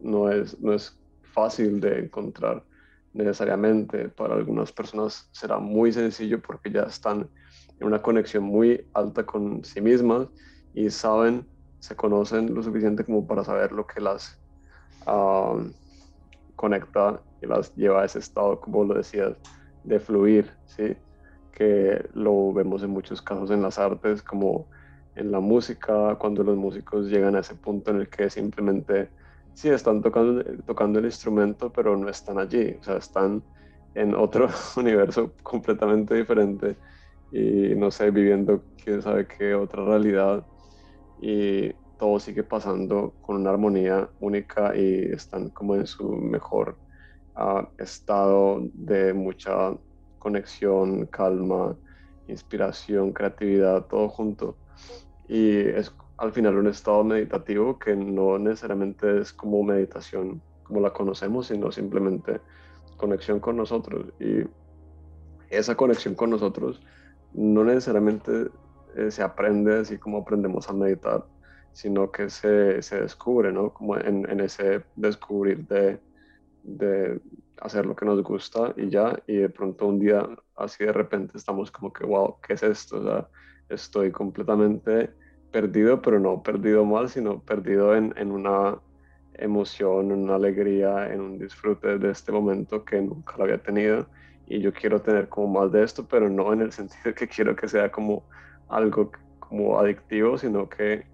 no 0.00 0.30
es, 0.30 0.58
no 0.62 0.72
es 0.72 0.98
fácil 1.34 1.78
de 1.78 1.98
encontrar 1.98 2.64
necesariamente. 3.12 4.08
Para 4.08 4.34
algunas 4.34 4.72
personas 4.72 5.28
será 5.32 5.58
muy 5.58 5.92
sencillo 5.92 6.40
porque 6.40 6.70
ya 6.70 6.84
están 6.84 7.28
en 7.78 7.86
una 7.86 8.00
conexión 8.00 8.44
muy 8.44 8.82
alta 8.94 9.26
con 9.26 9.62
sí 9.62 9.82
mismas 9.82 10.26
y 10.72 10.88
saben 10.88 11.46
se 11.80 11.96
conocen 11.96 12.54
lo 12.54 12.62
suficiente 12.62 13.04
como 13.04 13.26
para 13.26 13.42
saber 13.42 13.72
lo 13.72 13.86
que 13.86 14.00
las 14.00 14.38
conecta 16.54 17.22
y 17.40 17.46
las 17.46 17.74
lleva 17.74 18.02
a 18.02 18.04
ese 18.04 18.18
estado, 18.18 18.60
como 18.60 18.84
lo 18.84 18.94
decías, 18.94 19.34
de 19.82 19.98
fluir, 19.98 20.50
¿sí? 20.66 20.94
que 21.52 22.08
lo 22.12 22.52
vemos 22.52 22.82
en 22.82 22.90
muchos 22.90 23.22
casos 23.22 23.50
en 23.50 23.62
las 23.62 23.78
artes, 23.78 24.22
como 24.22 24.68
en 25.16 25.32
la 25.32 25.40
música, 25.40 26.14
cuando 26.16 26.44
los 26.44 26.56
músicos 26.56 27.06
llegan 27.06 27.34
a 27.34 27.40
ese 27.40 27.54
punto 27.54 27.90
en 27.90 28.02
el 28.02 28.08
que 28.08 28.30
simplemente 28.30 29.10
sí 29.54 29.68
están 29.68 30.02
tocando, 30.02 30.44
tocando 30.66 30.98
el 30.98 31.06
instrumento, 31.06 31.72
pero 31.72 31.96
no 31.96 32.08
están 32.08 32.38
allí, 32.38 32.76
o 32.78 32.84
sea, 32.84 32.96
están 32.98 33.42
en 33.94 34.14
otro 34.14 34.48
universo 34.76 35.32
completamente 35.42 36.14
diferente 36.14 36.76
y 37.32 37.74
no 37.74 37.90
sé, 37.90 38.10
viviendo 38.10 38.62
quién 38.82 39.02
sabe 39.02 39.26
qué 39.26 39.54
otra 39.54 39.84
realidad 39.84 40.44
y 41.20 41.72
todo 41.98 42.18
sigue 42.18 42.42
pasando 42.42 43.12
con 43.20 43.36
una 43.36 43.50
armonía 43.50 44.08
única 44.20 44.74
y 44.74 45.12
están 45.12 45.50
como 45.50 45.74
en 45.74 45.86
su 45.86 46.08
mejor 46.16 46.78
uh, 47.36 47.66
estado 47.78 48.62
de 48.72 49.12
mucha 49.12 49.74
conexión, 50.18 51.06
calma, 51.06 51.76
inspiración, 52.26 53.12
creatividad, 53.12 53.86
todo 53.86 54.08
junto. 54.08 54.56
Y 55.28 55.58
es 55.58 55.94
al 56.16 56.32
final 56.32 56.56
un 56.56 56.68
estado 56.68 57.04
meditativo 57.04 57.78
que 57.78 57.94
no 57.96 58.38
necesariamente 58.38 59.20
es 59.20 59.32
como 59.32 59.62
meditación 59.62 60.42
como 60.62 60.80
la 60.80 60.92
conocemos, 60.92 61.48
sino 61.48 61.72
simplemente 61.72 62.40
conexión 62.96 63.40
con 63.40 63.56
nosotros. 63.56 64.06
Y 64.20 64.44
esa 65.50 65.74
conexión 65.74 66.14
con 66.14 66.30
nosotros 66.30 66.80
no 67.32 67.64
necesariamente 67.64 68.50
eh, 68.96 69.10
se 69.10 69.22
aprende 69.22 69.80
así 69.80 69.98
como 69.98 70.18
aprendemos 70.18 70.68
a 70.68 70.72
meditar, 70.72 71.24
sino 71.72 72.10
que 72.10 72.30
se, 72.30 72.82
se 72.82 73.00
descubre, 73.00 73.52
¿no? 73.52 73.72
Como 73.72 73.96
en, 73.96 74.28
en 74.30 74.40
ese 74.40 74.82
descubrir 74.96 75.66
de, 75.66 76.00
de, 76.62 77.20
hacer 77.60 77.86
lo 77.86 77.94
que 77.94 78.06
nos 78.06 78.22
gusta 78.22 78.72
y 78.76 78.88
ya, 78.88 79.18
y 79.26 79.36
de 79.36 79.50
pronto 79.50 79.86
un 79.86 79.98
día 79.98 80.26
así 80.56 80.84
de 80.84 80.92
repente 80.92 81.36
estamos 81.36 81.70
como 81.70 81.92
que, 81.92 82.06
wow, 82.06 82.36
¿qué 82.46 82.54
es 82.54 82.62
esto? 82.62 83.00
O 83.00 83.02
sea, 83.04 83.28
estoy 83.68 84.10
completamente 84.10 85.10
perdido, 85.52 86.00
pero 86.00 86.18
no 86.18 86.42
perdido 86.42 86.84
mal, 86.84 87.08
sino 87.08 87.40
perdido 87.42 87.94
en, 87.94 88.14
en 88.16 88.32
una 88.32 88.78
emoción, 89.34 90.10
en 90.12 90.22
una 90.22 90.36
alegría, 90.36 91.12
en 91.12 91.20
un 91.20 91.38
disfrute 91.38 91.98
de 91.98 92.10
este 92.10 92.32
momento 92.32 92.84
que 92.84 93.00
nunca 93.00 93.36
lo 93.36 93.44
había 93.44 93.62
tenido 93.62 94.06
y 94.50 94.60
yo 94.60 94.72
quiero 94.72 95.00
tener 95.00 95.28
como 95.28 95.60
más 95.60 95.72
de 95.72 95.84
esto, 95.84 96.06
pero 96.06 96.28
no 96.28 96.52
en 96.52 96.60
el 96.60 96.72
sentido 96.78 97.14
que 97.14 97.28
quiero 97.28 97.54
que 97.56 97.68
sea 97.68 97.90
como 97.90 98.24
algo 98.70 99.10
como 99.38 99.78
adictivo, 99.78 100.38
sino 100.38 100.68
que 100.68 101.06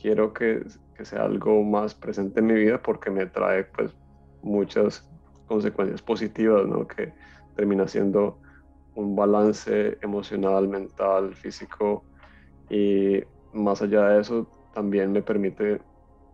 quiero 0.00 0.32
que, 0.32 0.64
que, 0.96 1.04
sea 1.04 1.24
algo 1.24 1.62
más 1.62 1.94
presente 1.94 2.40
en 2.40 2.46
mi 2.46 2.54
vida 2.54 2.82
porque 2.82 3.10
me 3.10 3.26
trae 3.26 3.64
pues 3.64 3.94
muchas 4.42 5.08
consecuencias 5.46 6.02
positivas, 6.02 6.66
¿no? 6.66 6.86
Que 6.86 7.12
termina 7.54 7.86
siendo 7.86 8.38
un 8.94 9.14
balance 9.14 9.98
emocional, 10.00 10.68
mental, 10.68 11.34
físico 11.34 12.04
y 12.70 13.22
más 13.52 13.82
allá 13.82 14.08
de 14.08 14.20
eso 14.20 14.46
también 14.74 15.12
me 15.12 15.22
permite 15.22 15.80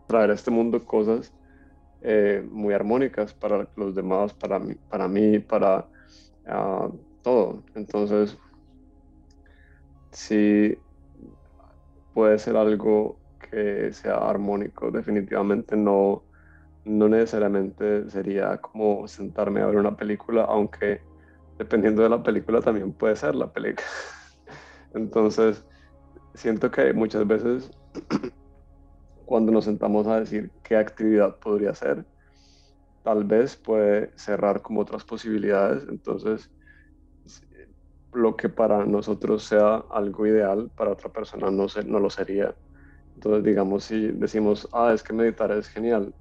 traer 0.06 0.30
a 0.30 0.34
este 0.34 0.50
mundo 0.50 0.84
cosas 0.84 1.32
eh, 2.02 2.44
muy 2.50 2.74
armónicas 2.74 3.32
para 3.32 3.68
los 3.76 3.94
demás, 3.94 4.32
para 4.34 4.58
mí, 4.58 4.74
para, 4.90 5.06
mí, 5.06 5.38
para 5.38 5.86
uh, 6.46 6.92
todo. 7.22 7.62
Entonces, 7.74 8.36
sí 10.12 10.78
puede 12.14 12.38
ser 12.38 12.56
algo 12.56 13.20
que 13.50 13.92
sea 13.92 14.16
armónico, 14.16 14.90
definitivamente 14.90 15.76
no, 15.76 16.24
no 16.84 17.08
necesariamente 17.08 18.08
sería 18.10 18.58
como 18.58 19.08
sentarme 19.08 19.60
a 19.62 19.66
ver 19.66 19.76
una 19.76 19.96
película, 19.96 20.44
aunque 20.44 21.00
dependiendo 21.58 22.02
de 22.02 22.08
la 22.08 22.22
película 22.22 22.60
también 22.60 22.92
puede 22.92 23.16
ser 23.16 23.34
la 23.34 23.52
película. 23.52 23.86
Entonces, 24.94 25.64
siento 26.34 26.70
que 26.70 26.92
muchas 26.92 27.26
veces 27.26 27.70
cuando 29.26 29.52
nos 29.52 29.64
sentamos 29.64 30.06
a 30.06 30.20
decir 30.20 30.52
qué 30.62 30.76
actividad 30.76 31.38
podría 31.38 31.74
ser, 31.74 32.06
tal 33.02 33.24
vez 33.24 33.56
puede 33.56 34.12
cerrar 34.16 34.62
como 34.62 34.80
otras 34.80 35.04
posibilidades. 35.04 35.84
Entonces, 35.88 36.50
lo 38.12 38.36
que 38.36 38.48
para 38.48 38.84
nosotros 38.84 39.44
sea 39.44 39.84
algo 39.90 40.26
ideal, 40.26 40.70
para 40.76 40.92
otra 40.92 41.10
persona 41.10 41.50
no, 41.50 41.66
no 41.86 41.98
lo 42.00 42.10
sería. 42.10 42.54
Entonces, 43.14 43.44
digamos, 43.44 43.84
si 43.84 44.08
decimos, 44.08 44.68
ah, 44.72 44.92
es 44.94 45.02
que 45.02 45.12
meditar 45.12 45.50
es 45.52 45.68
genial, 45.68 46.14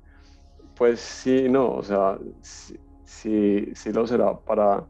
pues 0.75 0.99
sí, 0.99 1.47
no, 1.49 1.73
o 1.75 1.83
sea, 1.83 2.17
sí, 2.41 3.71
sí, 3.75 3.91
lo 3.93 4.07
será 4.07 4.37
para 4.39 4.87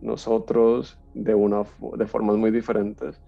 nosotros 0.00 0.98
de, 1.14 1.34
una, 1.34 1.64
de 1.96 2.06
formas 2.06 2.36
muy 2.36 2.50
diferentes, 2.50 3.20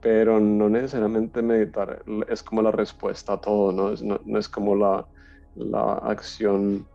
pero 0.00 0.40
no 0.40 0.68
necesariamente 0.68 1.42
meditar 1.42 2.02
es 2.28 2.42
como 2.42 2.62
la 2.62 2.70
respuesta 2.72 3.34
a 3.34 3.40
todo, 3.40 3.72
no 3.72 3.92
es, 3.92 4.02
no, 4.02 4.20
es 4.38 4.48
como 4.48 4.76
la, 4.76 5.06
la 5.54 5.94
acción 5.94 6.86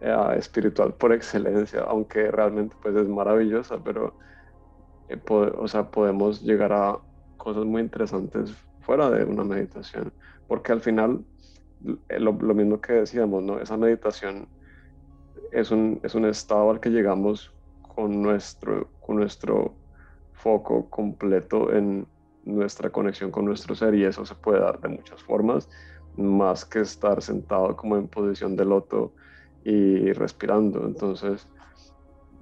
eh, 0.00 0.34
espiritual 0.36 0.94
por 0.94 1.12
excelencia, 1.12 1.82
aunque 1.82 2.30
realmente 2.30 2.76
pues 2.82 2.94
es 2.96 3.08
maravillosa, 3.08 3.82
pero 3.82 4.14
eh, 5.10 5.20
o 5.28 5.68
sea, 5.68 5.90
podemos 5.90 6.42
llegar 6.42 6.72
a 6.72 6.98
cosas 7.36 7.64
muy 7.64 7.82
interesantes 7.82 8.52
fuera 8.80 9.10
de 9.10 9.24
una 9.24 9.44
meditación, 9.44 10.12
porque 10.46 10.72
al 10.72 10.80
final 10.80 11.24
eh, 12.08 12.20
lo, 12.20 12.32
lo 12.32 12.54
mismo 12.54 12.80
que 12.80 12.94
decíamos, 12.94 13.42
¿no? 13.42 13.60
Esa 13.60 13.76
meditación 13.76 14.48
es 15.52 15.70
un, 15.70 16.00
es 16.02 16.14
un 16.14 16.24
estado 16.26 16.70
al 16.70 16.80
que 16.80 16.90
llegamos 16.90 17.52
con 17.94 18.22
nuestro, 18.22 18.88
con 19.00 19.16
nuestro 19.16 19.74
foco 20.32 20.88
completo 20.88 21.72
en 21.72 22.06
nuestra 22.44 22.90
conexión 22.90 23.30
con 23.30 23.44
nuestro 23.44 23.74
ser 23.74 23.94
y 23.94 24.04
eso 24.04 24.24
se 24.24 24.34
puede 24.34 24.60
dar 24.60 24.80
de 24.80 24.88
muchas 24.88 25.22
formas, 25.22 25.68
más 26.16 26.64
que 26.64 26.80
estar 26.80 27.20
sentado 27.22 27.76
como 27.76 27.96
en 27.96 28.08
posición 28.08 28.56
de 28.56 28.64
loto 28.64 29.12
y 29.64 30.12
respirando. 30.12 30.86
Entonces, 30.86 31.46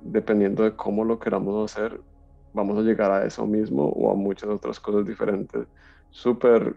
dependiendo 0.01 0.63
de 0.63 0.77
cómo 0.77 1.05
lo 1.05 1.19
queramos 1.19 1.71
hacer, 1.73 2.01
vamos 2.59 2.77
a 2.77 2.83
llegar 2.83 3.13
a 3.13 3.25
eso 3.25 3.47
mismo 3.47 3.85
o 3.85 4.11
a 4.11 4.17
muchas 4.17 4.51
otras 4.51 4.81
cosas 4.81 5.07
diferentes, 5.07 5.65
súper 6.11 6.75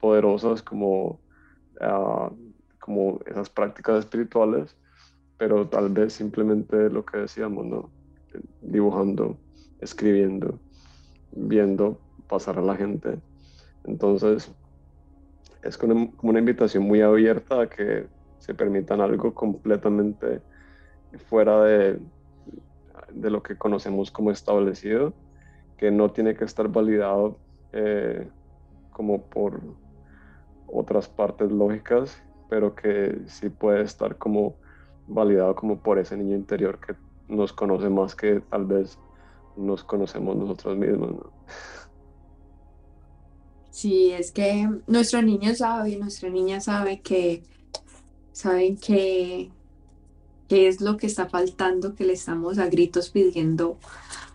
poderosas 0.00 0.62
como, 0.62 1.18
ah, 1.80 2.30
como 2.78 3.18
esas 3.26 3.50
prácticas 3.50 3.98
espirituales, 3.98 4.76
pero 5.36 5.66
tal 5.66 5.88
vez 5.88 6.12
simplemente 6.12 6.88
lo 6.88 7.04
que 7.04 7.18
decíamos, 7.18 7.66
¿no? 7.66 7.90
Dibujando, 8.62 9.36
escribiendo, 9.80 10.60
viendo 11.32 11.98
pasar 12.28 12.56
a 12.58 12.62
la 12.62 12.76
gente. 12.76 13.18
Entonces, 13.84 14.52
es 15.64 15.76
como 15.76 16.12
una 16.22 16.38
invitación 16.38 16.84
muy 16.84 17.00
abierta 17.00 17.62
a 17.62 17.68
que 17.68 18.06
se 18.38 18.54
permitan 18.54 19.00
algo 19.00 19.34
completamente 19.34 20.40
fuera 21.28 21.64
de, 21.64 21.98
de 23.12 23.30
lo 23.30 23.42
que 23.42 23.56
conocemos 23.56 24.10
como 24.10 24.30
establecido, 24.30 25.12
que 25.76 25.90
no 25.90 26.10
tiene 26.10 26.34
que 26.34 26.44
estar 26.44 26.68
validado 26.68 27.38
eh, 27.72 28.28
como 28.92 29.22
por 29.22 29.60
otras 30.66 31.08
partes 31.08 31.50
lógicas, 31.50 32.22
pero 32.48 32.74
que 32.74 33.22
sí 33.26 33.48
puede 33.48 33.82
estar 33.82 34.16
como 34.16 34.56
validado 35.06 35.54
como 35.54 35.78
por 35.78 35.98
ese 35.98 36.16
niño 36.16 36.36
interior 36.36 36.78
que 36.80 36.94
nos 37.28 37.52
conoce 37.52 37.88
más 37.88 38.14
que 38.14 38.40
tal 38.40 38.64
vez 38.66 38.98
nos 39.56 39.84
conocemos 39.84 40.36
nosotros 40.36 40.76
mismos. 40.76 41.16
Sí, 43.70 44.10
es 44.12 44.32
que 44.32 44.68
nuestro 44.86 45.22
niño 45.22 45.54
sabe, 45.54 45.96
nuestra 45.96 46.28
niña 46.30 46.60
sabe 46.60 47.00
que 47.00 47.44
saben 48.32 48.76
que, 48.76 49.50
es 50.48 50.80
lo 50.80 50.96
que 50.96 51.06
está 51.06 51.28
faltando, 51.28 51.94
que 51.94 52.04
le 52.04 52.14
estamos 52.14 52.58
a 52.58 52.66
gritos 52.66 53.10
pidiendo 53.10 53.78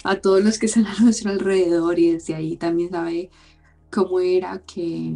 a 0.03 0.17
todos 0.17 0.43
los 0.43 0.59
que 0.59 0.67
están 0.67 0.85
a 0.85 0.95
nuestro 1.01 1.31
alrededor 1.31 1.99
y 1.99 2.11
desde 2.11 2.35
ahí 2.35 2.57
también 2.57 2.91
sabe 2.91 3.29
cómo 3.91 4.19
era 4.19 4.59
que, 4.59 5.15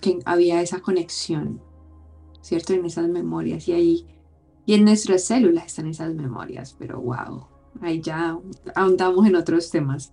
que 0.00 0.18
había 0.24 0.62
esa 0.62 0.80
conexión, 0.80 1.60
¿cierto? 2.40 2.72
En 2.72 2.84
esas 2.84 3.08
memorias 3.08 3.68
y 3.68 3.72
ahí, 3.72 4.06
y 4.66 4.74
en 4.74 4.84
nuestras 4.84 5.24
células 5.24 5.66
están 5.66 5.86
esas 5.86 6.14
memorias, 6.14 6.76
pero 6.78 7.00
wow, 7.00 7.46
ahí 7.80 8.00
ya 8.00 8.38
ahondamos 8.74 9.26
en 9.26 9.36
otros 9.36 9.70
temas. 9.70 10.12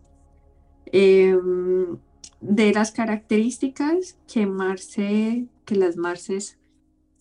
Em, 0.88 1.98
de 2.42 2.74
las 2.74 2.92
características 2.92 4.18
que 4.32 4.46
Marce, 4.46 5.48
que 5.66 5.76
las 5.76 5.98
Marces 5.98 6.60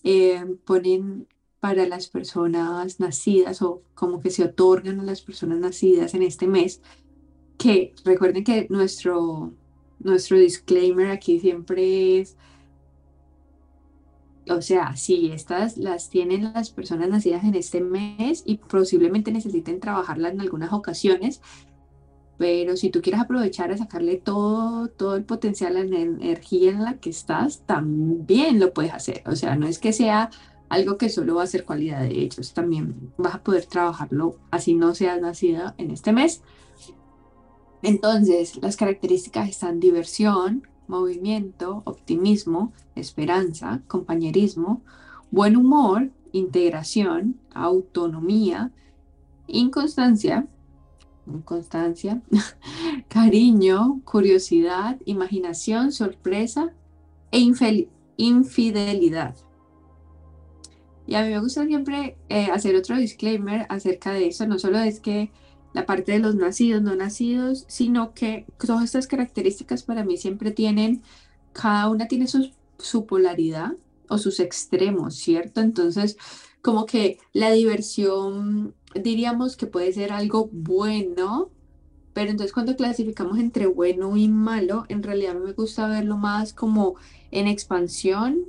eh, 0.03 0.45
ponen 0.67 1.27
para 1.65 1.87
las 1.87 2.09
personas 2.09 3.01
nacidas 3.01 3.63
o 3.63 3.81
como 3.95 4.21
que 4.21 4.29
se 4.29 4.45
otorgan 4.45 5.01
a 5.01 5.03
las 5.03 5.23
personas 5.23 5.61
nacidas 5.61 6.13
en 6.13 6.23
este 6.23 6.47
mes, 6.47 6.83
que 7.57 7.95
recuerden 8.05 8.45
que 8.45 8.67
nuestro, 8.69 9.55
nuestro 9.99 10.37
disclaimer 10.37 11.11
aquí 11.11 11.41
siempre 11.41 12.21
es, 12.21 12.37
o 14.47 14.61
sea, 14.61 14.95
sí, 14.95 15.31
estas 15.33 15.79
las 15.79 16.11
tienen 16.11 16.53
las 16.53 16.69
personas 16.69 17.09
nacidas 17.09 17.45
en 17.45 17.55
este 17.55 17.81
mes 17.81 18.43
y 18.45 18.59
posiblemente 18.59 19.33
necesiten 19.33 19.81
trabajarlas 19.81 20.35
en 20.35 20.43
algunas 20.43 20.71
ocasiones, 20.71 21.41
pero 22.37 22.77
si 22.77 22.91
tú 22.91 23.01
quieres 23.01 23.23
aprovechar 23.23 23.73
a 23.73 23.79
sacarle 23.79 24.19
todo, 24.19 24.89
todo 24.89 25.17
el 25.17 25.25
potencial, 25.25 25.73
la 25.73 25.99
energía 25.99 26.73
en 26.73 26.85
la 26.85 26.99
que 26.99 27.09
estás, 27.09 27.65
también 27.65 28.61
lo 28.61 28.75
puedes 28.75 28.93
hacer. 28.93 29.23
O 29.25 29.35
sea, 29.35 29.57
no 29.57 29.67
es 29.67 29.79
que 29.79 29.95
sea 29.95 30.29
algo 30.75 30.99
que 30.99 31.09
solo 31.09 31.37
va 31.37 31.45
a 31.45 31.47
ser 31.47 31.65
cualidad 31.65 32.01
de 32.01 32.19
ellos, 32.21 32.53
también 32.53 33.13
vas 33.17 33.37
a 33.37 33.43
poder 33.43 33.67
trabajarlo 33.67 34.37
así 34.51 34.75
no 34.75 34.95
seas 34.95 35.21
nacida 35.21 35.75
en 35.79 35.91
este 35.91 36.13
mes. 36.13 36.43
Entonces, 37.83 38.61
las 38.63 38.77
características 38.77 39.49
están 39.49 39.79
diversión, 39.79 40.67
movimiento, 40.89 41.83
optimismo, 41.85 42.73
esperanza, 42.95 43.83
compañerismo, 43.87 44.83
buen 45.31 45.57
humor, 45.57 46.11
integración, 46.33 47.39
autonomía, 47.53 48.73
inconstancia, 49.47 50.47
constancia, 51.45 52.21
cariño, 53.09 54.01
curiosidad, 54.05 54.99
imaginación, 55.05 55.93
sorpresa 55.93 56.73
e 57.31 57.39
infidelidad. 58.17 59.37
Y 61.07 61.15
a 61.15 61.23
mí 61.23 61.31
me 61.31 61.41
gusta 61.41 61.67
siempre 61.67 62.17
eh, 62.29 62.49
hacer 62.53 62.77
otro 62.77 62.97
disclaimer 62.97 63.67
acerca 63.69 64.13
de 64.13 64.29
eso. 64.29 64.47
No 64.47 64.59
solo 64.59 64.79
es 64.79 65.01
que 65.01 65.31
la 65.75 65.87
parte 65.87 66.13
de 66.13 66.21
los 66.21 66.35
nacidos, 66.37 66.83
no 66.83 66.95
nacidos, 66.97 67.65
sino 67.69 68.15
que 68.15 68.47
todas 68.59 68.85
estas 68.85 69.07
características 69.07 69.83
para 69.83 70.05
mí 70.05 70.17
siempre 70.17 70.51
tienen, 70.51 71.03
cada 71.53 71.89
una 71.91 72.09
tiene 72.09 72.27
su, 72.27 72.51
su 72.79 73.07
polaridad 73.07 73.73
o 74.09 74.19
sus 74.19 74.41
extremos, 74.41 75.17
¿cierto? 75.17 75.61
Entonces, 75.61 76.17
como 76.63 76.87
que 76.87 77.19
la 77.33 77.51
diversión 77.51 78.75
diríamos 78.95 79.57
que 79.57 79.67
puede 79.67 79.93
ser 79.93 80.13
algo 80.13 80.49
bueno, 80.53 81.51
pero 82.13 82.31
entonces 82.31 82.53
cuando 82.53 82.77
clasificamos 82.77 83.39
entre 83.39 83.67
bueno 83.67 84.17
y 84.17 84.29
malo, 84.29 84.85
en 84.89 85.03
realidad 85.03 85.33
a 85.33 85.39
mí 85.41 85.45
me 85.45 85.53
gusta 85.53 85.89
verlo 85.89 86.17
más 86.17 86.55
como 86.55 86.95
en 87.33 87.49
expansión, 87.49 88.45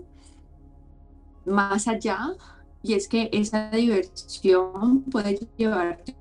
más 1.46 1.88
allá, 1.88 2.36
y 2.84 2.94
es 2.94 3.08
que 3.08 3.30
esa 3.34 3.70
diversión 3.72 5.04
puede 5.04 5.40
llevarte 5.58 6.16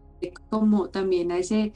como 0.51 0.89
también 0.89 1.33
a 1.33 1.39
ese, 1.39 1.73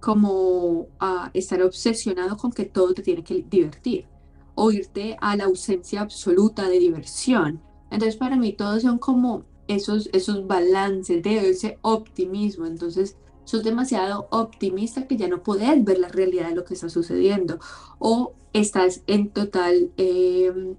como 0.00 0.88
a 1.00 1.30
estar 1.34 1.62
obsesionado 1.62 2.36
con 2.36 2.52
que 2.52 2.66
todo 2.66 2.94
te 2.94 3.02
tiene 3.02 3.24
que 3.24 3.44
divertir, 3.48 4.06
o 4.54 4.70
irte 4.70 5.16
a 5.20 5.36
la 5.36 5.44
ausencia 5.44 6.00
absoluta 6.02 6.68
de 6.68 6.78
diversión. 6.78 7.62
Entonces 7.90 8.16
para 8.16 8.36
mí 8.36 8.52
todos 8.52 8.82
son 8.82 8.98
como 8.98 9.44
esos, 9.68 10.08
esos 10.12 10.46
balances 10.46 11.22
de 11.22 11.50
ese 11.50 11.78
optimismo. 11.82 12.66
Entonces, 12.66 13.16
sos 13.44 13.62
demasiado 13.62 14.28
optimista 14.30 15.06
que 15.06 15.16
ya 15.16 15.28
no 15.28 15.42
podés 15.42 15.84
ver 15.84 15.98
la 15.98 16.08
realidad 16.08 16.48
de 16.48 16.56
lo 16.56 16.64
que 16.64 16.74
está 16.74 16.88
sucediendo 16.88 17.58
o 17.98 18.34
estás 18.52 19.02
en 19.06 19.30
total 19.30 19.92
em, 19.96 20.76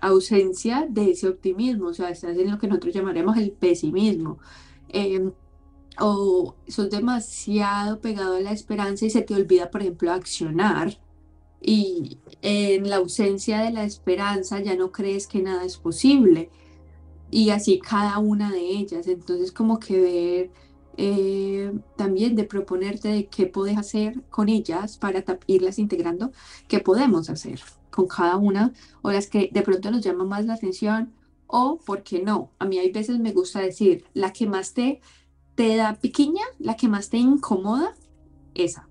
ausencia 0.00 0.86
de 0.88 1.10
ese 1.12 1.28
optimismo, 1.28 1.88
o 1.88 1.94
sea, 1.94 2.10
estás 2.10 2.36
en 2.36 2.50
lo 2.50 2.58
que 2.58 2.68
nosotros 2.68 2.94
llamaremos 2.94 3.36
el 3.36 3.52
pesimismo. 3.52 4.38
Em, 4.88 5.32
o 6.00 6.54
sos 6.68 6.90
demasiado 6.90 8.00
pegado 8.00 8.36
a 8.36 8.40
la 8.40 8.52
esperanza 8.52 9.06
y 9.06 9.10
se 9.10 9.22
te 9.22 9.34
olvida, 9.34 9.70
por 9.70 9.82
ejemplo, 9.82 10.12
accionar. 10.12 10.98
Y 11.62 12.18
en 12.42 12.88
la 12.88 12.96
ausencia 12.96 13.60
de 13.62 13.72
la 13.72 13.84
esperanza 13.84 14.60
ya 14.60 14.76
no 14.76 14.92
crees 14.92 15.26
que 15.26 15.42
nada 15.42 15.64
es 15.64 15.76
posible 15.76 16.50
y 17.30 17.50
así 17.50 17.80
cada 17.80 18.18
una 18.18 18.50
de 18.52 18.60
ellas. 18.60 19.06
Entonces 19.08 19.52
como 19.52 19.78
que 19.78 20.00
ver 20.00 20.50
eh, 20.96 21.72
también 21.96 22.36
de 22.36 22.44
proponerte 22.44 23.08
de 23.08 23.26
qué 23.28 23.46
puedes 23.46 23.78
hacer 23.78 24.22
con 24.30 24.48
ellas 24.48 24.98
para 24.98 25.24
irlas 25.46 25.78
integrando, 25.78 26.32
qué 26.68 26.80
podemos 26.80 27.30
hacer 27.30 27.60
con 27.90 28.06
cada 28.06 28.36
una 28.36 28.72
o 29.02 29.10
las 29.10 29.26
que 29.28 29.50
de 29.52 29.62
pronto 29.62 29.90
nos 29.90 30.02
llaman 30.02 30.28
más 30.28 30.44
la 30.46 30.54
atención 30.54 31.12
o, 31.46 31.78
¿por 31.84 32.02
qué 32.02 32.22
no? 32.22 32.50
A 32.58 32.64
mí 32.64 32.78
hay 32.78 32.92
veces 32.92 33.18
me 33.18 33.32
gusta 33.32 33.60
decir, 33.60 34.04
la 34.14 34.32
que 34.32 34.46
más 34.46 34.72
te, 34.72 35.00
te 35.56 35.76
da 35.76 35.94
piquiña, 35.94 36.44
la 36.58 36.76
que 36.76 36.88
más 36.88 37.10
te 37.10 37.18
incomoda, 37.18 37.94
esa. 38.54 38.88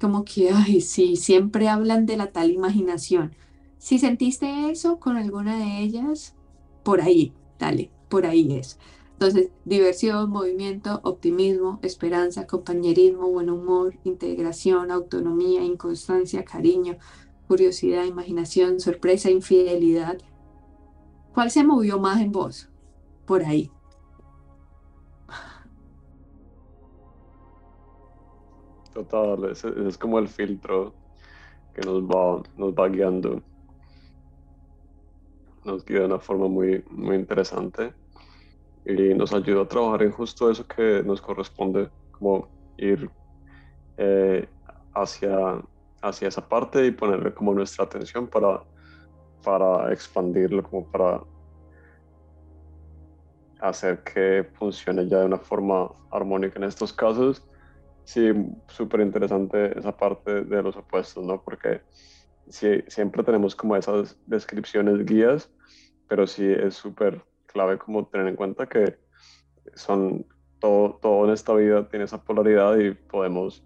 Como 0.00 0.24
que, 0.24 0.50
ay, 0.50 0.80
sí, 0.80 1.16
siempre 1.16 1.68
hablan 1.68 2.06
de 2.06 2.16
la 2.16 2.30
tal 2.30 2.50
imaginación 2.50 3.34
si 3.78 3.98
sentiste 3.98 4.70
eso 4.70 4.98
con 4.98 5.16
alguna 5.16 5.56
de 5.56 5.78
ellas, 5.78 6.34
por 6.82 7.00
ahí, 7.00 7.32
dale, 7.58 7.90
por 8.08 8.26
ahí 8.26 8.56
es. 8.56 8.78
Entonces, 9.18 9.50
diversión, 9.64 10.30
movimiento, 10.30 11.00
optimismo, 11.02 11.80
esperanza, 11.82 12.46
compañerismo, 12.46 13.28
buen 13.28 13.50
humor, 13.50 13.94
integración, 14.04 14.92
autonomía, 14.92 15.64
inconstancia, 15.64 16.44
cariño, 16.44 16.98
curiosidad, 17.48 18.04
imaginación, 18.04 18.78
sorpresa, 18.78 19.28
infidelidad. 19.30 20.18
¿Cuál 21.34 21.50
se 21.50 21.64
movió 21.64 21.98
más 21.98 22.20
en 22.20 22.30
vos? 22.30 22.68
por 23.28 23.44
ahí. 23.44 23.70
Total, 28.94 29.52
es 29.52 29.98
como 29.98 30.18
el 30.18 30.28
filtro 30.28 30.94
que 31.74 31.82
nos 31.82 32.02
va, 32.04 32.42
nos 32.56 32.72
va 32.72 32.88
guiando. 32.88 33.42
Nos 35.64 35.84
guía 35.84 36.00
de 36.00 36.06
una 36.06 36.18
forma 36.18 36.48
muy, 36.48 36.82
muy 36.90 37.16
interesante 37.16 37.92
y 38.88 39.14
nos 39.14 39.32
ayuda 39.34 39.62
a 39.62 39.68
trabajar 39.68 40.02
en 40.02 40.12
justo 40.12 40.50
eso 40.50 40.66
que 40.66 41.02
nos 41.04 41.20
corresponde, 41.20 41.90
como 42.10 42.48
ir 42.78 43.10
eh, 43.98 44.48
hacia, 44.94 45.62
hacia 46.00 46.28
esa 46.28 46.48
parte 46.48 46.86
y 46.86 46.90
ponerle 46.90 47.34
como 47.34 47.52
nuestra 47.52 47.84
atención 47.84 48.26
para, 48.26 48.64
para 49.44 49.92
expandirlo, 49.92 50.62
como 50.62 50.90
para 50.90 51.20
hacer 53.60 54.02
que 54.02 54.48
funcione 54.54 55.06
ya 55.06 55.20
de 55.20 55.26
una 55.26 55.38
forma 55.38 55.90
armónica 56.10 56.58
en 56.58 56.64
estos 56.64 56.92
casos. 56.92 57.42
Sí, 58.04 58.32
súper 58.68 59.00
interesante 59.00 59.78
esa 59.78 59.94
parte 59.94 60.44
de 60.44 60.62
los 60.62 60.76
opuestos, 60.76 61.26
¿no? 61.26 61.42
Porque 61.42 61.82
sí, 62.48 62.82
siempre 62.86 63.22
tenemos 63.22 63.54
como 63.54 63.76
esas 63.76 64.18
descripciones 64.24 65.04
guías, 65.04 65.52
pero 66.08 66.26
sí 66.26 66.46
es 66.46 66.74
súper 66.74 67.22
clave 67.58 67.76
como 67.76 68.06
tener 68.06 68.28
en 68.28 68.36
cuenta 68.36 68.68
que 68.68 68.98
son 69.74 70.24
todo, 70.60 70.98
todo 71.02 71.24
en 71.24 71.32
esta 71.32 71.54
vida 71.54 71.88
tiene 71.88 72.04
esa 72.04 72.22
polaridad 72.22 72.78
y 72.78 72.92
podemos 72.92 73.64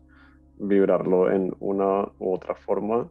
vibrarlo 0.56 1.30
en 1.30 1.54
una 1.60 2.08
u 2.18 2.32
otra 2.34 2.54
forma 2.54 3.10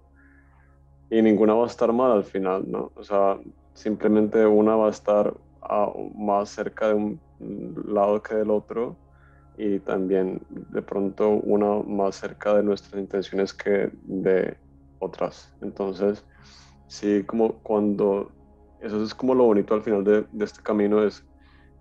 y 1.11 1.21
ninguna 1.21 1.53
va 1.53 1.65
a 1.65 1.67
estar 1.67 1.93
mal 1.93 2.11
al 2.11 2.23
final, 2.23 2.63
¿no? 2.67 2.91
O 2.95 3.03
sea, 3.03 3.39
simplemente 3.75 4.43
una 4.43 4.75
va 4.75 4.87
a 4.87 4.89
estar 4.89 5.35
más 6.15 6.49
cerca 6.49 6.87
de 6.87 6.95
un 6.95 7.19
lado 7.85 8.23
que 8.23 8.35
del 8.35 8.49
otro 8.49 8.95
y 9.57 9.79
también 9.79 10.41
de 10.49 10.81
pronto 10.81 11.29
una 11.29 11.83
más 11.83 12.15
cerca 12.15 12.55
de 12.55 12.63
nuestras 12.63 12.99
intenciones 12.99 13.53
que 13.53 13.91
de 14.01 14.57
otras. 14.97 15.53
Entonces, 15.61 16.25
sí, 16.87 17.23
como 17.27 17.59
cuando, 17.61 18.31
eso 18.81 19.03
es 19.03 19.13
como 19.13 19.35
lo 19.35 19.45
bonito 19.45 19.73
al 19.73 19.81
final 19.81 20.03
de, 20.03 20.25
este 20.39 20.61
camino, 20.61 21.03
es 21.03 21.23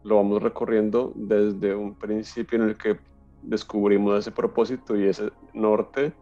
lo 0.02 0.16
vamos 0.16 0.42
recorriendo 0.42 1.12
desde 1.14 1.74
un 1.74 1.94
principio 1.94 2.62
en 2.62 2.68
el 2.70 2.76
que 2.76 2.98
descubrimos 3.42 4.18
ese 4.18 4.30
propósito 4.30 4.96
y 4.96 5.06
ese 5.06 5.30
norte 5.52 6.12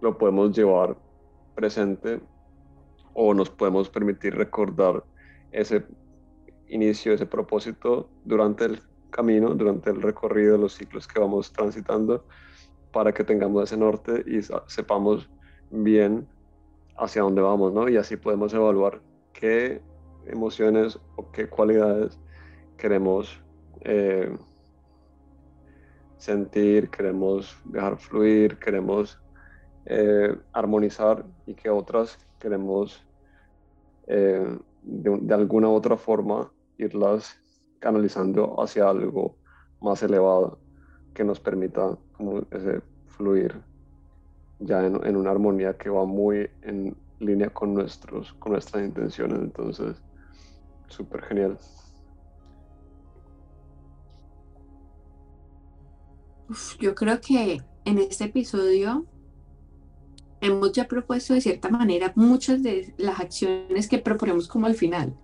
lo 0.00 0.18
podemos 0.18 0.56
llevar 0.56 0.96
presente 1.54 2.20
o 3.12 3.32
nos 3.32 3.50
podemos 3.50 3.88
permitir 3.88 4.34
recordar 4.34 5.04
ese 5.52 5.84
inicio, 6.68 7.12
ese 7.12 7.26
propósito 7.26 8.08
durante 8.24 8.64
el 8.64 8.80
camino, 9.10 9.54
durante 9.54 9.90
el 9.90 10.02
recorrido, 10.02 10.58
los 10.58 10.74
ciclos 10.74 11.06
que 11.06 11.20
vamos 11.20 11.52
transitando, 11.52 12.24
para 12.92 13.12
que 13.12 13.22
tengamos 13.22 13.64
ese 13.64 13.76
norte 13.76 14.24
y 14.26 14.40
sepamos 14.66 15.30
bien 15.70 16.26
hacia 16.96 17.22
dónde 17.22 17.40
vamos, 17.40 17.72
¿no? 17.72 17.88
Y 17.88 17.96
así 17.96 18.16
podemos 18.16 18.52
evaluar 18.52 19.00
qué 19.32 19.80
emociones 20.26 20.98
o 21.16 21.30
qué 21.30 21.48
cualidades 21.48 22.18
queremos 22.76 23.40
eh, 23.80 24.36
sentir, 26.16 26.90
queremos 26.90 27.56
dejar 27.64 27.98
fluir, 27.98 28.58
queremos 28.58 29.20
eh, 29.86 30.36
armonizar 30.52 31.24
y 31.46 31.54
que 31.54 31.68
otras 31.68 32.18
queremos 32.38 33.04
eh, 34.06 34.58
de, 34.82 35.18
de, 35.20 35.34
alguna 35.34 35.68
u 35.68 35.72
otra 35.72 35.96
forma 35.96 36.50
irlas 36.78 37.36
canalizando 37.78 38.60
hacia 38.62 38.88
algo 38.88 39.36
más 39.80 40.02
elevado 40.02 40.58
que 41.12 41.24
nos 41.24 41.38
permita 41.40 41.98
como 42.16 42.42
ese 42.50 42.80
fluir 43.06 43.54
ya 44.60 44.86
en, 44.86 45.04
en, 45.06 45.16
una 45.16 45.30
armonía 45.30 45.76
que 45.76 45.90
va 45.90 46.04
muy 46.04 46.48
en 46.62 46.96
línea 47.18 47.50
con, 47.50 47.74
nuestros, 47.74 48.32
con 48.34 48.52
nuestras 48.52 48.84
intenciones. 48.84 49.38
Entonces, 49.38 50.02
súper 50.94 51.22
genial. 51.22 51.58
Yo 56.80 56.94
creo 56.94 57.20
que 57.20 57.60
en 57.84 57.98
este 57.98 58.24
episodio 58.24 59.06
hemos 60.40 60.72
ya 60.72 60.86
propuesto 60.86 61.34
de 61.34 61.40
cierta 61.40 61.68
manera 61.68 62.12
muchas 62.16 62.62
de 62.62 62.94
las 62.98 63.18
acciones 63.20 63.88
que 63.88 63.98
proponemos 63.98 64.46
como 64.46 64.66
al 64.66 64.74
final. 64.74 65.16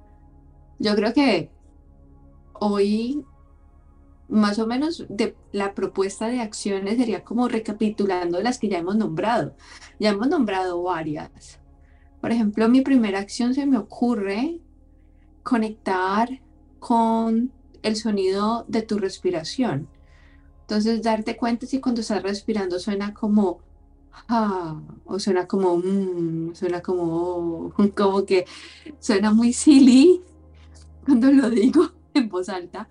Yo 0.79 0.95
creo 0.95 1.13
que 1.13 1.51
hoy 2.55 3.25
más 4.29 4.59
o 4.59 4.67
menos 4.67 5.05
de 5.09 5.37
la 5.53 5.75
propuesta 5.75 6.29
de 6.29 6.41
acciones 6.41 6.97
sería 6.97 7.25
como 7.25 7.49
recapitulando 7.49 8.41
las 8.41 8.59
que 8.59 8.69
ya 8.69 8.79
hemos 8.79 8.97
nombrado. 8.97 9.57
Ya 9.99 10.11
hemos 10.11 10.29
nombrado 10.29 10.83
varias. 10.83 11.61
Por 12.21 12.33
ejemplo, 12.33 12.69
mi 12.69 12.81
primera 12.81 13.19
acción 13.19 13.55
se 13.55 13.67
me 13.67 13.79
ocurre 13.79 14.61
conectar 15.51 16.41
con 16.79 17.51
el 17.83 17.97
sonido 17.97 18.65
de 18.69 18.83
tu 18.83 18.99
respiración. 18.99 19.89
Entonces, 20.61 21.03
darte 21.03 21.37
cuenta 21.37 21.67
si 21.67 21.81
cuando 21.81 22.03
estás 22.03 22.23
respirando 22.23 22.79
suena 22.79 23.13
como 23.13 23.59
ah, 24.29 24.81
o 25.05 25.19
suena 25.19 25.49
como 25.49 25.77
mm, 25.79 26.55
suena 26.55 26.81
como 26.81 27.73
como 27.97 28.25
que 28.25 28.47
suena 29.01 29.33
muy 29.33 29.53
silly 29.53 30.23
cuando 31.05 31.33
lo 31.33 31.51
digo 31.51 31.91
en 32.15 32.29
voz 32.29 32.49
alta. 32.49 32.89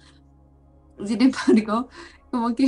Sin 1.05 1.21
embargo, 1.21 1.87
como 2.29 2.53
que 2.55 2.67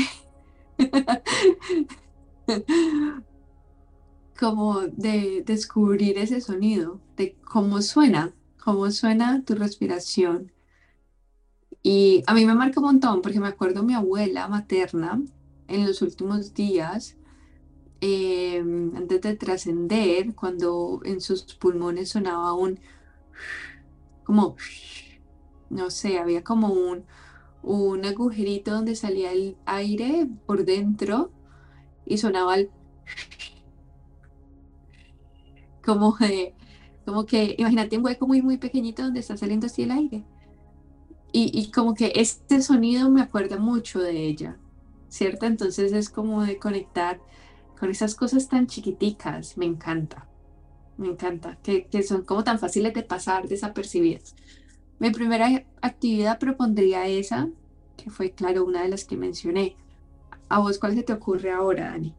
como 4.39 4.79
de 4.87 5.43
descubrir 5.45 6.17
ese 6.17 6.39
sonido, 6.39 7.01
de 7.17 7.35
cómo 7.43 7.81
suena, 7.81 8.33
cómo 8.62 8.89
suena 8.91 9.43
tu 9.43 9.55
respiración. 9.55 10.51
Y 11.84 12.24
a 12.28 12.34
mí 12.34 12.45
me 12.45 12.53
marca 12.53 12.80
un 12.80 12.86
montón 12.86 13.22
porque 13.22 13.39
me 13.39 13.47
acuerdo 13.47 13.84
mi 13.84 13.93
abuela 13.93 14.47
materna 14.47 15.22
en 15.68 15.88
los 15.88 16.01
últimos 16.01 16.53
días, 16.53 17.18
em, 18.01 18.95
antes 18.95 19.22
de 19.22 19.36
trascender, 19.36 20.36
cuando 20.36 21.01
en 21.05 21.22
sus 21.22 21.43
pulmones 21.55 22.09
sonaba 22.09 22.53
un, 22.53 22.80
como, 24.24 24.55
no 25.70 25.89
sé, 25.89 26.20
había 26.20 26.43
como 26.43 26.70
un, 26.70 27.05
un 27.64 28.05
agujerito 28.05 28.72
donde 28.72 28.95
salía 28.95 29.32
el 29.32 29.57
aire 29.66 30.28
por 30.45 30.66
dentro 30.66 31.32
y 32.05 32.18
sonaba 32.18 32.55
el, 32.55 32.70
como 35.84 36.16
de, 36.18 36.53
como 37.06 37.26
que, 37.26 37.56
imagínate 37.58 37.97
un 37.97 38.06
hueco 38.06 38.28
muy, 38.28 38.41
muy 38.41 38.58
pequeñito 38.58 39.04
donde 39.04 39.20
está 39.20 39.38
saliendo 39.38 39.68
así 39.68 39.84
el 39.84 39.91
aire. 39.91 40.24
Y, 41.34 41.72
como 41.72 41.93
que 41.93 42.12
este 42.16 42.62
sonido 42.62 43.10
me 43.10 43.22
acuerda 43.22 43.58
mucho 43.58 43.99
de 44.02 44.26
ella, 44.26 44.58
¿cierto? 45.08 45.45
Entonces 45.45 45.93
es 45.93 46.10
como 46.10 46.43
de 46.43 46.58
conectar 46.58 47.22
con 47.80 47.89
esas 47.89 48.16
cosas 48.16 48.49
tan 48.49 48.68
chiquiticas, 48.68 49.58
me 49.58 49.66
encanta, 49.66 50.28
me 50.97 51.08
encanta, 51.08 51.58
que, 51.64 51.86
que 51.86 52.04
son 52.04 52.24
como 52.26 52.43
tan 52.43 52.60
fáciles 52.60 52.93
de 52.93 53.04
pasar 53.04 53.47
desapercibidas. 53.47 54.36
Mi 54.99 55.12
primera 55.12 55.64
actividad 55.82 56.38
propondría 56.38 57.08
esa, 57.08 57.47
que 57.95 58.10
fue, 58.10 58.32
claro, 58.32 58.66
una 58.66 58.84
de 58.84 58.89
las 58.89 59.06
que 59.06 59.16
mencioné. 59.16 59.78
¿A 60.49 60.60
vos 60.60 60.80
cuál 60.80 60.95
se 60.95 61.04
te 61.04 61.14
ocurre 61.14 61.52
ahora, 61.52 61.91
Dani? 61.91 62.14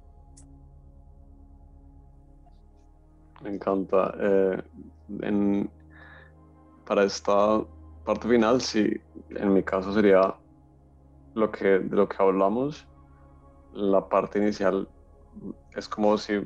Me 3.43 3.51
encanta. 3.51 4.14
Eh, 4.20 4.62
en, 5.22 5.70
para 6.84 7.05
esta 7.05 7.64
parte 8.05 8.28
final, 8.28 8.61
sí, 8.61 8.90
en 9.30 9.53
mi 9.53 9.62
caso 9.62 9.93
sería 9.93 10.34
lo 11.34 11.51
que, 11.51 11.80
de 11.80 11.97
lo 11.97 12.09
que 12.09 12.16
hablamos. 12.18 12.86
La 13.72 14.09
parte 14.09 14.38
inicial 14.38 14.88
es 15.74 15.88
como 15.88 16.16
si 16.18 16.40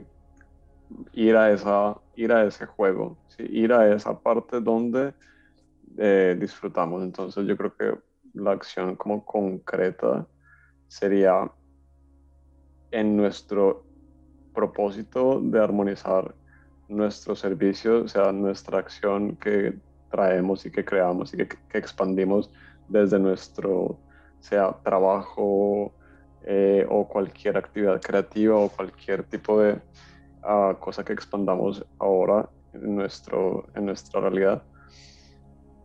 ir 1.12 1.36
a, 1.36 1.50
esa, 1.50 2.00
ir 2.14 2.32
a 2.32 2.44
ese 2.44 2.66
juego, 2.66 3.18
ir 3.38 3.72
a 3.72 3.92
esa 3.94 4.18
parte 4.18 4.60
donde 4.60 5.14
eh, 5.98 6.36
disfrutamos. 6.38 7.02
Entonces 7.02 7.46
yo 7.46 7.56
creo 7.56 7.76
que 7.76 7.98
la 8.34 8.52
acción 8.52 8.96
como 8.96 9.24
concreta 9.24 10.26
sería 10.88 11.50
en 12.90 13.16
nuestro 13.16 13.86
propósito 14.52 15.40
de 15.42 15.60
armonizar 15.60 16.36
nuestro 16.88 17.34
servicio, 17.34 18.04
o 18.04 18.08
sea, 18.08 18.32
nuestra 18.32 18.78
acción 18.78 19.36
que 19.36 19.74
traemos 20.10 20.64
y 20.66 20.70
que 20.70 20.84
creamos 20.84 21.34
y 21.34 21.38
que, 21.38 21.48
expandimos 21.78 22.50
desde 22.88 23.18
nuestro, 23.18 23.98
sea 24.40 24.76
trabajo 24.84 25.92
eh, 26.42 26.86
o 26.88 27.08
cualquier 27.08 27.56
actividad 27.56 28.00
creativa 28.00 28.56
o 28.56 28.68
cualquier 28.68 29.24
tipo 29.24 29.60
de 29.60 29.80
uh, 30.44 30.74
cosa 30.78 31.04
que 31.04 31.12
expandamos 31.12 31.84
ahora 31.98 32.48
en, 32.72 32.94
nuestro, 32.94 33.66
en 33.74 33.86
nuestra 33.86 34.20
realidad. 34.20 34.62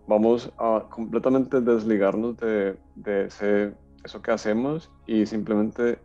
vamos 0.08 0.52
a 0.58 0.86
completamente 0.90 1.62
desligarnos 1.62 2.38
de, 2.38 2.78
de 2.96 3.26
ese, 3.26 3.74
eso 4.04 4.22
que 4.22 4.32
hacemos 4.32 4.92
y 5.08 5.26
simplemente 5.26 6.00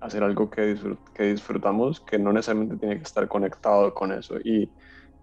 hacer 0.00 0.22
algo 0.22 0.50
que, 0.50 0.76
disfrutamos, 1.18 2.00
que 2.00 2.18
no 2.18 2.32
necesariamente 2.32 2.76
tiene 2.76 2.96
que 2.96 3.02
estar 3.02 3.28
conectado 3.28 3.92
con 3.94 4.12
eso. 4.12 4.38
Y 4.40 4.70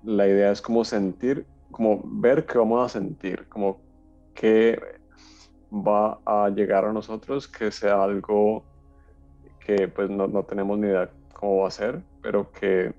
la 0.04 0.28
idea 0.28 0.52
es 0.52 0.62
como 0.62 0.86
sentir, 0.86 1.46
como 1.72 2.02
ver 2.04 2.46
qué 2.46 2.58
vamos 2.58 2.86
a 2.86 2.90
sentir, 2.90 3.48
como 3.50 3.82
qué 4.36 4.80
va 5.72 6.20
a 6.26 6.50
llegar 6.50 6.86
a 6.86 6.94
nosotros, 6.94 7.48
que 7.48 7.72
sea 7.72 8.04
algo 8.04 8.64
que 9.60 9.88
pues 9.88 10.10
no, 10.10 10.28
no 10.28 10.44
tenemos 10.44 10.78
ni 10.78 10.88
idea 10.88 11.10
cómo 11.34 11.62
va 11.64 11.68
a 11.68 11.72
ser, 11.72 12.02
pero 12.22 12.52
que 12.52 12.94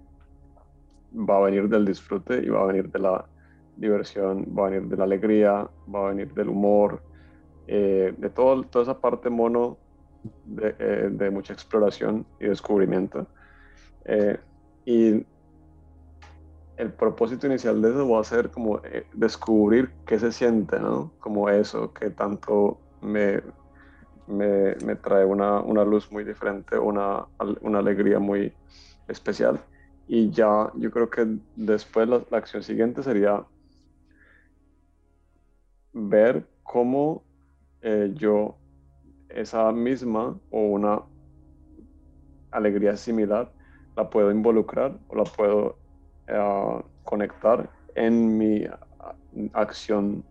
va 1.14 1.39
a 1.39 1.41
venir 1.41 1.68
del 1.68 1.87
disfrute 1.87 2.43
y 2.43 2.49
va 2.49 2.62
a 2.62 2.66
venir 2.66 2.91
de 2.91 2.99
la 2.99 3.24
diversión, 3.76 4.45
va 4.57 4.66
a 4.66 4.70
venir 4.70 4.89
de 4.89 4.97
la 4.97 5.05
alegría, 5.05 5.68
va 5.95 6.07
a 6.07 6.11
venir 6.11 6.35
del 6.35 6.49
humor, 6.49 7.01
eh, 7.66 8.12
de 8.18 8.31
todo, 8.31 8.64
toda 8.64 8.83
esa 8.83 9.01
parte 9.01 9.31
mono 9.31 9.79
de, 10.44 10.74
eh, 10.78 11.08
de 11.10 11.30
mucha 11.30 11.52
exploración 11.52 12.26
y 12.40 12.46
descubrimiento. 12.46 13.26
Eh, 14.04 14.38
y 14.84 15.26
el 16.76 16.92
propósito 16.92 17.46
inicial 17.46 17.82
de 17.82 17.90
eso 17.90 18.08
va 18.08 18.20
a 18.20 18.24
ser 18.24 18.50
como 18.50 18.80
descubrir 19.12 19.90
qué 20.06 20.18
se 20.18 20.32
siente, 20.32 20.78
¿no? 20.78 21.12
Como 21.20 21.48
eso, 21.48 21.92
que 21.92 22.10
tanto 22.10 22.78
me, 23.02 23.42
me, 24.28 24.76
me 24.84 24.94
trae 24.96 25.24
una, 25.24 25.60
una, 25.60 25.84
luz 25.84 26.10
muy 26.12 26.24
diferente, 26.24 26.78
una, 26.78 27.26
una 27.62 27.78
alegría 27.80 28.18
muy 28.18 28.52
especial. 29.08 29.60
Y 30.06 30.30
ya 30.30 30.70
yo 30.74 30.90
creo 30.90 31.10
que 31.10 31.26
después 31.56 32.08
la, 32.08 32.22
acción 32.30 32.62
siguiente 32.62 33.02
sería 33.02 33.44
ver 35.92 36.46
cómo 36.62 37.24
eh, 37.82 38.12
yo 38.14 38.56
esa 39.41 39.70
misma 39.72 40.36
o 40.51 40.61
una 40.61 41.03
alegría 42.51 42.97
similar 42.97 43.53
la 43.97 44.09
puedo 44.11 44.30
involucrar 44.30 44.99
o 45.09 45.14
la 45.14 45.24
puedo 45.24 45.78
eh, 46.26 46.82
conectar 47.05 47.70
en 47.95 48.36
mi 48.36 48.64
acción 49.53 50.24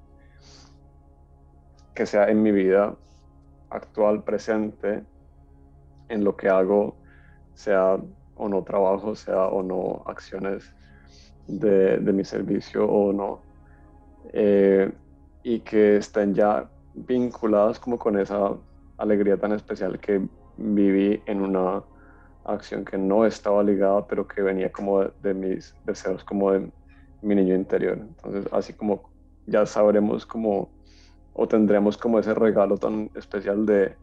que 1.94 2.06
sea 2.06 2.30
en 2.30 2.44
mi 2.44 2.52
vida 2.52 2.96
actual, 3.70 4.24
presente, 4.24 5.04
en 6.10 6.24
lo 6.24 6.36
que 6.38 6.48
hago, 6.48 6.96
sea 7.54 7.98
o 8.36 8.50
no 8.50 8.64
trabajo, 8.64 9.16
sea 9.16 9.48
o 9.48 9.64
no 9.64 10.04
acciones 10.06 10.74
de, 11.48 12.00
mi 12.14 12.24
servicio 12.24 12.88
o 12.88 13.12
no. 13.12 13.42
Eh, 14.34 14.92
y 15.44 15.60
que 15.62 15.98
estén 15.98 16.34
ya 16.36 16.70
vinculadas 16.94 17.80
como 17.80 17.98
con 17.98 18.20
esa 18.20 18.52
alegría 18.98 19.38
tan 19.38 19.52
especial 19.54 20.00
que 20.00 20.28
viví 20.58 21.22
en 21.26 21.42
una 21.42 21.84
acción 22.46 22.86
que 22.86 22.98
no 22.98 23.26
estaba 23.26 23.64
ligada, 23.64 24.08
pero 24.08 24.28
que 24.28 24.42
venía 24.42 24.72
como 24.72 25.04
de, 25.04 25.34
mis 25.34 25.76
deseos, 25.86 26.24
como 26.24 26.52
de 26.52 26.72
mi 27.22 27.36
niño 27.36 27.56
interior. 27.56 27.98
Entonces, 27.98 28.52
así 28.52 28.74
como 28.74 29.10
ya 29.46 29.66
sabremos 29.66 30.26
como, 30.26 30.70
o 31.34 31.48
tendremos 31.48 31.98
como 31.98 32.20
ese 32.20 32.34
regalo 32.34 32.78
tan 32.78 33.10
especial 33.16 33.66
de 33.66 33.96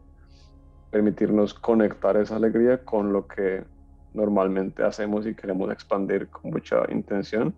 permitirnos 0.91 1.53
conectar 1.53 2.15
esa 2.17 2.35
alegría 2.35 2.83
con 2.83 3.11
lo 3.11 3.27
que 3.27 3.65
normalmente 4.13 4.83
hacemos 4.83 5.27
y 5.27 5.35
queremos 5.35 5.71
expandir 5.71 6.29
con 6.29 6.51
mucha 6.51 6.83
intención 6.89 7.53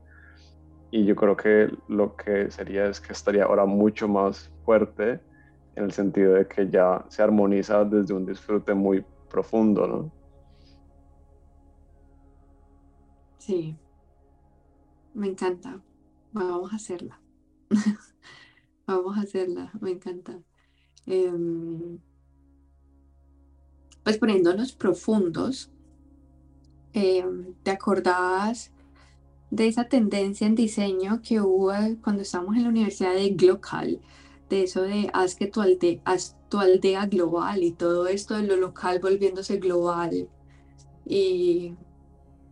y 0.90 1.06
yo 1.06 1.16
creo 1.16 1.36
que 1.36 1.70
lo 1.88 2.16
que 2.16 2.50
sería 2.50 2.88
es 2.88 3.02
que 3.02 3.14
estaría 3.14 3.44
ahora 3.44 3.66
mucho 3.66 4.08
más 4.08 4.50
fuerte 4.64 5.20
en 5.78 5.84
el 5.84 5.92
sentido 5.92 6.34
de 6.34 6.48
que 6.48 6.70
ya 6.70 7.06
se 7.08 7.22
armoniza 7.22 7.86
desde 7.86 8.14
un 8.14 8.26
disfrute 8.26 8.74
muy 8.74 9.06
profundo, 9.30 9.88
¿no? 9.88 10.12
Sí, 13.38 13.78
me 15.14 15.28
encanta. 15.28 15.80
vamos 16.34 16.74
a 16.74 16.78
hacerla. 16.78 17.22
vamos 18.88 19.18
a 19.18 19.22
hacerla, 19.22 19.72
me 19.80 19.92
encanta. 19.92 20.40
Em, 21.06 22.00
pues 24.04 24.18
poniéndonos 24.18 24.74
profundos, 24.74 25.72
em, 26.94 27.54
¿te 27.64 27.72
acordabas 27.72 28.72
de 29.52 29.68
esa 29.68 29.88
tendencia 29.88 30.48
en 30.48 30.56
diseño 30.56 31.22
que 31.22 31.40
hubo 31.40 31.72
cuando 32.04 32.24
estábamos 32.24 32.58
en 32.58 32.64
la 32.64 32.70
Universidad 32.70 33.14
de 33.14 33.30
Glocal, 33.30 34.02
de 34.50 34.64
eso 34.64 34.82
de 34.82 35.10
haz 35.14 35.36
que 35.36 35.48
tu 35.48 35.62
aldea, 35.62 36.02
tu 36.50 36.60
aldea 36.60 37.06
global 37.06 37.64
y 37.64 37.72
todo 37.72 38.08
esto 38.08 38.36
de 38.36 38.44
lo 38.44 38.56
local 38.56 39.00
volviéndose 39.00 39.58
global 39.58 40.30
y 41.06 41.76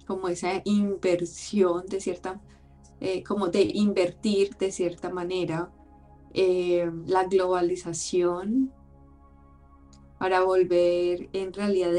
como 0.08 0.28
esa 0.28 0.62
inversión 0.66 1.86
de 1.88 2.00
cierta, 2.00 2.40
eh, 3.00 3.24
como 3.24 3.48
de 3.48 3.64
invertir 3.64 4.56
de 4.58 4.72
cierta 4.72 5.10
manera, 5.10 5.72
eh, 6.34 6.92
la 7.08 7.24
globalización 7.26 8.72
para 10.20 10.44
volver 10.44 11.30
en 11.34 11.54
realidad 11.54 11.92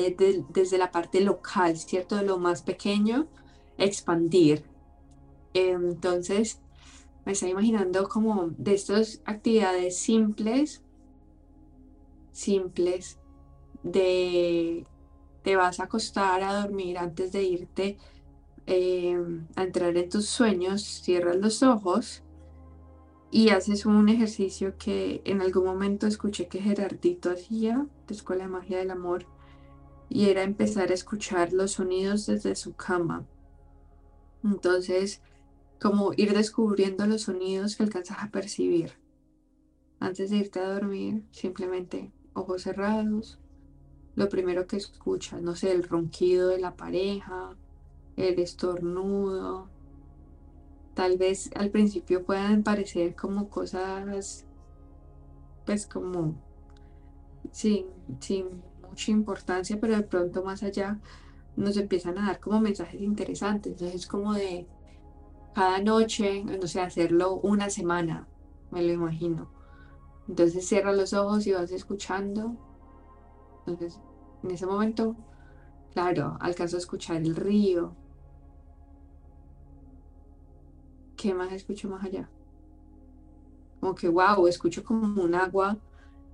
desde 0.51 0.79
la 0.79 0.91
parte 0.91 1.21
local, 1.21 1.77
¿cierto? 1.77 2.17
De 2.17 2.23
lo 2.23 2.39
más 2.39 2.63
pequeño, 2.63 3.27
expandir 3.77 4.65
entonces, 5.57 6.61
me 7.27 7.33
estoy 7.33 7.51
imaginando 7.51 8.09
como 8.09 8.51
de 8.57 8.75
estas 8.75 9.21
actividades 9.25 9.99
simples, 9.99 10.83
simples, 12.31 13.19
de 13.83 14.87
te 15.43 15.57
vas 15.57 15.81
a 15.81 15.85
acostar 15.85 16.43
a 16.45 16.63
dormir 16.63 16.99
antes 16.99 17.33
de 17.33 17.43
irte 17.43 17.99
em, 18.67 19.47
a 19.57 19.65
entrar 19.65 19.97
en 19.97 20.09
tus 20.09 20.27
sueños, 20.27 20.83
cierras 20.83 21.37
los 21.37 21.65
ojos 21.65 22.23
y 23.33 23.51
haces 23.51 23.87
un 23.87 24.09
ejercicio 24.09 24.77
que 24.79 25.21
en 25.25 25.43
algún 25.43 25.65
momento 25.65 26.07
escuché 26.07 26.47
que 26.47 26.63
Gerardito 26.63 27.31
hacía 27.31 27.87
de 28.07 28.15
Escuela 28.15 28.45
de 28.45 28.51
Magia 28.51 28.79
del 28.79 28.93
Amor 28.93 29.27
y 30.09 30.31
era 30.31 30.45
empezar 30.45 30.93
a 30.93 30.95
escuchar 30.95 31.53
los 31.53 31.73
sonidos 31.73 32.27
desde 32.27 32.55
su 32.55 32.75
cama. 32.75 33.27
Entonces, 34.45 35.23
como 35.81 36.13
ir 36.17 36.33
descubriendo 36.33 37.07
los 37.07 37.23
sonidos 37.23 37.77
que 37.77 37.83
alcanzas 37.83 38.19
a 38.21 38.31
percibir. 38.31 38.93
Antes 39.99 40.31
de 40.31 40.37
irte 40.37 40.61
a 40.61 40.73
dormir, 40.73 41.25
simplemente 41.31 42.13
ojos 42.35 42.63
cerrados. 42.63 43.39
Lo 44.15 44.29
primero 44.29 44.67
que 44.67 44.77
escuchas, 44.77 45.43
no 45.43 45.55
sé, 45.57 45.73
el 45.73 45.83
ronquido 45.83 46.49
de 46.49 46.59
la 46.59 46.77
pareja, 46.77 47.57
el 48.17 48.39
estornudo. 48.39 49.69
Tal 50.95 51.19
vez 51.19 51.51
al 51.55 51.71
principio 51.71 52.25
puedan 52.25 52.63
parecer 52.63 53.15
como 53.15 53.51
cosas, 53.51 54.47
pues 55.67 55.87
como, 55.87 56.35
sin, 57.51 57.87
sin 58.21 58.63
mucha 58.89 59.11
importancia, 59.11 59.79
pero 59.79 59.97
de 59.97 60.03
pronto 60.03 60.43
más 60.43 60.63
allá 60.63 60.99
nos 61.57 61.77
empiezan 61.77 62.19
a 62.19 62.27
dar 62.29 62.41
como 62.41 62.61
mensajes 62.61 63.01
interesantes. 63.01 63.73
Entonces, 63.73 64.07
como 64.07 64.33
de 64.33 64.67
cada 65.57 65.81
noche, 65.81 66.45
no 66.45 66.67
sé, 66.67 66.83
hacerlo 66.83 67.37
una 67.37 67.71
semana, 67.71 68.29
me 68.71 68.83
lo 68.83 68.93
imagino. 68.93 69.49
Entonces 70.29 70.69
cierra 70.69 70.93
los 70.93 71.15
ojos 71.15 71.47
y 71.47 71.53
vas 71.55 71.71
escuchando. 71.73 72.55
Entonces, 73.61 73.99
en 74.43 74.51
ese 74.51 74.67
momento, 74.67 75.17
claro, 75.95 76.37
alcanzo 76.41 76.77
a 76.77 76.81
escuchar 76.81 77.23
el 77.23 77.35
río. 77.35 77.97
¿Qué 81.17 81.33
más 81.33 81.51
escucho 81.53 81.89
más 81.89 82.05
allá? 82.05 82.29
Como 83.81 83.95
que, 83.95 84.11
wow, 84.11 84.47
escucho 84.49 84.85
como 84.85 85.23
un 85.23 85.35
agua 85.35 85.79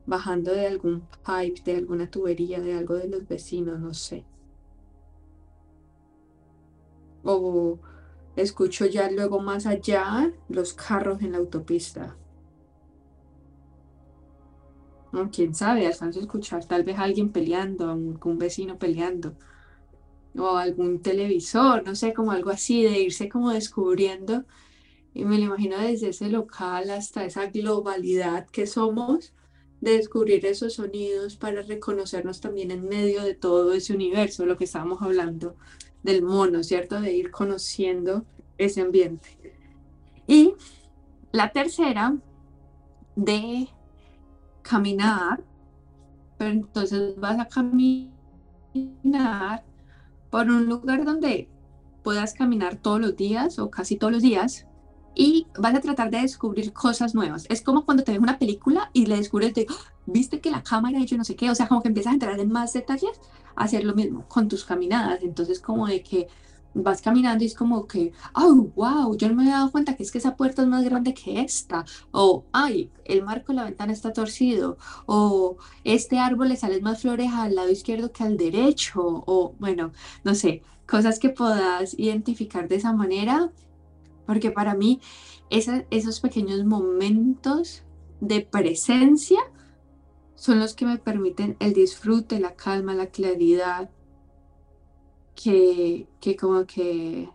bajando 0.04 0.50
de 0.50 0.66
algún 0.66 1.06
pipe, 1.24 1.62
de 1.62 1.76
alguna 1.76 2.10
tubería, 2.10 2.58
de 2.60 2.76
algo 2.76 2.94
de 2.94 3.06
los 3.06 3.28
vecinos, 3.28 3.78
no 3.78 3.94
sé. 3.94 4.24
O 7.22 7.78
Escucho 8.36 8.86
ya 8.86 9.10
luego 9.10 9.40
más 9.40 9.66
allá 9.66 10.32
los 10.48 10.72
carros 10.72 11.20
en 11.22 11.32
la 11.32 11.38
autopista. 11.38 12.16
No, 15.12 15.30
quién 15.30 15.54
sabe, 15.54 15.86
alcanzo 15.86 16.20
a 16.20 16.22
escuchar 16.22 16.64
tal 16.64 16.84
vez 16.84 16.98
a 16.98 17.02
alguien 17.02 17.30
peleando, 17.30 17.88
a 17.88 17.92
algún 17.92 18.38
vecino 18.38 18.78
peleando, 18.78 19.36
o 20.34 20.56
algún 20.56 21.02
televisor, 21.02 21.84
no 21.84 21.94
sé, 21.94 22.14
como 22.14 22.32
algo 22.32 22.48
así, 22.48 22.82
de 22.82 22.98
irse 22.98 23.28
como 23.28 23.50
descubriendo. 23.50 24.44
Y 25.12 25.26
me 25.26 25.36
lo 25.36 25.44
imagino 25.44 25.78
desde 25.78 26.08
ese 26.08 26.30
local 26.30 26.88
hasta 26.90 27.26
esa 27.26 27.48
globalidad 27.48 28.46
que 28.48 28.66
somos, 28.66 29.34
de 29.82 29.98
descubrir 29.98 30.46
esos 30.46 30.74
sonidos 30.74 31.36
para 31.36 31.60
reconocernos 31.60 32.40
también 32.40 32.70
en 32.70 32.88
medio 32.88 33.22
de 33.22 33.34
todo 33.34 33.74
ese 33.74 33.92
universo, 33.92 34.46
lo 34.46 34.56
que 34.56 34.64
estábamos 34.64 35.02
hablando 35.02 35.56
del 36.02 36.22
mono, 36.22 36.62
¿cierto? 36.62 37.00
De 37.00 37.12
ir 37.12 37.30
conociendo 37.30 38.24
ese 38.58 38.80
ambiente. 38.80 39.38
Y 40.26 40.54
La 41.32 41.50
tercera, 41.52 42.14
de 43.16 43.68
caminar, 44.62 45.42
pero 46.38 46.50
entonces 46.52 47.16
vas 47.18 47.38
a 47.40 47.48
caminar 47.48 48.10
por 50.30 50.48
un 50.48 50.66
lugar 50.66 51.04
donde 51.04 51.48
puedas 52.02 52.34
caminar 52.34 52.76
todos 52.76 53.00
los 53.00 53.16
días 53.16 53.58
o 53.58 53.70
casi 53.70 53.96
todos 53.96 54.12
los 54.12 54.22
días 54.22 54.66
y 55.14 55.46
vas 55.58 55.74
a 55.74 55.80
tratar 55.80 56.10
de 56.10 56.20
descubrir 56.22 56.72
cosas 56.72 57.14
nuevas. 57.14 57.46
Es 57.50 57.62
como 57.62 57.84
cuando 57.84 58.02
te 58.02 58.12
ves 58.12 58.20
una 58.20 58.38
película 58.38 58.90
y 58.92 59.06
le 59.06 59.16
descubres 59.16 59.54
de, 59.54 59.66
¡Ah! 59.70 59.74
viste 60.06 60.40
que 60.40 60.50
la 60.50 60.62
cámara 60.62 60.98
ha 60.98 61.02
hecho 61.02 61.16
no 61.16 61.24
sé 61.24 61.36
qué, 61.36 61.50
o 61.50 61.54
sea, 61.54 61.68
como 61.68 61.82
que 61.82 61.88
empiezas 61.88 62.12
a 62.12 62.14
entrar 62.14 62.40
en 62.40 62.50
más 62.50 62.72
detalles, 62.72 63.20
hacer 63.56 63.84
lo 63.84 63.94
mismo 63.94 64.26
con 64.28 64.48
tus 64.48 64.64
caminadas. 64.64 65.22
Entonces, 65.22 65.60
como 65.60 65.86
de 65.86 66.02
que 66.02 66.28
vas 66.74 67.02
caminando 67.02 67.44
y 67.44 67.48
es 67.48 67.54
como 67.54 67.86
que, 67.86 68.12
oh, 68.34 68.70
wow, 68.74 69.16
yo 69.16 69.28
no 69.28 69.34
me 69.34 69.42
había 69.42 69.56
dado 69.56 69.70
cuenta 69.72 69.94
que 69.94 70.02
es 70.02 70.10
que 70.10 70.18
esa 70.18 70.36
puerta 70.36 70.62
es 70.62 70.68
más 70.68 70.84
grande 70.84 71.14
que 71.14 71.40
esta, 71.40 71.84
o, 72.12 72.44
ay, 72.52 72.90
el 73.04 73.22
marco 73.22 73.52
de 73.52 73.56
la 73.56 73.64
ventana 73.64 73.92
está 73.92 74.12
torcido, 74.12 74.78
o 75.06 75.56
este 75.84 76.18
árbol 76.18 76.48
le 76.48 76.56
salen 76.56 76.82
más 76.82 77.02
flores 77.02 77.30
al 77.32 77.54
lado 77.54 77.70
izquierdo 77.70 78.12
que 78.12 78.24
al 78.24 78.36
derecho, 78.36 79.00
o 79.02 79.54
bueno, 79.58 79.92
no 80.24 80.34
sé, 80.34 80.62
cosas 80.86 81.18
que 81.18 81.28
puedas 81.28 81.94
identificar 81.98 82.68
de 82.68 82.76
esa 82.76 82.92
manera, 82.92 83.50
porque 84.26 84.50
para 84.50 84.74
mí 84.74 85.00
esos 85.50 86.20
pequeños 86.20 86.64
momentos 86.64 87.82
de 88.20 88.40
presencia 88.40 89.40
son 90.42 90.58
los 90.58 90.74
que 90.74 90.84
me 90.84 90.98
permiten 90.98 91.56
el 91.60 91.72
disfrute, 91.72 92.40
la 92.40 92.56
calma, 92.56 92.96
la 92.96 93.06
claridad, 93.06 93.88
que, 95.36 96.08
que 96.20 96.34
como 96.34 96.66
que 96.66 97.28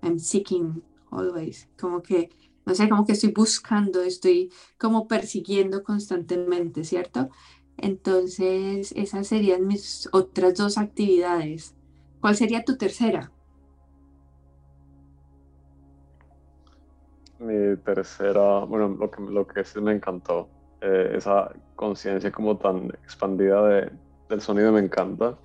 I'm 0.00 0.18
seeking 0.18 0.82
always, 1.10 1.68
como 1.78 2.02
que, 2.02 2.30
no 2.64 2.74
sé, 2.74 2.88
como 2.88 3.04
que 3.04 3.12
estoy 3.12 3.30
buscando, 3.30 4.00
estoy 4.00 4.50
como 4.78 5.06
persiguiendo 5.06 5.84
constantemente, 5.84 6.84
¿cierto? 6.84 7.28
Entonces, 7.76 8.92
esas 8.92 9.26
serían 9.26 9.66
mis 9.66 10.08
otras 10.10 10.54
dos 10.54 10.78
actividades. 10.78 11.74
¿Cuál 12.22 12.36
sería 12.36 12.64
tu 12.64 12.78
tercera? 12.78 13.32
Mi 17.38 17.76
tercera, 17.84 18.64
bueno, 18.64 18.88
lo 18.88 19.10
que, 19.10 19.20
lo 19.20 19.46
que 19.46 19.62
sí 19.62 19.78
me 19.82 19.92
encantó, 19.92 20.48
eh, 20.84 21.16
esa 21.16 21.50
conciencia 21.76 22.30
como 22.30 22.58
tan 22.58 22.88
expandida 23.02 23.66
de, 23.66 23.90
del 24.28 24.40
sonido 24.42 24.70
me 24.70 24.80
encanta. 24.80 25.38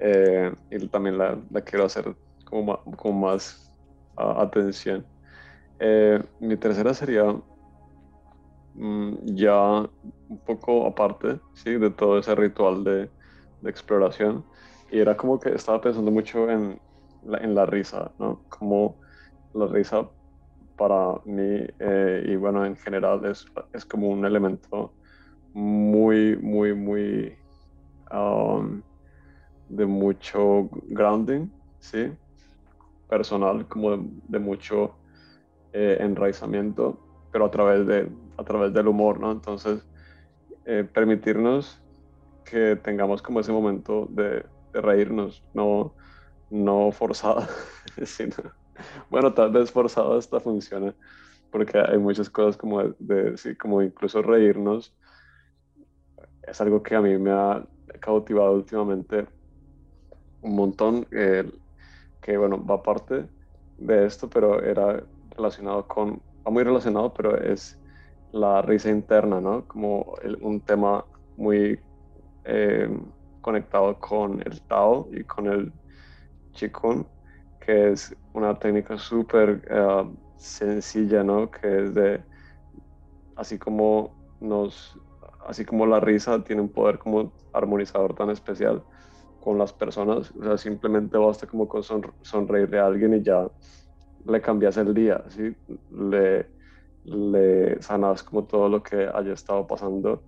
Eh, 0.00 0.52
y 0.72 0.88
también 0.88 1.18
la, 1.18 1.38
quiero 1.64 1.84
hacer 1.84 2.16
como 2.44 2.82
con 2.96 3.20
más 3.20 3.70
atención. 4.16 5.06
Eh, 5.78 6.20
mi 6.40 6.56
tercera 6.56 6.94
sería 6.94 7.24
mm, 8.74 9.14
ya 9.26 9.88
un 10.28 10.38
poco 10.44 10.86
aparte 10.86 11.38
¿sí? 11.54 11.74
de 11.74 11.90
todo 11.90 12.18
ese 12.18 12.34
ritual 12.34 12.82
de, 12.82 13.08
de, 13.60 13.70
exploración 13.70 14.44
y 14.90 14.98
era 14.98 15.16
como 15.16 15.38
que 15.38 15.50
estaba 15.50 15.80
pensando 15.80 16.10
mucho 16.10 16.50
en 16.50 16.80
la, 17.24 17.38
en 17.38 17.54
la 17.54 17.66
risa, 17.66 18.10
¿no? 18.18 18.42
Como 18.48 18.96
la 19.54 19.66
risa 19.68 20.08
para 20.82 21.20
mí 21.24 21.64
eh, 21.78 22.24
y 22.26 22.34
bueno, 22.34 22.66
en 22.66 22.74
general 22.74 23.24
es, 23.24 23.46
es, 23.72 23.84
como 23.84 24.08
un 24.08 24.24
elemento 24.24 24.92
muy, 25.54 26.36
muy, 26.36 26.74
muy... 26.74 27.36
Um, 28.10 28.82
de 29.68 29.86
mucho 29.86 30.68
grounding, 30.88 31.48
¿sí? 31.78 32.12
Personal, 33.08 33.66
como 33.68 33.96
de, 34.28 34.38
mucho 34.38 34.96
eh, 35.72 35.98
enraizamiento, 36.00 36.98
pero 37.30 37.46
a 37.46 37.50
través, 37.50 37.86
de, 37.86 38.10
a 38.36 38.44
través 38.44 38.74
del 38.74 38.88
humor, 38.88 39.20
¿no? 39.20 39.30
Entonces, 39.30 39.86
eh, 40.66 40.86
permitirnos 40.92 41.80
que 42.44 42.76
tengamos 42.76 43.22
como 43.22 43.40
ese 43.40 43.52
momento 43.52 44.06
de, 44.10 44.44
reírnos, 44.74 45.44
no, 45.54 45.94
no 46.50 46.92
forzado, 46.92 47.46
sino, 48.04 48.36
bueno, 49.10 49.32
tal 49.32 49.50
vez 49.50 49.70
forzado 49.70 50.16
hasta 50.16 50.40
funciona, 50.40 50.94
porque 51.50 51.78
hay 51.78 51.98
muchas 51.98 52.30
cosas 52.30 52.56
como 52.56 52.82
de, 52.98 53.56
como 53.60 53.82
incluso 53.82 54.22
reírnos, 54.22 54.94
es 56.42 56.60
algo 56.60 56.82
que 56.82 56.94
a 56.96 57.00
mí 57.00 57.16
me 57.18 57.30
ha 57.30 57.64
cautivado 58.00 58.52
últimamente 58.52 59.26
un 60.42 60.56
montón, 60.56 61.06
eh, 61.12 61.50
que 62.20 62.36
bueno, 62.36 62.64
va 62.64 62.82
parte 62.82 63.26
de 63.78 64.06
esto, 64.06 64.28
pero 64.28 64.62
era 64.62 65.02
relacionado 65.36 65.86
con, 65.86 66.20
va 66.46 66.50
muy 66.50 66.62
relacionado, 66.62 67.12
pero 67.14 67.36
es 67.36 67.78
la 68.32 68.62
risa 68.62 68.90
interna, 68.90 69.40
¿no? 69.40 69.66
Como 69.66 70.14
un 70.40 70.60
tema 70.60 71.04
muy 71.36 71.78
eh, 72.44 72.88
conectado 73.40 73.98
con 73.98 74.40
el 74.40 74.60
Tao 74.62 75.08
y 75.12 75.24
con 75.24 75.46
el 75.46 75.72
Qigong, 76.52 77.04
que 77.64 77.92
es 77.92 78.14
una 78.32 78.58
técnica 78.58 78.98
súper 78.98 79.62
eh, 79.70 80.04
sencilla, 80.36 81.22
¿no? 81.22 81.50
Que 81.50 81.84
es 81.84 81.94
de, 81.94 82.22
así 83.36 83.58
como 83.58 84.14
nos, 84.40 84.98
así 85.46 85.64
como 85.64 85.86
la 85.86 86.00
risa 86.00 86.42
tiene 86.42 86.62
un 86.62 86.68
poder 86.68 86.98
como 86.98 87.32
armonizador 87.52 88.14
tan 88.14 88.30
especial, 88.30 88.82
con 89.40 89.58
las 89.58 89.72
personas, 89.72 90.30
o 90.38 90.44
sea, 90.44 90.56
simplemente 90.56 91.18
basta 91.18 91.46
como 91.46 91.68
con 91.68 91.82
sonreírle 92.22 92.78
a 92.78 92.86
alguien 92.86 93.14
y 93.14 93.22
ya 93.22 93.48
le 94.24 94.40
cambias 94.40 94.76
el 94.76 94.94
día, 94.94 95.22
¿sí? 95.28 95.54
Le, 95.90 96.46
le 97.04 97.82
sanas 97.82 98.22
como 98.22 98.44
todo 98.44 98.68
lo 98.68 98.82
que 98.82 99.08
haya 99.12 99.32
estado 99.32 99.66
pasando 99.66 100.22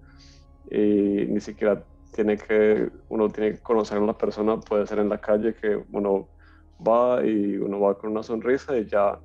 y 0.71 1.27
ni 1.27 1.41
siquiera 1.41 1.85
tiene 2.13 2.37
que, 2.37 2.91
uno 3.09 3.29
tiene 3.29 3.53
que 3.53 3.61
conocer 3.61 3.99
a 3.99 4.01
la 4.01 4.17
persona, 4.17 4.59
puede 4.59 4.87
ser 4.87 4.99
en 4.99 5.09
la 5.09 5.21
calle 5.21 5.55
que 5.55 5.81
uno 5.93 6.29
va 6.87 7.25
y 7.25 7.57
uno 7.57 7.81
va 7.81 7.99
con 7.99 8.11
una 8.11 8.23
sonrisa 8.23 8.77
y 8.77 8.87
ya 8.87 9.19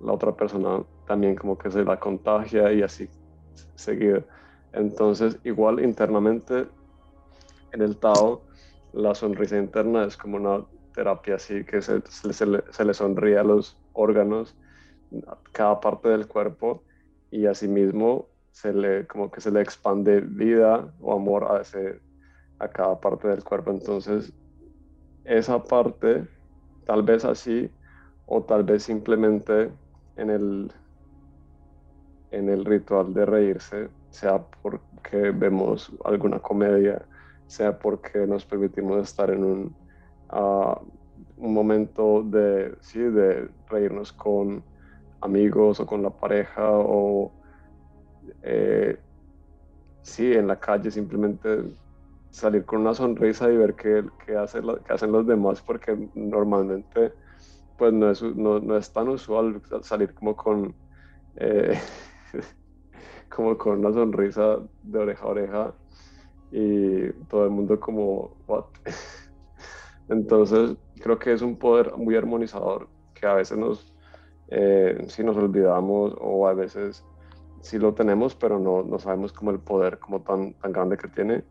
la 0.00 0.12
otra 0.12 0.34
persona 0.34 0.84
también 1.06 1.36
como 1.36 1.56
que 1.56 1.70
se 1.70 1.84
la 1.84 1.98
contagia 1.98 2.72
y 2.72 2.82
así 2.82 3.08
seguido. 3.74 4.24
Entonces, 4.72 5.38
igual 5.44 5.82
internamente 5.82 6.66
en 7.72 7.82
el 7.82 7.96
Tao, 7.98 8.44
la 8.92 9.14
sonrisa 9.14 9.56
interna 9.56 10.04
es 10.04 10.16
como 10.16 10.36
una 10.36 10.64
terapia 10.94 11.36
así 11.36 11.64
que 11.64 11.82
se, 11.82 12.00
se, 12.06 12.46
le, 12.46 12.94
sonríe 12.94 13.38
a 13.38 13.44
los 13.44 13.78
órganos, 13.92 14.56
a 15.26 15.38
cada 15.52 15.78
parte 15.80 16.08
del 16.08 16.26
cuerpo 16.26 16.82
y 17.30 17.46
asimismo 17.46 18.28
se 18.50 18.72
le, 18.72 19.06
como 19.06 19.30
que 19.30 19.40
se 19.40 19.50
le 19.50 19.60
expande 19.60 20.20
vida 20.20 20.94
o 21.00 21.14
amor 21.14 21.44
a, 21.44 21.60
ese, 21.60 22.00
a 22.58 22.68
cada 22.68 22.98
parte 22.98 23.28
del 23.28 23.44
cuerpo. 23.44 23.70
Entonces, 23.70 24.32
esa 25.24 25.62
parte, 25.62 26.26
tal 26.86 27.02
vez 27.02 27.24
así, 27.24 27.70
o 28.26 28.42
tal 28.44 28.64
vez 28.64 28.84
simplemente 28.84 29.70
en 30.16 30.30
el, 30.30 30.72
en 32.30 32.48
el 32.48 32.64
ritual 32.64 33.12
de 33.12 33.26
reírse, 33.26 33.90
sea 34.10 34.42
porque 34.62 35.30
vemos 35.30 35.92
alguna 36.04 36.38
comedia 36.40 37.06
sea 37.46 37.78
porque 37.78 38.26
nos 38.26 38.44
permitimos 38.44 39.02
estar 39.08 39.30
en 39.30 39.44
un, 39.44 39.76
ah, 40.30 40.80
un 41.36 41.54
momento 41.54 42.22
de, 42.22 42.76
sí, 42.80 42.98
de 42.98 43.48
reírnos 43.68 44.12
con 44.12 44.64
amigos 45.20 45.80
o 45.80 45.86
con 45.86 46.02
la 46.02 46.10
pareja 46.10 46.68
o 46.70 47.32
eh, 48.42 48.98
sí, 50.02 50.32
en 50.32 50.48
la 50.48 50.58
calle 50.58 50.90
simplemente 50.90 51.64
salir 52.36 52.66
con 52.66 52.80
una 52.82 52.92
sonrisa 52.94 53.50
y 53.50 53.56
ver 53.56 53.74
qué, 53.74 54.04
qué, 54.26 54.36
hace, 54.36 54.60
qué 54.60 54.92
hacen 54.92 55.10
los 55.10 55.26
demás 55.26 55.62
porque 55.62 56.10
normalmente 56.14 57.14
pues 57.78 57.92
no 57.94 58.10
es, 58.10 58.22
no, 58.22 58.60
no 58.60 58.76
es 58.76 58.92
tan 58.92 59.08
usual 59.08 59.62
salir 59.82 60.12
como 60.14 60.36
con 60.36 60.76
eh, 61.36 61.78
como 63.30 63.56
con 63.56 63.78
una 63.78 63.92
sonrisa 63.92 64.58
de 64.82 64.98
oreja 64.98 65.24
a 65.24 65.28
oreja 65.28 65.74
y 66.50 67.10
todo 67.24 67.44
el 67.44 67.50
mundo 67.50 67.80
como, 67.80 68.36
what? 68.46 68.66
Entonces, 70.08 70.76
creo 71.02 71.18
que 71.18 71.32
es 71.32 71.42
un 71.42 71.58
poder 71.58 71.96
muy 71.96 72.16
armonizador 72.16 72.88
que 73.14 73.26
a 73.26 73.34
veces 73.34 73.58
nos, 73.58 73.94
eh, 74.48 75.06
si 75.08 75.24
nos 75.24 75.36
olvidamos 75.36 76.14
o 76.18 76.46
a 76.46 76.54
veces 76.54 77.02
sí 77.62 77.78
lo 77.78 77.94
tenemos, 77.94 78.36
pero 78.36 78.58
no, 78.58 78.82
no 78.82 78.98
sabemos 78.98 79.32
como 79.32 79.50
el 79.50 79.60
poder 79.60 79.98
como 79.98 80.22
tan, 80.22 80.54
tan 80.54 80.72
grande 80.72 80.96
que 80.98 81.08
tiene 81.08 81.44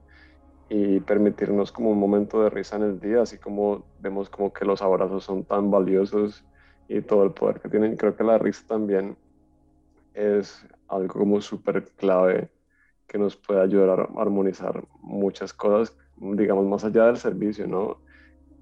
y 0.69 0.99
permitirnos 0.99 1.71
como 1.71 1.91
un 1.91 1.99
momento 1.99 2.41
de 2.43 2.49
risa 2.49 2.75
en 2.77 2.83
el 2.83 2.99
día, 2.99 3.21
así 3.21 3.37
como 3.37 3.85
vemos 3.99 4.29
como 4.29 4.51
que 4.51 4.65
los 4.65 4.81
abrazos 4.81 5.23
son 5.23 5.43
tan 5.43 5.69
valiosos 5.69 6.43
y 6.87 7.01
todo 7.01 7.23
el 7.23 7.31
poder 7.31 7.59
que 7.61 7.69
tienen. 7.69 7.95
Creo 7.97 8.15
que 8.15 8.23
la 8.23 8.37
risa 8.37 8.63
también 8.67 9.15
es 10.13 10.65
algo 10.87 11.13
como 11.19 11.41
súper 11.41 11.83
clave 11.97 12.49
que 13.07 13.17
nos 13.17 13.35
puede 13.35 13.61
ayudar 13.61 13.99
a 13.99 14.21
armonizar 14.21 14.83
muchas 15.01 15.53
cosas, 15.53 15.95
digamos, 16.17 16.65
más 16.65 16.83
allá 16.83 17.05
del 17.05 17.17
servicio, 17.17 17.67
¿no? 17.67 17.97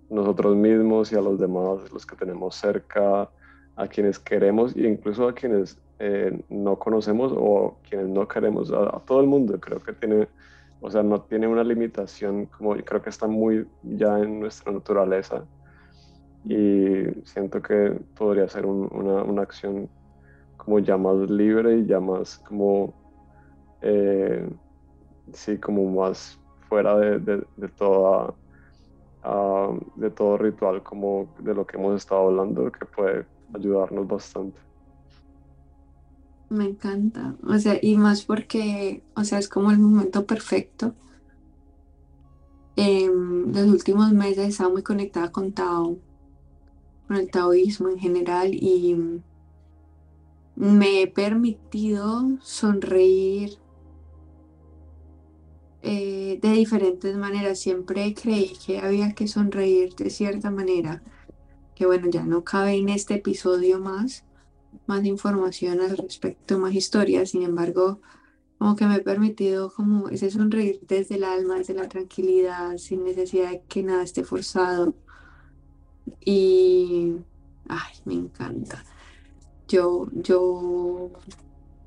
Nosotros 0.09 0.55
mismos 0.55 1.11
y 1.11 1.15
a 1.15 1.21
los 1.21 1.39
demás, 1.39 1.91
los 1.91 2.05
que 2.05 2.15
tenemos 2.15 2.55
cerca, 2.55 3.29
a 3.75 3.87
quienes 3.87 4.19
queremos 4.19 4.75
e 4.75 4.87
incluso 4.87 5.27
a 5.27 5.33
quienes 5.33 5.79
eh, 5.99 6.43
no 6.49 6.77
conocemos 6.77 7.33
o 7.35 7.77
quienes 7.87 8.07
no 8.07 8.27
queremos, 8.27 8.71
a, 8.71 8.99
todo 9.05 9.21
el 9.21 9.27
mundo 9.27 9.59
creo 9.59 9.81
que 9.81 9.93
tiene, 9.93 10.27
o 10.83 10.91
sea, 10.91 11.01
no 11.01 11.21
tiene 11.21 11.47
una 11.47 11.63
limitación, 11.63 12.47
como 12.47 12.75
creo 12.75 13.01
que 13.01 13.09
está 13.09 13.25
muy 13.25 13.65
ya 13.83 14.19
en 14.19 14.41
nuestra 14.41 14.73
naturaleza 14.73 15.45
y 16.43 17.05
siento 17.23 17.61
que 17.61 17.97
podría 18.17 18.49
ser 18.49 18.65
una, 18.65 19.23
una, 19.23 19.41
acción 19.43 19.89
como 20.57 20.79
ya 20.79 20.97
más 20.97 21.29
libre 21.29 21.77
y 21.77 21.85
ya 21.85 22.01
más 22.01 22.37
como, 22.39 22.93
eh, 23.81 24.45
sí, 25.31 25.57
como 25.57 25.89
más 25.89 26.37
fuera 26.67 26.97
de, 26.97 27.45
de, 27.55 27.67
toda, 27.69 28.33
ah, 29.23 29.71
de 29.95 30.09
todo 30.09 30.37
ritual 30.37 30.83
como 30.83 31.33
de 31.39 31.55
lo 31.55 31.65
que 31.65 31.77
hemos 31.77 31.95
estado 31.95 32.27
hablando, 32.27 32.69
que 32.69 32.85
puede 32.85 33.25
ayudarnos 33.53 34.05
bastante. 34.05 34.59
Me 36.53 36.65
encanta, 36.65 37.35
o 37.47 37.57
sea, 37.57 37.79
y 37.81 37.97
más 37.97 38.25
porque, 38.25 39.01
o 39.15 39.23
sea, 39.23 39.39
es 39.39 39.49
como 39.49 39.71
el 39.71 39.79
momento 39.79 40.27
perfecto. 40.27 40.93
En 42.75 43.51
los 43.51 43.67
últimos 43.67 44.11
meses 44.11 44.49
estaba 44.49 44.69
muy 44.69 44.83
conectada 44.83 45.31
con 45.31 45.53
Tao, 45.53 45.97
con 47.07 47.17
el 47.17 47.31
taoísmo 47.31 47.89
en 47.89 47.97
general 47.97 48.53
y 48.53 48.95
me 50.55 51.01
he 51.01 51.07
permitido 51.07 52.37
sonreír 52.43 53.57
eh, 55.81 56.37
de 56.39 56.51
diferentes 56.51 57.17
maneras. 57.17 57.57
Siempre 57.57 58.13
creí 58.13 58.53
que 58.63 58.77
había 58.77 59.13
que 59.15 59.27
sonreír 59.27 59.95
de 59.95 60.11
cierta 60.11 60.51
manera, 60.51 61.01
que 61.73 61.87
bueno, 61.87 62.11
ya 62.11 62.23
no 62.23 62.43
cabe 62.43 62.75
en 62.75 62.89
este 62.89 63.15
episodio 63.15 63.79
más, 63.79 64.23
más 64.87 65.05
información 65.05 65.81
al 65.81 65.97
respecto, 65.97 66.59
más 66.59 66.73
historias. 66.73 67.31
Sin 67.31 67.43
embargo, 67.43 67.99
como 68.57 68.75
que 68.75 68.85
me 68.85 68.95
he 68.95 69.01
permitido 69.01 69.71
como 69.73 70.09
ese 70.09 70.31
sonreír 70.31 70.79
desde 70.87 71.15
el 71.15 71.23
alma, 71.23 71.57
desde 71.57 71.73
la 71.73 71.89
tranquilidad, 71.89 72.77
sin 72.77 73.03
necesidad 73.03 73.51
de 73.51 73.61
que 73.67 73.83
nada 73.83 74.03
esté 74.03 74.23
forzado. 74.23 74.93
Y, 76.23 77.15
ay, 77.67 77.93
me 78.05 78.13
encanta. 78.13 78.83
Yo, 79.67 80.07
yo, 80.13 81.11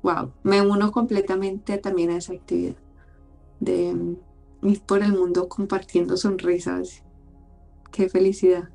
wow, 0.03 0.31
me 0.43 0.61
uno 0.61 0.91
completamente 0.91 1.77
también 1.77 2.11
a 2.11 2.17
esa 2.17 2.33
actividad 2.33 2.75
de 3.59 4.15
ir 4.61 4.81
por 4.81 5.03
el 5.03 5.13
mundo 5.13 5.47
compartiendo 5.49 6.17
sonrisas. 6.17 7.03
Qué 7.91 8.09
felicidad. 8.09 8.69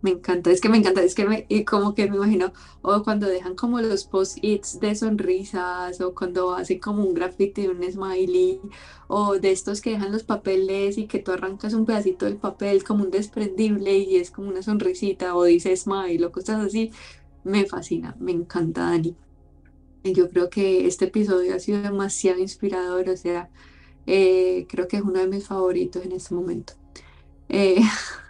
Me 0.00 0.10
encanta, 0.10 0.52
es 0.52 0.60
que 0.60 0.68
me 0.68 0.76
encanta, 0.78 1.02
es 1.02 1.14
que 1.14 1.26
me, 1.26 1.44
y 1.48 1.64
como 1.64 1.94
que 1.94 2.08
me 2.08 2.16
imagino, 2.16 2.52
o 2.82 3.02
cuando 3.02 3.26
dejan 3.26 3.56
como 3.56 3.80
los 3.80 4.04
post-its 4.04 4.78
de 4.78 4.94
sonrisas, 4.94 6.00
o 6.00 6.14
cuando 6.14 6.54
hacen 6.54 6.78
como 6.78 7.04
un 7.04 7.14
graffiti 7.14 7.62
de 7.62 7.70
un 7.70 7.82
smiley, 7.82 8.60
o 9.08 9.38
de 9.40 9.50
estos 9.50 9.80
que 9.80 9.90
dejan 9.90 10.12
los 10.12 10.22
papeles 10.22 10.98
y 10.98 11.08
que 11.08 11.18
tú 11.18 11.32
arrancas 11.32 11.74
un 11.74 11.84
pedacito 11.84 12.26
del 12.26 12.36
papel 12.36 12.84
como 12.84 13.02
un 13.04 13.10
desprendible 13.10 13.98
y 13.98 14.16
es 14.16 14.30
como 14.30 14.48
una 14.50 14.62
sonrisita, 14.62 15.34
o 15.36 15.42
dice 15.44 15.76
smile, 15.76 16.24
o 16.26 16.32
cosas 16.32 16.64
así, 16.64 16.92
me 17.44 17.66
fascina, 17.66 18.16
me 18.20 18.32
encanta 18.32 18.82
Dani. 18.82 19.16
Y 20.04 20.12
yo 20.14 20.28
creo 20.30 20.48
que 20.50 20.86
este 20.86 21.06
episodio 21.06 21.54
ha 21.54 21.58
sido 21.58 21.82
demasiado 21.82 22.38
inspirador, 22.40 23.08
o 23.10 23.16
sea, 23.16 23.50
eh, 24.06 24.66
creo 24.68 24.88
que 24.88 24.98
es 24.98 25.02
uno 25.02 25.20
de 25.20 25.26
mis 25.28 25.46
favoritos 25.46 26.04
en 26.04 26.12
este 26.12 26.34
momento. 26.34 26.74
Eh, 27.48 27.80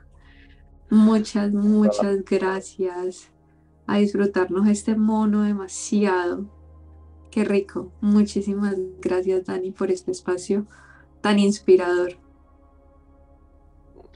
Muchas, 0.91 1.53
muchas 1.53 2.25
gracias. 2.25 3.31
A 3.87 3.99
disfrutarnos 3.99 4.69
este 4.69 4.97
mono 4.97 5.43
demasiado. 5.43 6.47
Qué 7.31 7.45
rico. 7.45 7.93
Muchísimas 8.01 8.77
gracias, 9.01 9.45
Dani, 9.47 9.71
por 9.71 9.91
este 9.91 10.13
espacio 10.13 10.67
tan 11.21 11.39
inspirador. 11.39 12.13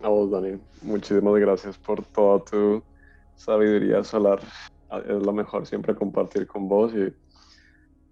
A 0.02 0.08
vos, 0.08 0.30
Dani. 0.30 0.58
Muchísimas 0.82 1.34
gracias 1.40 1.78
por 1.78 2.04
toda 2.04 2.44
tu 2.44 2.82
sabiduría 3.36 4.02
solar. 4.02 4.40
Es 5.06 5.22
lo 5.22 5.32
mejor 5.32 5.66
siempre 5.66 5.94
compartir 5.94 6.46
con 6.46 6.68
vos 6.68 6.92
y 6.94 7.12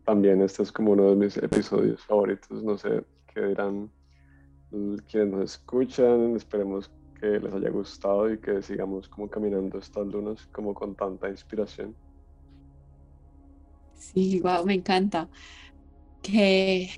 también 0.05 0.43
este 0.43 0.63
es 0.63 0.73
como 0.73 0.93
uno 0.93 1.11
de 1.11 1.17
mis 1.17 1.37
episodios 1.37 2.03
favoritos. 2.05 2.63
No 2.63 2.77
sé 2.77 3.05
qué 3.33 3.47
dirán 3.47 3.91
quienes 5.09 5.29
nos 5.33 5.43
escuchan. 5.53 6.37
Esperemos 6.37 6.91
que 7.21 7.39
les 7.39 7.53
haya 7.53 7.71
gustado 7.71 8.33
y 8.33 8.41
que 8.41 8.63
sigamos 8.63 9.09
como 9.09 9.29
caminando 9.29 9.79
estas 9.79 10.07
lunas 10.07 10.47
como 10.53 10.73
con 10.73 10.95
tanta 10.95 11.29
inspiración. 11.29 11.95
Sí, 13.95 14.41
wow, 14.41 14.65
me 14.65 14.75
encanta. 14.75 15.29
Que, 16.23 16.89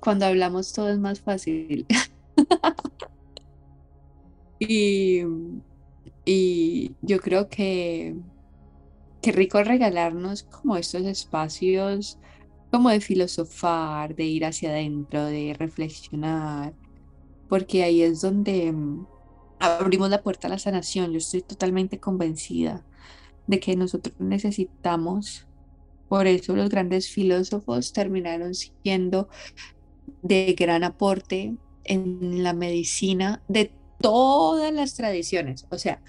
cuando 0.00 0.26
hablamos 0.26 0.72
todo 0.72 0.90
es 0.90 0.98
más 0.98 1.20
fácil. 1.20 1.86
y, 4.60 5.22
y 6.24 6.96
yo 7.02 7.18
creo 7.18 7.48
que 7.48 8.14
qué 9.20 9.32
rico 9.32 9.62
regalarnos 9.64 10.44
como 10.44 10.76
estos 10.76 11.02
espacios 11.02 12.20
como 12.70 12.90
de 12.90 13.00
filosofar, 13.00 14.14
de 14.14 14.24
ir 14.24 14.44
hacia 14.44 14.70
adentro, 14.70 15.24
de 15.24 15.54
reflexionar, 15.58 16.74
porque 17.48 17.82
ahí 17.82 18.02
es 18.02 18.20
donde 18.20 18.72
mm, 18.72 19.06
abrimos 19.58 20.10
la 20.10 20.22
puerta 20.22 20.48
a 20.48 20.50
la 20.50 20.58
sanación. 20.58 21.12
Yo 21.12 21.18
estoy 21.18 21.42
totalmente 21.42 21.98
convencida 21.98 22.84
de 23.46 23.60
que 23.60 23.76
nosotros 23.76 24.14
necesitamos, 24.18 25.46
por 26.08 26.26
eso 26.26 26.54
los 26.56 26.68
grandes 26.68 27.08
filósofos 27.08 27.92
terminaron 27.92 28.54
siendo 28.54 29.28
de 30.22 30.54
gran 30.58 30.84
aporte 30.84 31.54
en 31.84 32.42
la 32.42 32.52
medicina 32.52 33.42
de 33.48 33.72
todas 34.00 34.72
las 34.72 34.94
tradiciones, 34.94 35.66
o 35.70 35.78
sea, 35.78 36.02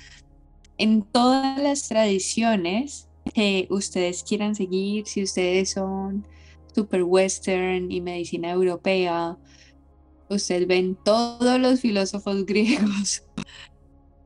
en 0.77 1.03
todas 1.03 1.59
las 1.61 1.87
tradiciones 1.87 3.09
que 3.33 3.67
ustedes 3.69 4.23
quieran 4.23 4.55
seguir, 4.55 5.07
si 5.07 5.23
ustedes 5.23 5.71
son 5.71 6.25
super 6.73 7.03
western 7.03 7.91
y 7.91 8.01
medicina 8.01 8.51
europea, 8.51 9.37
ustedes 10.29 10.67
ven 10.67 10.97
todos 11.03 11.59
los 11.59 11.79
filósofos 11.79 12.45
griegos, 12.45 13.23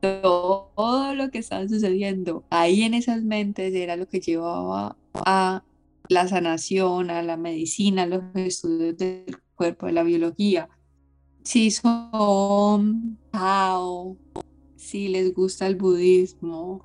todo 0.00 1.14
lo 1.14 1.30
que 1.30 1.38
estaba 1.38 1.68
sucediendo 1.68 2.44
ahí 2.50 2.82
en 2.82 2.94
esas 2.94 3.22
mentes 3.22 3.74
era 3.74 3.96
lo 3.96 4.08
que 4.08 4.20
llevaba 4.20 4.96
a 5.14 5.62
la 6.08 6.28
sanación, 6.28 7.10
a 7.10 7.22
la 7.22 7.36
medicina, 7.36 8.02
a 8.02 8.06
los 8.06 8.22
estudios 8.34 8.96
del 8.96 9.36
cuerpo, 9.54 9.86
de 9.86 9.92
la 9.92 10.02
biología. 10.02 10.68
Si 11.44 11.70
son 11.70 13.18
Tao, 13.30 14.16
si 14.76 15.08
les 15.08 15.32
gusta 15.32 15.66
el 15.66 15.76
budismo, 15.76 16.84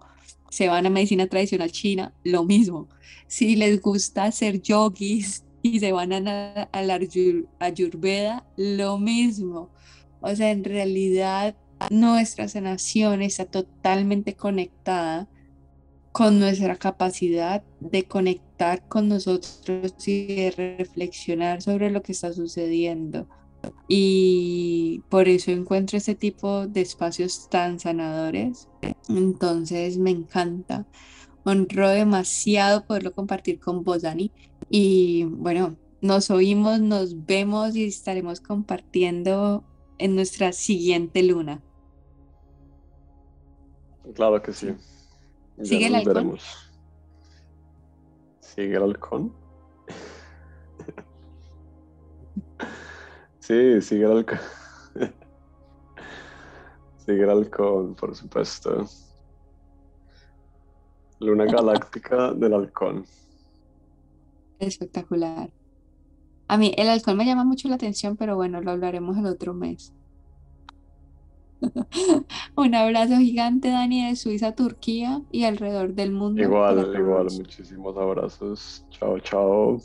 se 0.50 0.68
van 0.68 0.86
a 0.86 0.90
medicina 0.90 1.28
tradicional 1.28 1.72
china, 1.72 2.14
lo 2.24 2.46
mismo. 2.46 2.88
Si 3.28 3.56
les 3.56 3.82
gusta 3.82 4.32
ser 4.32 4.62
yogis, 4.62 5.44
y 5.74 5.80
se 5.80 5.92
van 5.92 6.14
a, 6.14 6.70
la 6.74 7.00
Ayurveda, 7.60 8.46
lo 8.56 8.98
mismo. 8.98 9.70
O 10.22 10.36
sea, 10.36 10.52
en 10.52 10.64
realidad 10.64 11.56
nuestra 11.90 12.48
sanación 12.48 13.22
está 13.22 13.46
totalmente 13.46 14.36
conectada 14.36 15.28
con 16.12 16.40
nuestra 16.40 16.76
capacidad 16.76 17.64
de 17.80 18.06
conectar 18.06 18.88
con 18.88 19.08
nosotros 19.08 19.94
y 20.08 20.36
de 20.36 20.52
reflexionar 20.52 21.62
sobre 21.62 21.92
lo 21.92 22.02
que 22.02 22.14
está 22.14 22.34
sucediendo. 22.34 23.28
Y 23.88 25.04
por 25.10 25.28
eso 25.28 25.52
encuentro 25.52 25.98
este 25.98 26.16
tipo 26.16 26.68
de 26.68 26.82
espacios 26.82 27.50
tan 27.50 27.80
sanadores. 27.80 28.68
Entonces 29.10 29.98
me 29.98 30.12
encanta. 30.12 30.86
Honro 31.44 31.90
demasiado 31.90 32.86
poderlo 32.86 33.14
compartir 33.14 33.60
con 33.60 33.84
vos, 33.84 34.02
Dani. 34.02 34.32
Y 34.70 35.24
bueno, 35.26 35.78
nos 36.02 36.30
oímos, 36.30 36.80
nos 36.80 37.26
vemos 37.26 37.76
y 37.76 37.86
estaremos 37.86 38.42
compartiendo 38.42 39.64
en 39.98 40.16
nuestra 40.16 40.52
siguiente 40.52 41.24
luna. 41.24 41.62
Claro 44.14 44.42
que 44.42 44.54
sí. 44.54 44.76
¿Sigue 45.62 45.88
el 45.88 45.96
halcón? 45.96 46.38
¿Sigue 48.40 48.76
el 48.76 48.84
halcón? 48.84 49.34
sí, 53.40 53.82
sigue 53.82 54.06
el 54.06 54.12
halcón. 54.12 54.40
sigue 57.06 57.24
el 57.24 57.30
halcón, 57.30 57.96
por 57.96 58.16
supuesto. 58.16 58.86
Luna 61.20 61.46
galáctica 61.52 62.34
del 62.34 62.54
halcón. 62.54 63.06
Espectacular. 64.60 65.52
A 66.48 66.58
mí 66.58 66.74
el 66.78 66.90
alcohol 66.90 67.18
me 67.18 67.26
llama 67.26 67.44
mucho 67.44 67.68
la 67.68 67.76
atención, 67.76 68.16
pero 68.16 68.36
bueno, 68.36 68.62
lo 68.62 68.72
hablaremos 68.72 69.18
el 69.18 69.26
otro 69.26 69.54
mes. 69.54 69.94
Un 72.56 72.76
abrazo 72.76 73.18
gigante, 73.18 73.70
Dani, 73.70 74.08
de 74.08 74.16
Suiza 74.16 74.54
Turquía 74.54 75.22
y 75.32 75.44
alrededor 75.44 75.94
del 75.94 76.12
mundo. 76.12 76.42
Igual, 76.42 76.96
igual, 76.98 77.28
muchísimos 77.38 77.98
abrazos. 77.98 78.86
Chao, 78.90 79.20
chao. 79.20 79.82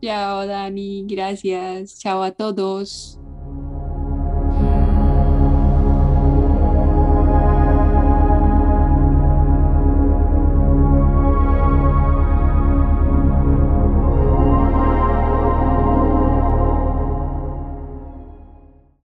Chao, 0.00 0.46
Dani, 0.46 1.04
gracias. 1.06 1.98
Chao 1.98 2.22
a 2.22 2.30
todos. 2.30 3.18